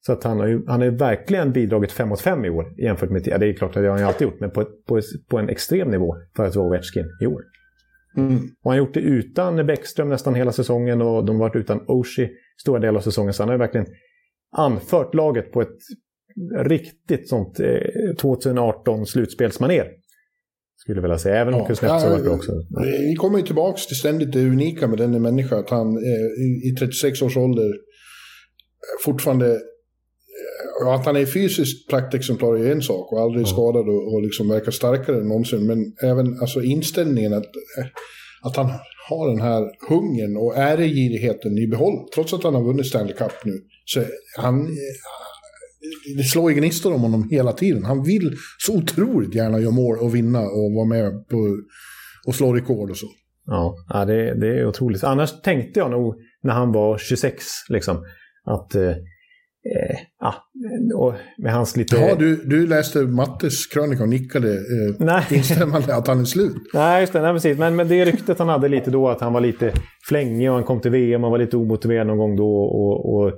[0.00, 2.80] Så att han har ju han har ju verkligen bidragit 5 mot 5 i år
[2.82, 3.26] jämfört med...
[3.26, 5.00] Ja, det är klart att det har han ju alltid gjort, men på, på,
[5.30, 7.42] på en extrem nivå för att vara Ovechkin i år.
[8.16, 8.34] Mm.
[8.36, 11.84] Och han har gjort det utan Bäckström nästan hela säsongen och de har varit utan
[11.86, 13.32] Oshie stora delar av säsongen.
[13.32, 13.86] Så han har ju verkligen
[14.56, 15.76] anfört laget på ett
[16.64, 19.86] riktigt sånt eh, 2018 slutspelsmaner.
[20.76, 21.36] Skulle jag vilja säga.
[21.36, 22.52] Även om Ja, Kuznetsov varit bra också.
[23.08, 25.56] Vi kommer ju tillbaka till ständigt det unika med denna människa.
[25.58, 29.46] Att han eh, i- i 36 års ålder eh, fortfarande...
[30.82, 34.48] eh, att han är fysiskt praktexemplar är en sak och aldrig skadad och, och liksom
[34.48, 35.66] verkar starkare än någonsin.
[35.66, 35.78] Men
[36.10, 37.44] även alltså, inställningen att,
[37.78, 37.86] eh,
[38.42, 38.70] att han
[39.08, 42.08] har den här hungern och äregirigheten i behåll.
[42.14, 43.52] Trots att han har vunnit Stanley Cup nu.
[43.84, 44.00] Så
[44.36, 44.68] han...
[46.16, 47.84] Det slår ju gnistor om honom hela tiden.
[47.84, 51.58] Han vill så otroligt gärna göra mål och vinna och vara med på
[52.26, 53.06] och slå rekord och så.
[53.46, 55.04] Ja, det, det är otroligt.
[55.04, 57.96] Annars tänkte jag nog när han var 26, liksom,
[58.44, 58.74] att...
[58.74, 60.34] Eh, eh, ja,
[60.96, 61.96] och med hans lite...
[61.96, 65.24] Ja, du, du läste Mattes krönika och nickade eh, Nej.
[65.30, 66.56] instämmande att han är slut.
[66.74, 67.22] Nej, just det.
[67.22, 67.58] Nej, precis.
[67.58, 69.72] Men, men det ryktet han hade lite då, att han var lite
[70.08, 72.56] flängig och han kom till VM och var lite omotiverad någon gång då.
[72.56, 73.28] Och, och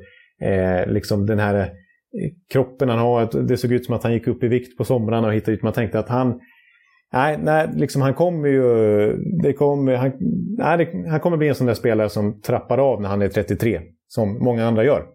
[0.46, 1.70] eh, liksom den här
[2.52, 5.28] kroppen han har, det såg ut som att han gick upp i vikt på somrarna
[5.28, 5.62] och hittade ut.
[5.62, 6.40] Man tänkte att han...
[7.12, 9.16] Nej, nej liksom han kommer ju...
[9.42, 10.12] Det kommer, han,
[10.58, 13.28] nej, det, han kommer bli en sån där spelare som trappar av när han är
[13.28, 13.80] 33.
[14.08, 15.06] Som många andra gör.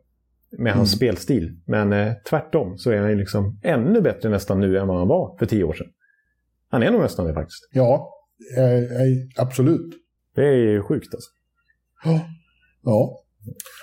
[0.58, 1.60] Med hans spelstil.
[1.68, 5.08] Men eh, tvärtom så är han ju liksom ännu bättre nästan nu än vad han
[5.08, 5.88] var för tio år sedan.
[6.70, 7.70] Han är nog nästan det faktiskt.
[7.72, 8.10] Ja,
[8.58, 9.96] eh, eh, absolut.
[10.36, 11.30] Det är ju sjukt alltså.
[12.04, 12.22] Ja.
[12.84, 13.25] Ja,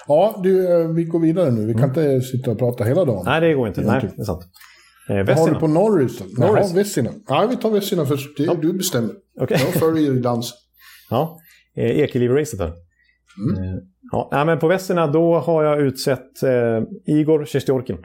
[0.08, 1.66] ja du, eh, vi går vidare nu.
[1.66, 3.22] Vi kan inte sitta och prata hela dagen.
[3.26, 3.80] Nej, det går inte.
[3.80, 4.42] Nej, det är sant.
[5.08, 6.24] Eh, Vad har du på Norris då?
[6.38, 6.74] Jaha, Norris.
[6.74, 7.10] Vessina.
[7.28, 8.36] Ja, vi tar Vessina först.
[8.36, 9.10] Det, Du bestämmer.
[9.40, 9.58] Okej.
[9.60, 10.54] Jag följer dans.
[11.10, 11.38] Ja,
[11.76, 12.72] eh, Ekeliv-racet här.
[13.50, 13.64] Mm.
[13.64, 13.78] Eh,
[14.30, 17.96] Ja, men på Vesina då har jag utsett eh, Igor Sjestjorkin.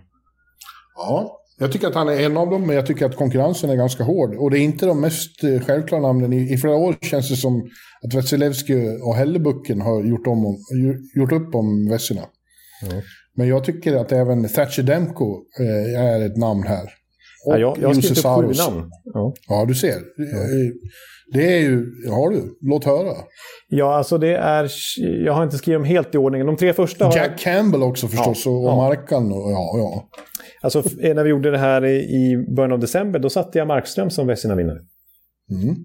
[0.95, 3.75] Ja, jag tycker att han är en av dem, men jag tycker att konkurrensen är
[3.75, 4.35] ganska hård.
[4.35, 6.33] Och det är inte de mest eh, självklara namnen.
[6.33, 7.61] I, I flera år känns det som
[8.05, 10.57] att Vasilevski och Hellebucken har gjort, om, om-
[11.15, 12.21] gjort upp om Vessina.
[12.81, 12.95] Ja.
[13.35, 16.83] Men jag tycker att även Thatcher Demko eh, är ett namn här.
[17.45, 18.89] Och Ja, jag, jag har skrivit upp sju namn.
[19.13, 19.33] Ja.
[19.47, 19.89] Ja, du ser.
[19.95, 20.01] Eh,
[21.33, 21.85] Det är ju...
[22.09, 22.57] Har du?
[22.61, 23.13] Låt höra.
[23.69, 24.69] ja, alltså det är...
[25.25, 26.45] Jag har inte skrivit dem helt i ordning.
[26.45, 27.25] De tre första har jag...
[27.25, 28.63] Jack Campbell också förstås, och.
[28.63, 30.09] Markan och ja, ja.
[30.67, 34.09] Alltså f- när vi gjorde det här i, början av december, då satte jag Markström
[34.09, 34.79] som Vesina-vinnare.
[35.51, 35.75] Mm.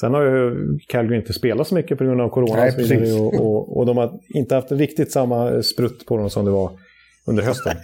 [0.00, 0.54] Sen har ju
[0.88, 3.34] Calgary inte spelat så mycket på grund av corona Nej, och.
[3.34, 6.70] Och, och, de har inte haft riktigt samma sprutt på dem som det var
[7.26, 7.76] under hösten.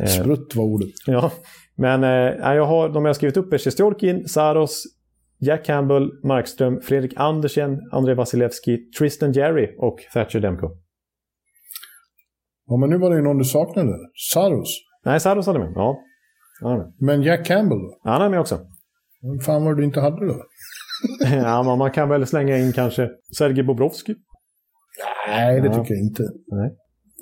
[0.00, 0.90] Eh, Sprutt var ordet.
[1.06, 1.32] Ja,
[1.76, 4.84] men eh, jag har, de jag har skrivit upp är Sjestjorkin, Saros,
[5.40, 10.70] Jack Campbell, Markström, Fredrik Andersen, Andrei Vasilevski, Tristan Jerry och Thatcher Demko.
[12.66, 13.92] Ja, men nu var det ju någon du saknade.
[14.32, 14.78] Saros.
[15.04, 15.72] Nej, Saros hade med.
[15.74, 15.98] Ja,
[16.60, 16.92] med.
[17.00, 17.98] Men Jack Campbell då?
[18.04, 18.58] Ja, han är med också.
[19.22, 20.42] Vem fan var det du inte hade då?
[21.30, 23.08] ja, men man kan väl slänga in kanske
[23.38, 24.14] Sergej Bobrovski.
[25.28, 25.72] Nej, det Ja.
[25.74, 26.22] tycker jag inte.
[26.46, 26.70] Nej.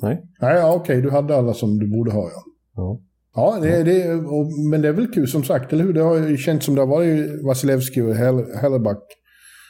[0.02, 0.22] Nej.
[0.40, 2.42] Nej, ja, okej, du hade alla som du borde ha, ja.
[2.74, 3.00] Ja.
[3.34, 5.92] Ja, det, det, och, men det är väl kul som sagt, eller hur?
[5.92, 9.02] Det har känts som det har varit Vasilevski och Hell- Helleback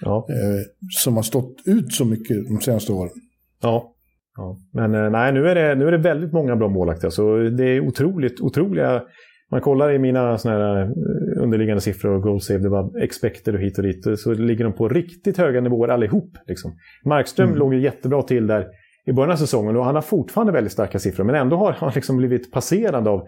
[0.02, 0.26] Ja.
[0.30, 0.60] eh,
[1.04, 3.12] som har stått ut så mycket de senaste åren.
[3.62, 3.94] ja.
[4.36, 4.56] Ja.
[4.72, 7.10] Men eh, nej, nu är, det, nu är det väldigt många bra målvakter.
[7.10, 9.02] Så det är otroligt, otroliga...
[9.52, 10.88] Man kollar i mina såna här eh,
[11.42, 14.72] underliggande siffror och goal save, det var expected och hit och dit, så ligger de
[14.72, 16.30] på riktigt höga nivåer allihop.
[16.46, 16.72] Liksom.
[17.04, 17.58] Markström Mm.
[17.58, 18.66] låg ju jättebra till där
[19.06, 21.24] i början av säsongen och han har fortfarande väldigt starka siffror.
[21.24, 23.26] Men ändå har han liksom blivit passerad av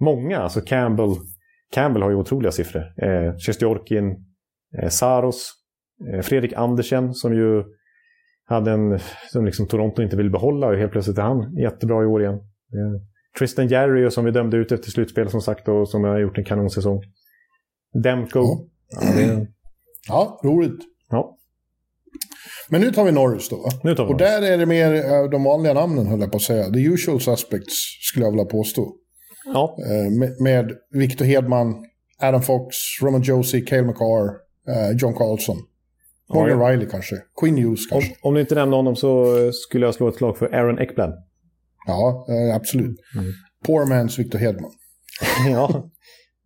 [0.00, 0.38] många.
[0.38, 1.10] Alltså Campbell,
[1.74, 2.82] Campbell har ju otroliga siffror.
[3.02, 4.16] Eh, Sjestjorkin,
[4.82, 5.52] eh, Saros,
[6.12, 7.64] eh, Fredrik Andersen som ju
[8.48, 8.98] hade en
[9.32, 12.38] som liksom Toronto inte vill behålla och helt plötsligt är han jättebra i år igen.
[13.38, 16.44] Tristan Jerry som vi dömde ut efter slutspel som sagt och som har gjort en
[16.44, 17.02] kanonsäsong.
[18.02, 18.40] Demko.
[18.40, 18.66] Ja.
[19.14, 19.46] Ja,
[20.08, 20.80] Ja, roligt.
[21.10, 21.34] ja.
[22.68, 23.64] Men nu tar vi Norris då.
[23.84, 24.30] Nu tar vi Och Norris.
[24.30, 26.64] där är det mer eh, de vanliga namnen höll jag på att säga.
[26.70, 28.94] The usual suspects skulle jag vilja påstå.
[29.54, 31.74] Ja, Eh, Med, med Victor Hedman,
[32.22, 34.28] Adam Fox, Roman Josie, Cale McCarr,
[34.68, 35.56] eh, John Carlson.
[36.34, 37.16] Morgan Ja, Riley kanske.
[37.40, 38.16] Quinn Hughes om, kanske.
[38.22, 41.12] om du inte nämner honom så eh, skulle jag slå ett slag för Aaron Ekblad.
[41.86, 43.00] Ja, eh, absolut.
[43.14, 43.32] Mm.
[43.66, 44.70] Poor man's Victor Hedman.
[45.50, 45.90] ja.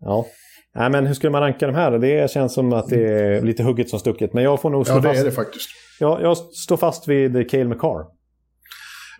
[0.00, 0.26] ja.
[0.74, 1.98] Nej, men hur skulle man ranka de här?
[1.98, 4.32] Det känns som att det är lite hugget som stucket.
[4.32, 5.20] Men jag får nog slå Ja, det fast...
[5.20, 5.68] är det faktiskt.
[6.00, 8.04] Ja, jag står fast vid Cale McCarr.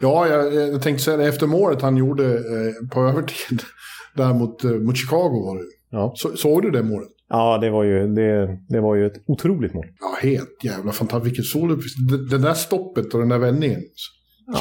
[0.00, 1.28] Ja, jag, jag tänkte säga det.
[1.28, 3.62] Efter målet han gjorde eh, på övertid
[4.14, 5.64] där mot, eh, mot Chicago var det.
[5.90, 7.08] Ja, Så, såg du det målet?
[7.32, 9.86] Ja det, var ju, det, det var ju ett otroligt mål.
[10.00, 11.26] Ja, helt jävla fantastiskt.
[11.26, 12.06] Vilket soluppvisning.
[12.06, 13.80] Det, det där stoppet och den där vändningen.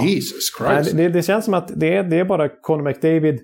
[0.02, 0.98] Jesus Nej, Christ.
[0.98, 3.39] det, det känns som att det är, det är bara Conor McDavid,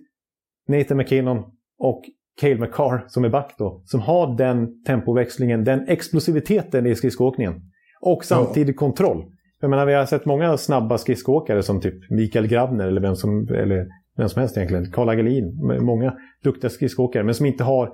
[0.67, 1.37] Nathan McKinnon
[1.79, 2.03] och
[2.41, 3.81] Cale McCarr som är back då.
[3.85, 7.53] Som har den tempoväxlingen, den explosiviteten i skridskoåkningen.
[8.01, 9.25] Och samtidigt kontroll.
[9.61, 13.47] Jag menar, vi har sett många snabba skridskoåkare som typ Mikael Grabner eller vem som,
[13.47, 13.87] eller
[14.17, 14.91] vem som helst egentligen.
[14.91, 15.59] Karl Agelin.
[15.81, 16.13] Många
[16.43, 17.91] duktiga skridskoåkare, men som inte har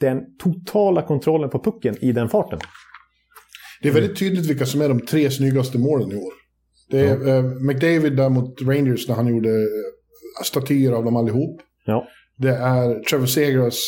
[0.00, 2.58] den totala kontrollen på pucken i den farten.
[3.82, 6.32] Det är väldigt tydligt vilka som är de tre snyggaste målen i år.
[6.90, 11.60] Det är eh, McDavid där mot Rangers när han gjorde eh, statyer av dem allihop.
[11.86, 12.06] Ja.
[12.38, 13.78] Det är Trevor Segras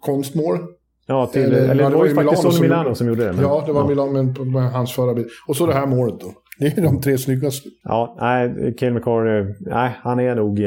[0.00, 0.58] konstmål.
[1.06, 3.24] Ja, till, Eller- eller, ja, det var ju faktiskt Milano som Milano gjorde- som gjorde
[3.24, 3.32] det.
[3.32, 5.28] men- Ja, det var Milan med, med hans förra bild.
[5.48, 6.32] Och så det här målet då.
[6.58, 7.68] Det är de tre snyggaste.
[7.84, 10.60] Ja, nej, Cale McCarr, eh, nej, han är nog...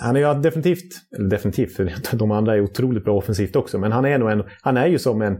[0.00, 3.92] Han är ju definitivt, eller definitivt, för de andra är otroligt bra offensivt också, men
[3.92, 5.38] han är nog en, han är ju som en,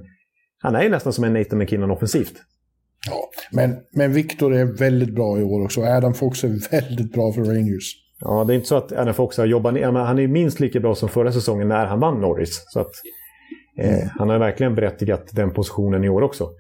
[0.59, 2.35] han är ju nästan som en Nathan McKinnon offensivt.
[3.06, 5.81] Ja, men, men Victor är väldigt bra i år också.
[5.81, 7.94] Adam Fox är väldigt bra för Rangers.
[8.20, 10.28] Ja, det är inte så att Adam Fox har jobbat ner, men han är ju
[10.28, 12.64] minst lika bra som förra säsongen när han vann Norris.
[12.68, 12.93] Så att,
[13.78, 16.51] eh, han har verkligen berättigat den positionen i år också.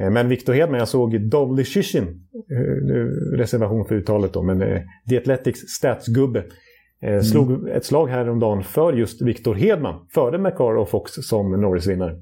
[0.00, 2.04] Eh, men Victor Hedman, jag såg Dovly Shishin,
[2.50, 6.44] eh, reservation för uttalet då, men eh, The Athletics statsgubbe,
[7.02, 12.12] eh, slog ett slag häromdagen för just Victor Hedman, före McCarr och Fox som Norris-vinnare.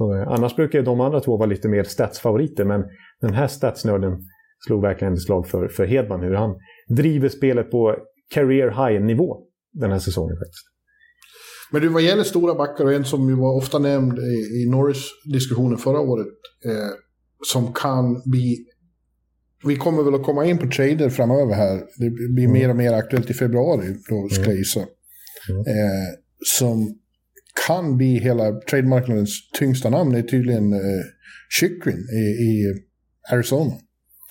[0.00, 2.84] Eh, annars brukar de andra två vara lite mer statsfavoriter, men
[3.20, 4.18] den här statsnörden
[4.66, 6.54] slog verkligen ett slag för, för Hedman, hur han
[6.88, 7.96] driver spelet på
[8.34, 9.42] career high-nivå
[9.72, 10.66] den här säsongen faktiskt.
[11.72, 14.70] Men du, vad gäller stora backar och en som ju var ofta nämnd i, i
[14.70, 16.26] Norris-diskussionen förra året,
[16.64, 16.90] eh,
[17.46, 18.66] som kan bli...
[19.64, 21.76] Vi kommer väl att komma in på trader framöver här.
[21.98, 24.80] Det blir mer och mer aktuellt i februari, då ska jag gissa.
[24.80, 24.86] Eh,
[26.58, 26.98] som
[27.66, 30.78] kan bli hela trademarknadens tyngsta namn är tydligen eh,
[31.60, 32.64] Chychrun i, i
[33.32, 33.72] Arizona.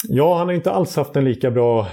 [0.10, 1.88] Ja, han har inte alls haft en lika bra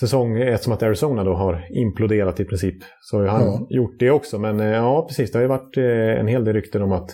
[0.00, 2.76] säsong eftersom att Arizona då har imploderat i princip.
[3.00, 3.66] Så har han Ja.
[3.70, 4.38] gjort det också.
[4.38, 5.32] Men eh, ja, precis.
[5.32, 7.10] Det har ju varit eh, en hel del rykten om att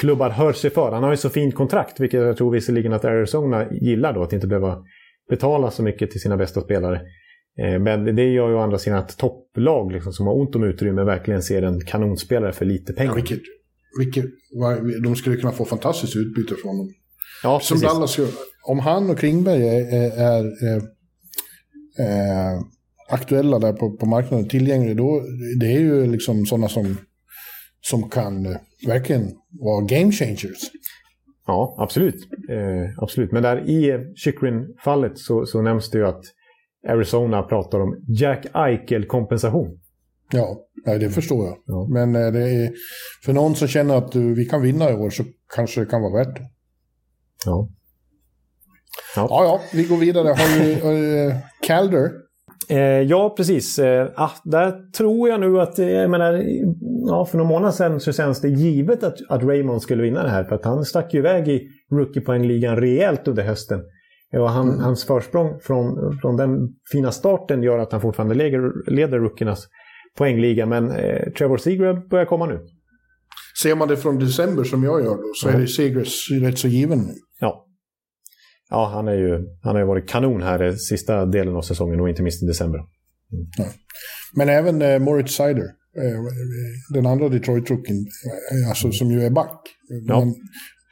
[0.00, 0.92] klubbar hör sig för.
[0.92, 4.32] Han har ju så fint kontrakt, vilket jag tror visserligen att Arizona gillar då, att
[4.32, 4.78] inte behöva
[5.28, 7.00] betala så mycket till sina bästa spelare.
[7.58, 10.64] Eh, Men det gör ju å andra sidan att topplag liksom, som har ont om
[10.64, 13.14] utrymme verkligen ser en kanonspelare för lite Ja, pengar.
[13.14, 13.40] vilket,
[13.98, 14.24] vilket,
[14.54, 16.92] vad- de skulle kunna få fantastiskt utbyte från dem.
[17.42, 17.88] Ja, Som precis.
[17.94, 18.28] Dallas gör.
[18.68, 20.82] Om han och Klingberg är, är, är eh,
[22.06, 22.60] eh,
[23.08, 25.22] aktuella där på, på marknaden, tillgängliga, då
[25.60, 26.96] det är ju liksom sådana som,
[27.80, 30.60] som kan verkligen vara game changers.
[31.46, 32.28] Ja, absolut.
[32.50, 33.32] Eh, absolut.
[33.32, 36.24] Men där i Chychrun-fallet så, så nämns det ju att
[36.88, 39.80] Arizona pratar om Jack Eichel-kompensation.
[40.32, 40.56] Ja,
[40.86, 41.56] nej, det förstår jag.
[41.66, 41.86] Ja.
[41.90, 42.72] Men eh, är,
[43.24, 45.24] för någon som känner att du, vi kan vinna i år så
[45.54, 46.46] kanske det kan vara värt det.
[47.44, 47.68] Ja.
[49.16, 50.28] Ja, ja, vi går vidare.
[50.28, 51.36] Har du eh,
[51.66, 52.10] Calder?
[52.68, 53.78] Eh, ja, precis.
[53.78, 56.44] Eh, ah, där tror jag nu att, eh, jag menar,
[57.08, 60.28] ja, för några månader sedan så känns det givet att, att Raymond skulle vinna det
[60.28, 60.44] här.
[60.44, 63.80] För att han stack ju iväg i rookie-poängligan rejält under hösten.
[64.32, 69.18] Och han, Hans försprång från, från den fina starten gör att han fortfarande leder, leder
[69.18, 69.66] rookiernas
[70.18, 70.66] poängliga.
[70.66, 72.60] Men eh, Trevor Seagrave börjar komma nu.
[73.62, 76.68] Ser man det från december som jag gör då, så är det Segers rätt så
[76.68, 77.14] given nu.
[78.70, 78.76] Ja.
[78.76, 82.00] Ja, han, är ju, han har ju varit kanon här i sista delen av säsongen
[82.00, 82.80] och inte minst i december.
[84.34, 85.64] Men även eh, Moritz Seider,
[85.96, 86.20] eh,
[86.94, 87.96] den andra Detroit-rookien,
[88.52, 89.60] eh, alltså, som ju är back.
[90.06, 90.20] Ja.
[90.20, 90.34] Men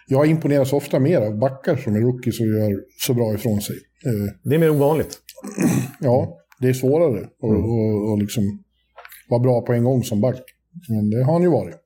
[0.08, 3.76] jag imponeras ofta mer av backar som är rookies och gör så bra ifrån sig.
[4.06, 5.18] Eh, Det är mer ovanligt.
[6.00, 8.42] Ja, det är svårare att och, och liksom
[9.28, 10.42] vara bra på en gång som back.
[10.88, 11.76] Men det har han ju varit.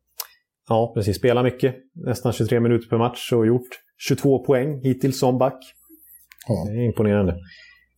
[0.68, 1.16] Ja, precis.
[1.16, 1.74] Spelar mycket.
[2.06, 3.68] Nästan 23 minuter per match och gjort
[4.08, 5.58] 22 poäng hittills som back.
[6.48, 6.64] Ja.
[6.68, 7.32] Det är imponerande.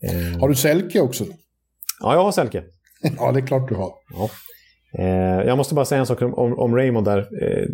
[0.02, 1.24] Eh, Har du Selke också?
[2.00, 2.64] ja, jag har Selke.
[3.18, 3.92] Ja, det är klart du har.
[4.12, 4.30] Ja.
[4.98, 7.66] Eh, jag måste bara säga en sak om, om, Raymond där, eh,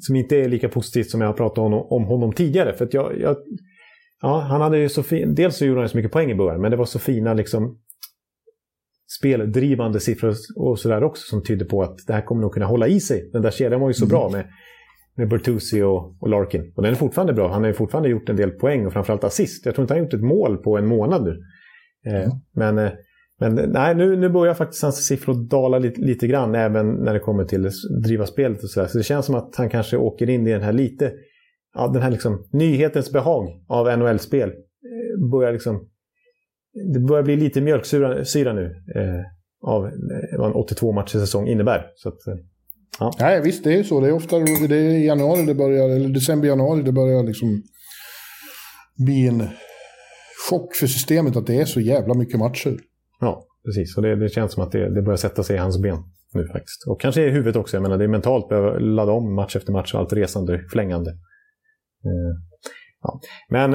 [0.00, 2.76] som inte är lika positivt som jag har pratat om, om honom tidigare.
[2.76, 3.36] För att jag, jag,
[4.22, 6.60] ja, han hade ju så fin, dels så gjorde han så mycket poäng i början,
[6.60, 7.78] men det var så fina liksom,
[9.18, 12.88] speldrivande siffror och sådär också som tydde på att det här kommer nog kunna hålla
[12.88, 13.30] i sig.
[13.32, 14.46] Den där kedjan var ju så bra med,
[15.20, 16.72] med Bertuzzi och, och Larkin.
[16.76, 17.52] Och den är fortfarande bra.
[17.52, 19.66] Han har ju fortfarande gjort en del poäng och framförallt assist.
[19.66, 21.40] Jag tror inte han har gjort ett mål på en månad nu.
[22.06, 22.90] Eh, Men, eh,
[23.40, 27.20] men nej, nu, nu börjar faktiskt hans siffror dala lite, lite grann även när det
[27.20, 27.72] kommer till att
[28.02, 28.86] driva spelet och sådär.
[28.86, 31.12] Så det känns som att han kanske åker in i den här lite,
[31.74, 34.48] ja, den här liksom nyhetens behag av NHL-spel.
[34.48, 35.88] Eh, Börjar liksom,
[36.92, 38.64] det börjar bli lite mjölksyra syra nu
[38.94, 39.20] eh,
[39.62, 41.86] av eh, vad en 82 matchers säsong innebär.
[41.94, 42.18] Så att,
[43.00, 44.00] eh, Nej, visst det är ju så.
[44.00, 47.62] Det är ofta det är januari det börjar, eller december, januari det börjar liksom
[49.04, 49.48] bli en
[50.50, 52.78] chock för systemet att det är så jävla mycket matcher.
[53.20, 53.96] Ja, precis.
[53.96, 55.98] Och det, det känns som att det, det börjar sätta sig i hans ben
[56.34, 56.86] nu faktiskt.
[56.86, 57.76] Och kanske i huvudet också.
[57.76, 61.10] Jag menar, det är mentalt behöva ladda om match efter match och allt resande, flängande.
[62.04, 62.36] Eh,
[63.02, 63.20] ja.
[63.48, 63.74] Men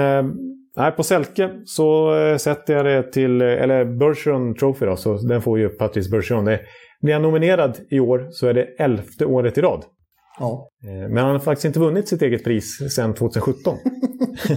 [0.76, 5.42] eh, på Selke så eh, sätter jag det till, eller Bergeron Trophy då, så den
[5.42, 6.46] får ju Patrice Bergeron.
[6.46, 6.60] Det,
[7.06, 9.84] blir han nominerad i år så är det elfte året i rad.
[10.40, 10.70] Ja.
[10.84, 13.78] Eh, Men han har faktiskt inte vunnit sitt eget pris sedan 2017.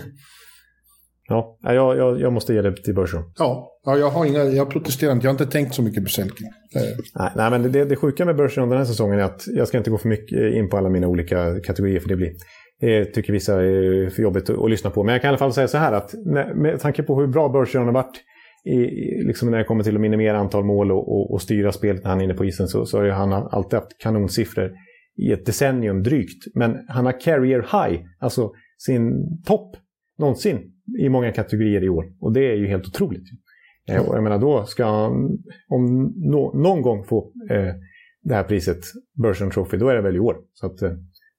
[1.28, 3.32] ja, jag, jag, jag måste ge det till Bergeron.
[3.38, 5.26] Ja, ja jag, har inga, jag protesterar inte.
[5.26, 6.44] Jag har inte tänkt så mycket på Selke.
[6.76, 6.82] Eh,
[7.14, 9.78] Nej, nej, men det, det sjuka med börsen den här säsongen är att jag ska
[9.78, 12.32] inte gå för mycket in på alla mina olika kategorier för det blir
[13.14, 15.04] tycker vissa är för jobbigt att, lyssna på.
[15.04, 16.14] Men jag kan i alla fall säga så här att
[16.56, 18.16] med, tanke på hur bra börsen har varit
[18.68, 22.04] i, liksom när det kommer till att minimera antal mål och, och, och styra spelet
[22.04, 24.72] när han är inne på isen så, så har ju han alltid haft kanonsiffror
[25.16, 26.44] i ett decennium drygt.
[26.54, 29.12] Men han har carrier high, alltså sin
[29.44, 29.76] topp
[30.18, 32.04] någonsin i många kategorier i år.
[32.20, 33.24] Och det är ju helt otroligt.
[33.88, 35.38] Eh, och jag menar då ska han,
[35.68, 37.74] om no, någon gång få eh,
[38.22, 38.78] det här priset,
[39.22, 40.36] Bergeron Trophy, då är det väl i år.
[40.54, 40.90] Så att eh,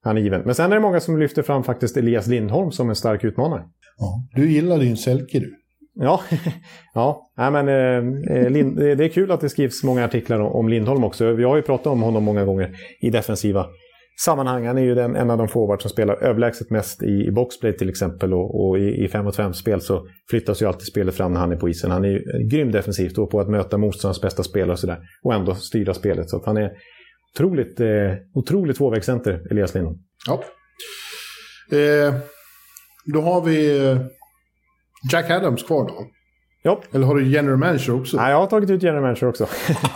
[0.01, 0.41] han är given.
[0.41, 3.63] Men sen är det många som lyfter fram faktiskt Elias Lindholm som en stark utmanare.
[3.97, 4.27] ja.
[4.35, 5.55] Du gillar din Selke du.
[6.01, 6.21] Ja,
[6.93, 7.31] ja.
[7.37, 11.03] Nej, men, eh, eh Lind, det är kul att det skrivs många artiklar om, Lindholm
[11.03, 11.31] också.
[11.31, 13.65] Vi har ju pratat om honom många gånger i defensiva
[14.25, 14.65] sammanhang.
[14.67, 17.77] Han är ju den, en av de forwards som spelar överlägset mest i, i boxplay
[17.77, 18.33] till exempel.
[18.33, 21.51] Och, och i, i 5 mot 5-spel så flyttas ju alltid spelet fram när han
[21.51, 21.91] är på isen.
[21.91, 24.99] Han är ju grym defensivt och på att möta motståndarens bästa spelare och sådär.
[25.23, 26.29] Och ändå styra spelet.
[26.29, 26.71] Så att han är
[27.33, 29.97] otroligt, eh, otroligt tvåvägscenter, Elias Lindholm.
[30.27, 30.43] Ja.
[31.77, 32.13] Eh,
[33.13, 33.97] då har vi eh,
[35.11, 36.05] Jack Adams kvar då.
[36.63, 38.17] Ja, Eller har du general manager också?
[38.17, 39.43] Nej, jag har tagit ut general manager också.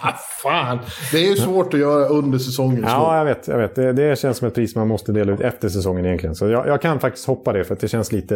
[0.02, 0.14] Ah,
[0.44, 0.80] fan!
[1.12, 2.84] Det är ju svårt att göra under säsongen.
[2.88, 3.48] Ja, jag vet.
[3.48, 3.76] Jag vet.
[3.76, 6.36] Det, det känns som ett pris man måste dela ut efter säsongen egentligen.
[6.36, 8.36] Så jag, jag kan faktiskt hoppa det för att det känns lite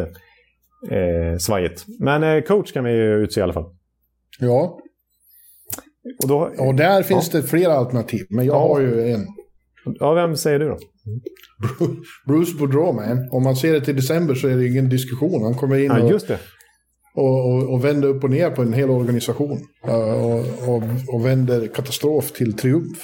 [0.92, 1.86] eh, svajigt.
[2.00, 3.66] Men eh, coach kan vi ju utse i alla fall.
[4.40, 4.80] ja.
[6.24, 8.26] Och då, Och där finns det flera alternativ.
[8.30, 8.60] Men jag Ja.
[8.68, 9.26] har ju en.
[10.00, 10.78] ja, vem säger du då?
[12.28, 13.30] Bruce Boudreau, man.
[13.32, 15.44] Om man ser det till december så är det ingen diskussion.
[15.44, 16.40] Han kommer in Ja, och, just det.
[17.18, 19.60] Och, och, och vänder upp och ner på en hel organisation.
[19.88, 19.94] Uh,
[20.26, 20.40] och,
[20.70, 20.84] och,
[21.14, 22.98] och vänder katastrof till triumf.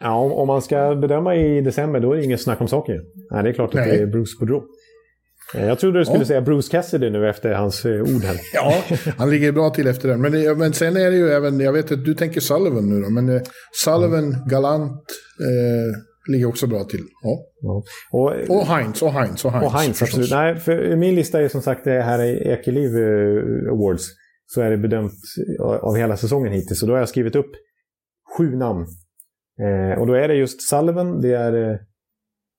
[0.00, 2.96] Ja, om, om man ska bedöma i december då är det inget snack om saken.
[3.30, 3.88] Nej, det är klart att Nej.
[3.96, 4.62] det är Bruce Boudreau.
[5.54, 6.24] Eh, Jag trodde du skulle Ja.
[6.26, 8.36] säga Bruce Cassidy nu efter hans eh, ord här.
[8.54, 8.74] Ja,
[9.18, 10.20] han ligger bra till efter den.
[10.20, 13.10] Men, men sen är det ju även, jag vet att du tänker Sullivan nu då,
[13.10, 13.42] men eh,
[13.84, 14.92] Sullivan, Galant
[15.40, 16.00] eh,
[16.32, 17.04] ligger också bra till.
[17.22, 17.38] Ja.
[17.60, 17.82] Ja.
[18.12, 19.66] Och, Och Heinz, och Heinz, och Heinz.
[19.66, 20.30] Och Heinz, absolut.
[20.30, 24.04] Nej, för min lista är som sagt det här i Ekeliv eh, Awards.
[24.46, 25.12] Så är det bedömt
[25.60, 26.80] av hela säsongen hittills.
[26.80, 27.50] Så då har jag skrivit upp
[28.38, 28.86] sju namn.
[29.60, 31.52] Eh, och då är det just Sullivan, det är...
[31.52, 31.78] Eh,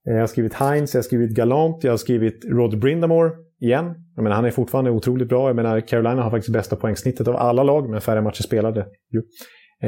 [0.03, 3.31] jag har skrivit Heinz, jag har skrivit Galant, jag har skrivit Rod Brindamore
[3.61, 3.95] igen.
[4.15, 5.49] Jag menar, han är fortfarande otroligt bra.
[5.49, 8.85] Jag menar, Carolina har faktiskt bästa poängsnittet av alla lag med färre matcher spelade.
[9.09, 9.21] Jo.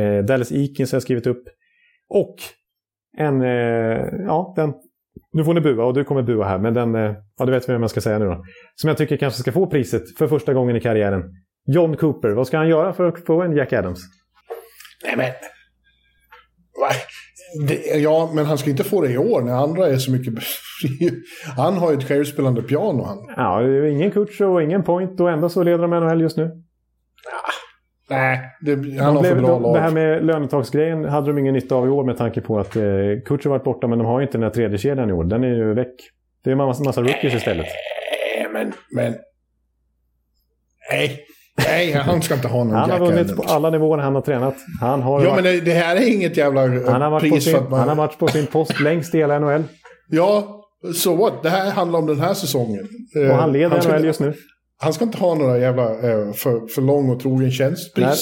[0.01, 1.43] Eh, Dallas Eakins har jag skrivit upp.
[2.09, 2.35] Och
[3.17, 4.73] en, eh, ja, den
[5.33, 7.69] nu får ni bua och du kommer bua här, men den, eh, ja du vet
[7.69, 8.43] vem jag ska säga nu då.
[8.75, 11.23] Som jag tycker kanske ska få priset för första gången i karriären.
[11.67, 13.99] John Cooper, vad ska han göra för att få en Jack Adams?
[15.03, 15.31] Nej men...
[17.67, 20.33] Det, ja, men han ska inte få det i år när andra är så mycket...
[21.55, 23.17] han har ju ett självspelande piano han.
[23.37, 26.37] Ja, det är ingen coach och ingen point och ändå så leder de NHL just
[26.37, 26.63] nu.
[28.09, 29.75] Nej, det, han De har för bra de, lag.
[29.75, 32.75] det här med lönetagsgrejen hade de ingen nytta av i år med tanke på att
[32.75, 35.23] eh, har varit borta men de har ju inte den här tredje kedjan i år.
[35.23, 35.95] Den är ju väck.
[36.43, 37.65] Det är en massa, massa rookies istället.
[37.65, 38.73] Nej, men...
[38.91, 39.15] men...
[40.91, 41.19] Nej.
[41.65, 44.55] Nej, han ska inte ha någon Han har vunnit på alla nivåer han har tränat.
[44.81, 47.43] Han har, Ja, varit, men det, det här är inget jävla eh, han, har pris
[47.43, 47.79] sin, för att man...
[47.79, 49.63] han har varit på sin post längst i hela NHL.
[50.09, 50.61] Ja,
[50.95, 51.43] så what?
[51.43, 52.87] Det här handlar om den här säsongen.
[53.15, 54.33] Eh, Och han leder ska, NHL just nu.
[54.79, 57.51] Han ska inte ha några jävla eh, för, för lång och trogen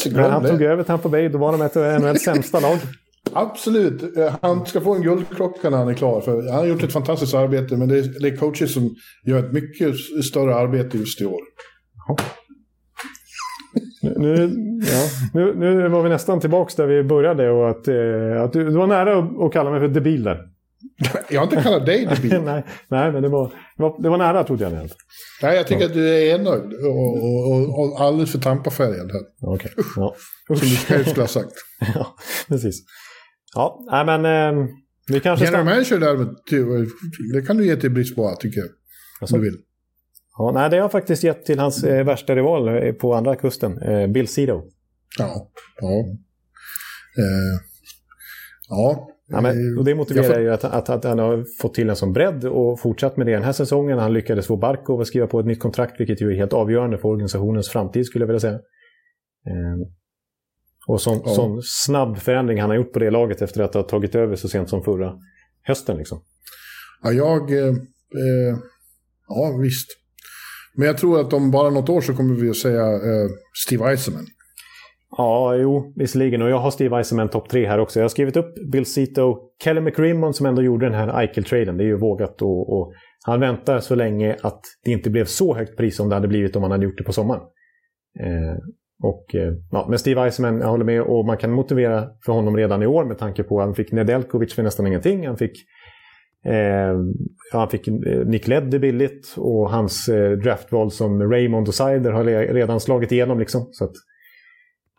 [0.09, 2.77] Glöm när han tog över Tampa Bay, då var de ett av NHLs sämsta lag.
[3.33, 4.17] Absolut.
[4.17, 6.21] Eh, Han ska få en guldklocka när han är klar.
[6.21, 8.95] För han har gjort ett fantastiskt arbete, men det är, det är coacher som
[9.25, 9.95] gör ett mycket
[10.29, 11.41] större arbete just i år.
[14.01, 14.35] Nu,
[14.81, 18.63] ja, nu, nu var vi nästan tillbaka där vi började och att, eh, att du,
[18.63, 20.54] du var nära att, att kalla mig för debil där.
[21.29, 22.41] Jag har inte kallat dig debil.
[22.45, 23.47] nej, nej, men det var,
[23.77, 24.73] det var, det var nära trodde jag.
[24.73, 24.87] Nära.
[25.41, 29.11] Nej, jag tycker att du är enögd och, och, och, alldeles för tampafärgad.
[29.41, 29.71] Okej.
[29.95, 30.15] Ja.
[30.47, 31.53] Som du själv skulle ha sagt.
[31.95, 32.15] ja,
[32.47, 32.83] precis.
[33.55, 34.65] Ja, nej men eh,
[35.07, 35.45] vi kanske...
[35.45, 36.29] General manager däremot,
[37.33, 38.69] det kan du ge till Brisboa tycker jag.
[39.21, 39.35] Alltså?
[39.35, 39.59] Om du vill.
[40.37, 43.35] Ja, nej, det har jag faktiskt gett till hans eh, värsta rival eh, på andra
[43.35, 44.61] kusten, eh, Bill Cito.
[45.17, 45.51] Ja.
[45.81, 45.99] Ja.
[47.17, 47.59] Eh,
[48.69, 49.09] ja.
[49.27, 51.89] Ja, men, Eh, och det motiverar får- ju att, att, att han har fått till
[51.89, 53.99] en sån bredd och fortsatt med det den här säsongen.
[53.99, 56.97] Han lyckades få Barkov att skriva på ett nytt kontrakt, vilket ju är helt avgörande
[56.97, 58.53] för organisationens framtid skulle jag vilja säga.
[59.47, 59.87] Eh,
[60.87, 61.33] och sån, Ja.
[61.35, 64.47] sån snabb förändring han har gjort på det laget efter att ha tagit över så
[64.49, 65.13] sent som förra
[65.63, 65.97] hösten.
[65.97, 66.21] Liksom.
[67.03, 67.51] Ja, jag...
[67.51, 68.57] Eh, eh,
[69.27, 69.87] ja, visst.
[70.77, 73.29] Men jag tror att om bara något år så kommer vi att säga eh,
[73.65, 74.25] Steve Eisenman.
[75.17, 76.41] Ja, jo, visserligen.
[76.41, 77.99] Och jag har Steve Eisenman topp tre här också.
[77.99, 81.77] Jag har skrivit upp Bill Cito, Kelly McRimmon som ändå gjorde den här Eichel-traden.
[81.77, 82.93] Det är ju vågat och, och
[83.25, 86.55] han väntar så länge att det inte blev så högt pris som det hade blivit
[86.55, 87.41] om han hade gjort det på sommaren.
[88.19, 88.57] Eh,
[89.03, 92.57] och, eh, ja, men Steve Eisenman, jag håller med, och man kan motivera för honom
[92.57, 95.27] redan i år med tanke på att han fick Nedelkovic för nästan ingenting.
[95.27, 95.51] Han fick,
[96.45, 96.55] eh,
[97.51, 102.11] ja, han fick eh, Nick Leddy billigt och hans eh, draftval som Raymond och Sider
[102.11, 103.39] har le- redan slagit igenom.
[103.39, 103.93] Liksom, så att,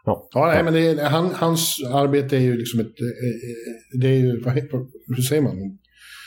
[0.07, 0.29] ja.
[0.35, 2.87] Ja, nej, men är, han, hans arbete är ju liksom ett...
[2.87, 4.41] eh, eh, Det är ju...
[4.41, 4.55] Vad
[5.17, 5.79] hur säger man?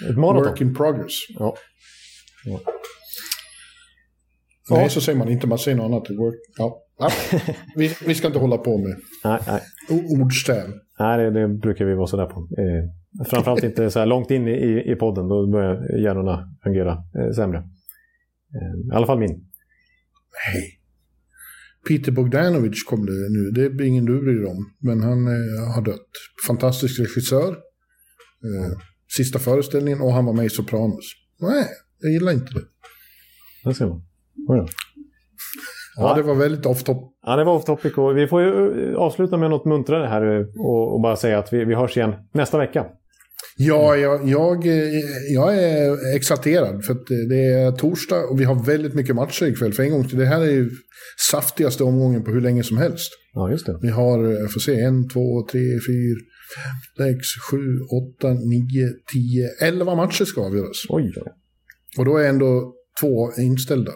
[0.10, 0.44] Ett maraton.
[0.50, 1.14] Work in progress.
[1.30, 1.56] Ja.
[2.46, 2.60] Ja.
[4.72, 5.48] Nej, så säger man inte.
[5.48, 6.10] Man säger något annat.
[6.10, 6.86] Work, ja.
[7.00, 7.10] Ja.
[7.76, 9.62] Vi, vi ska inte hålla på med Nej, nej.
[10.22, 10.70] ordstäv.
[11.00, 12.40] nej det, det brukar vi vara sådär på.
[12.40, 15.28] Eh, framförallt inte så här långt in i, i podden.
[15.28, 17.58] Då börjar hjärnorna fungera eh, sämre.
[17.58, 19.30] Eh, I alla fall min.
[20.54, 20.79] Nej.
[21.88, 23.52] Peter Bogdanovich kom det nu.
[23.52, 24.74] Det är ingen du bryr om.
[24.80, 26.10] Men han eh, har dött.
[26.48, 27.50] Fantastisk regissör.
[28.44, 28.78] Eh,
[29.18, 31.14] sista föreställningen och han var med i Sopranos.
[31.42, 31.66] Nej,
[32.00, 32.66] jag gillar inte det.
[33.64, 34.02] Där ser man.
[35.96, 37.14] Ja, det var väldigt off top.
[37.26, 37.98] Ja, det var off topic.
[37.98, 38.50] Och vi får ju
[38.92, 41.98] eh, avsluta med något muntrare här eh, och, och bara säga att vi, vi hörs
[41.98, 42.86] igen nästa vecka.
[43.61, 44.65] Ja, jag, jag,
[45.34, 49.73] jag är exalterad för att det är torsdag och vi har väldigt mycket matcher ikväll.
[49.73, 50.18] För en gång till.
[50.18, 50.69] Det här är ju
[51.31, 53.11] saftigaste omgången på hur länge som helst.
[53.34, 53.80] Ja, just det.
[53.81, 56.19] Vi har, jag får se, en, två, tre, fyra,
[56.56, 60.86] fem, sex, sju, åtta, nio, tio, elva matcher ska avgöras.
[60.90, 61.31] Oj, oj.
[61.98, 63.91] Och då är ändå två inställda.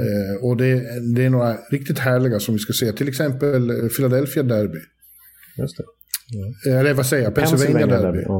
[0.00, 0.74] Eh, och det,
[1.14, 2.92] det är några riktigt härliga som vi ska se.
[2.92, 4.78] Till exempel Philadelphia Derby.
[5.58, 5.84] Just det.
[6.68, 7.34] Eh, Eller vad säger jag?
[7.34, 8.22] Pennsylvania, Derby.
[8.26, 8.34] Ja.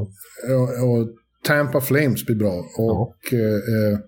[0.56, 1.08] Och, och
[1.44, 2.64] Tampa Flames blir bra.
[2.78, 3.98] Och eh, eh,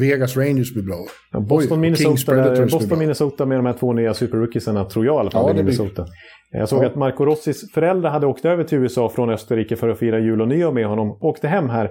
[0.00, 1.04] Vegas Rangers blir bra.
[1.32, 2.98] Ja, Boston, Oj, Minnesota, där, Boston.
[2.98, 5.44] Minnesota med de här två nya superrookiesarna tror jag i alla fall.
[5.48, 6.06] Ja, Minnesota.
[6.52, 6.86] Jag såg Ja.
[6.88, 10.40] att Marco Rossis föräldrar hade åkt över till USA från Österrike för att fira jul
[10.40, 11.18] och nyår med honom.
[11.20, 11.90] Åkte hem här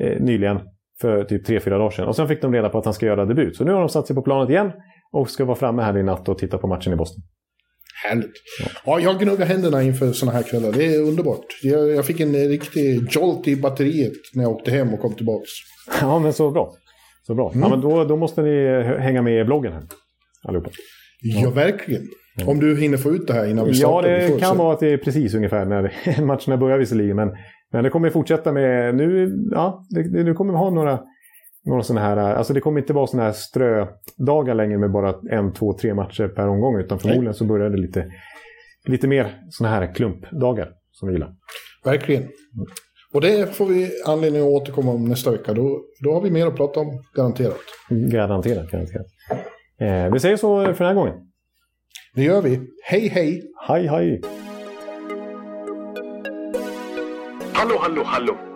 [0.00, 0.58] eh, nyligen
[1.00, 2.08] för typ tre fyra dagar sedan.
[2.08, 3.56] Och sen fick de reda på att han ska göra debut.
[3.56, 4.72] Så nu har de satt sig på planet igen
[5.12, 7.22] och ska vara framme här i natt och titta på matchen i Boston.
[8.04, 8.32] Härligt.
[8.84, 10.72] Ja, jag gnuggar händerna inför sådana här kvällar.
[10.72, 11.44] Det är underbart.
[11.62, 15.50] Jag, jag fick en riktig jolt i batteriet när jag åkte hem och kom tillbaks.
[16.00, 16.72] Ja, men så bra.
[17.26, 17.50] Så bra.
[17.50, 17.62] Mm.
[17.62, 19.82] Ja, men då, då måste ni hänga med i bloggen här.
[20.48, 20.70] Allihopa.
[21.22, 22.02] Ja, verkligen.
[22.46, 24.08] Om du hinner få ut det här innan vi Ja, startar.
[24.20, 24.58] vi det kan se.
[24.58, 25.82] vara att det är precis ungefär när
[26.22, 27.16] matcherna börjar visserligen.
[27.16, 27.28] Men,
[27.72, 28.94] men det kommer fortsätta med...
[28.94, 31.00] Nu, ja, det, nu kommer vi ha några,
[31.66, 32.16] några sådana här...
[32.16, 36.28] Alltså det kommer inte vara sådana här strödagar längre med bara en, två, tre matcher
[36.28, 36.80] per omgång.
[36.80, 38.12] Utan förmodligen så börjar det lite,
[38.86, 41.34] lite mer sådana här klumpdagar som vi gillar.
[41.84, 42.28] Verkligen.
[43.12, 45.52] Och det får vi anledning att återkomma om nästa vecka.
[45.52, 47.56] Då, då har vi mer att prata om, garanterat.
[47.88, 49.06] Garanterat, garanterat.
[49.80, 51.14] Eh, vi säger så för den här gången.
[52.14, 52.60] Det gör vi.
[52.84, 53.42] Hej, hej!
[53.68, 54.20] Hej, hej!
[57.52, 58.55] Hallå, hallå, hallå.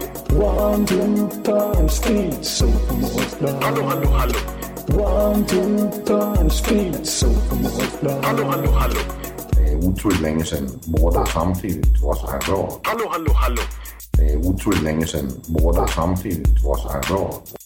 [0.33, 2.65] One, two, time, speed, so
[3.61, 4.39] Hallå, hallå, hallå.
[4.93, 7.27] One, two, time, speed, so
[8.23, 8.99] Hallå, hallå, hallå.
[9.51, 12.79] Det er utroligt længe siden mor, der samtidig trods har råd.
[12.85, 13.61] Hallå, hallå, hallå.
[14.17, 17.60] Det er utroligt længe siden mor, der samtidig trods har råd.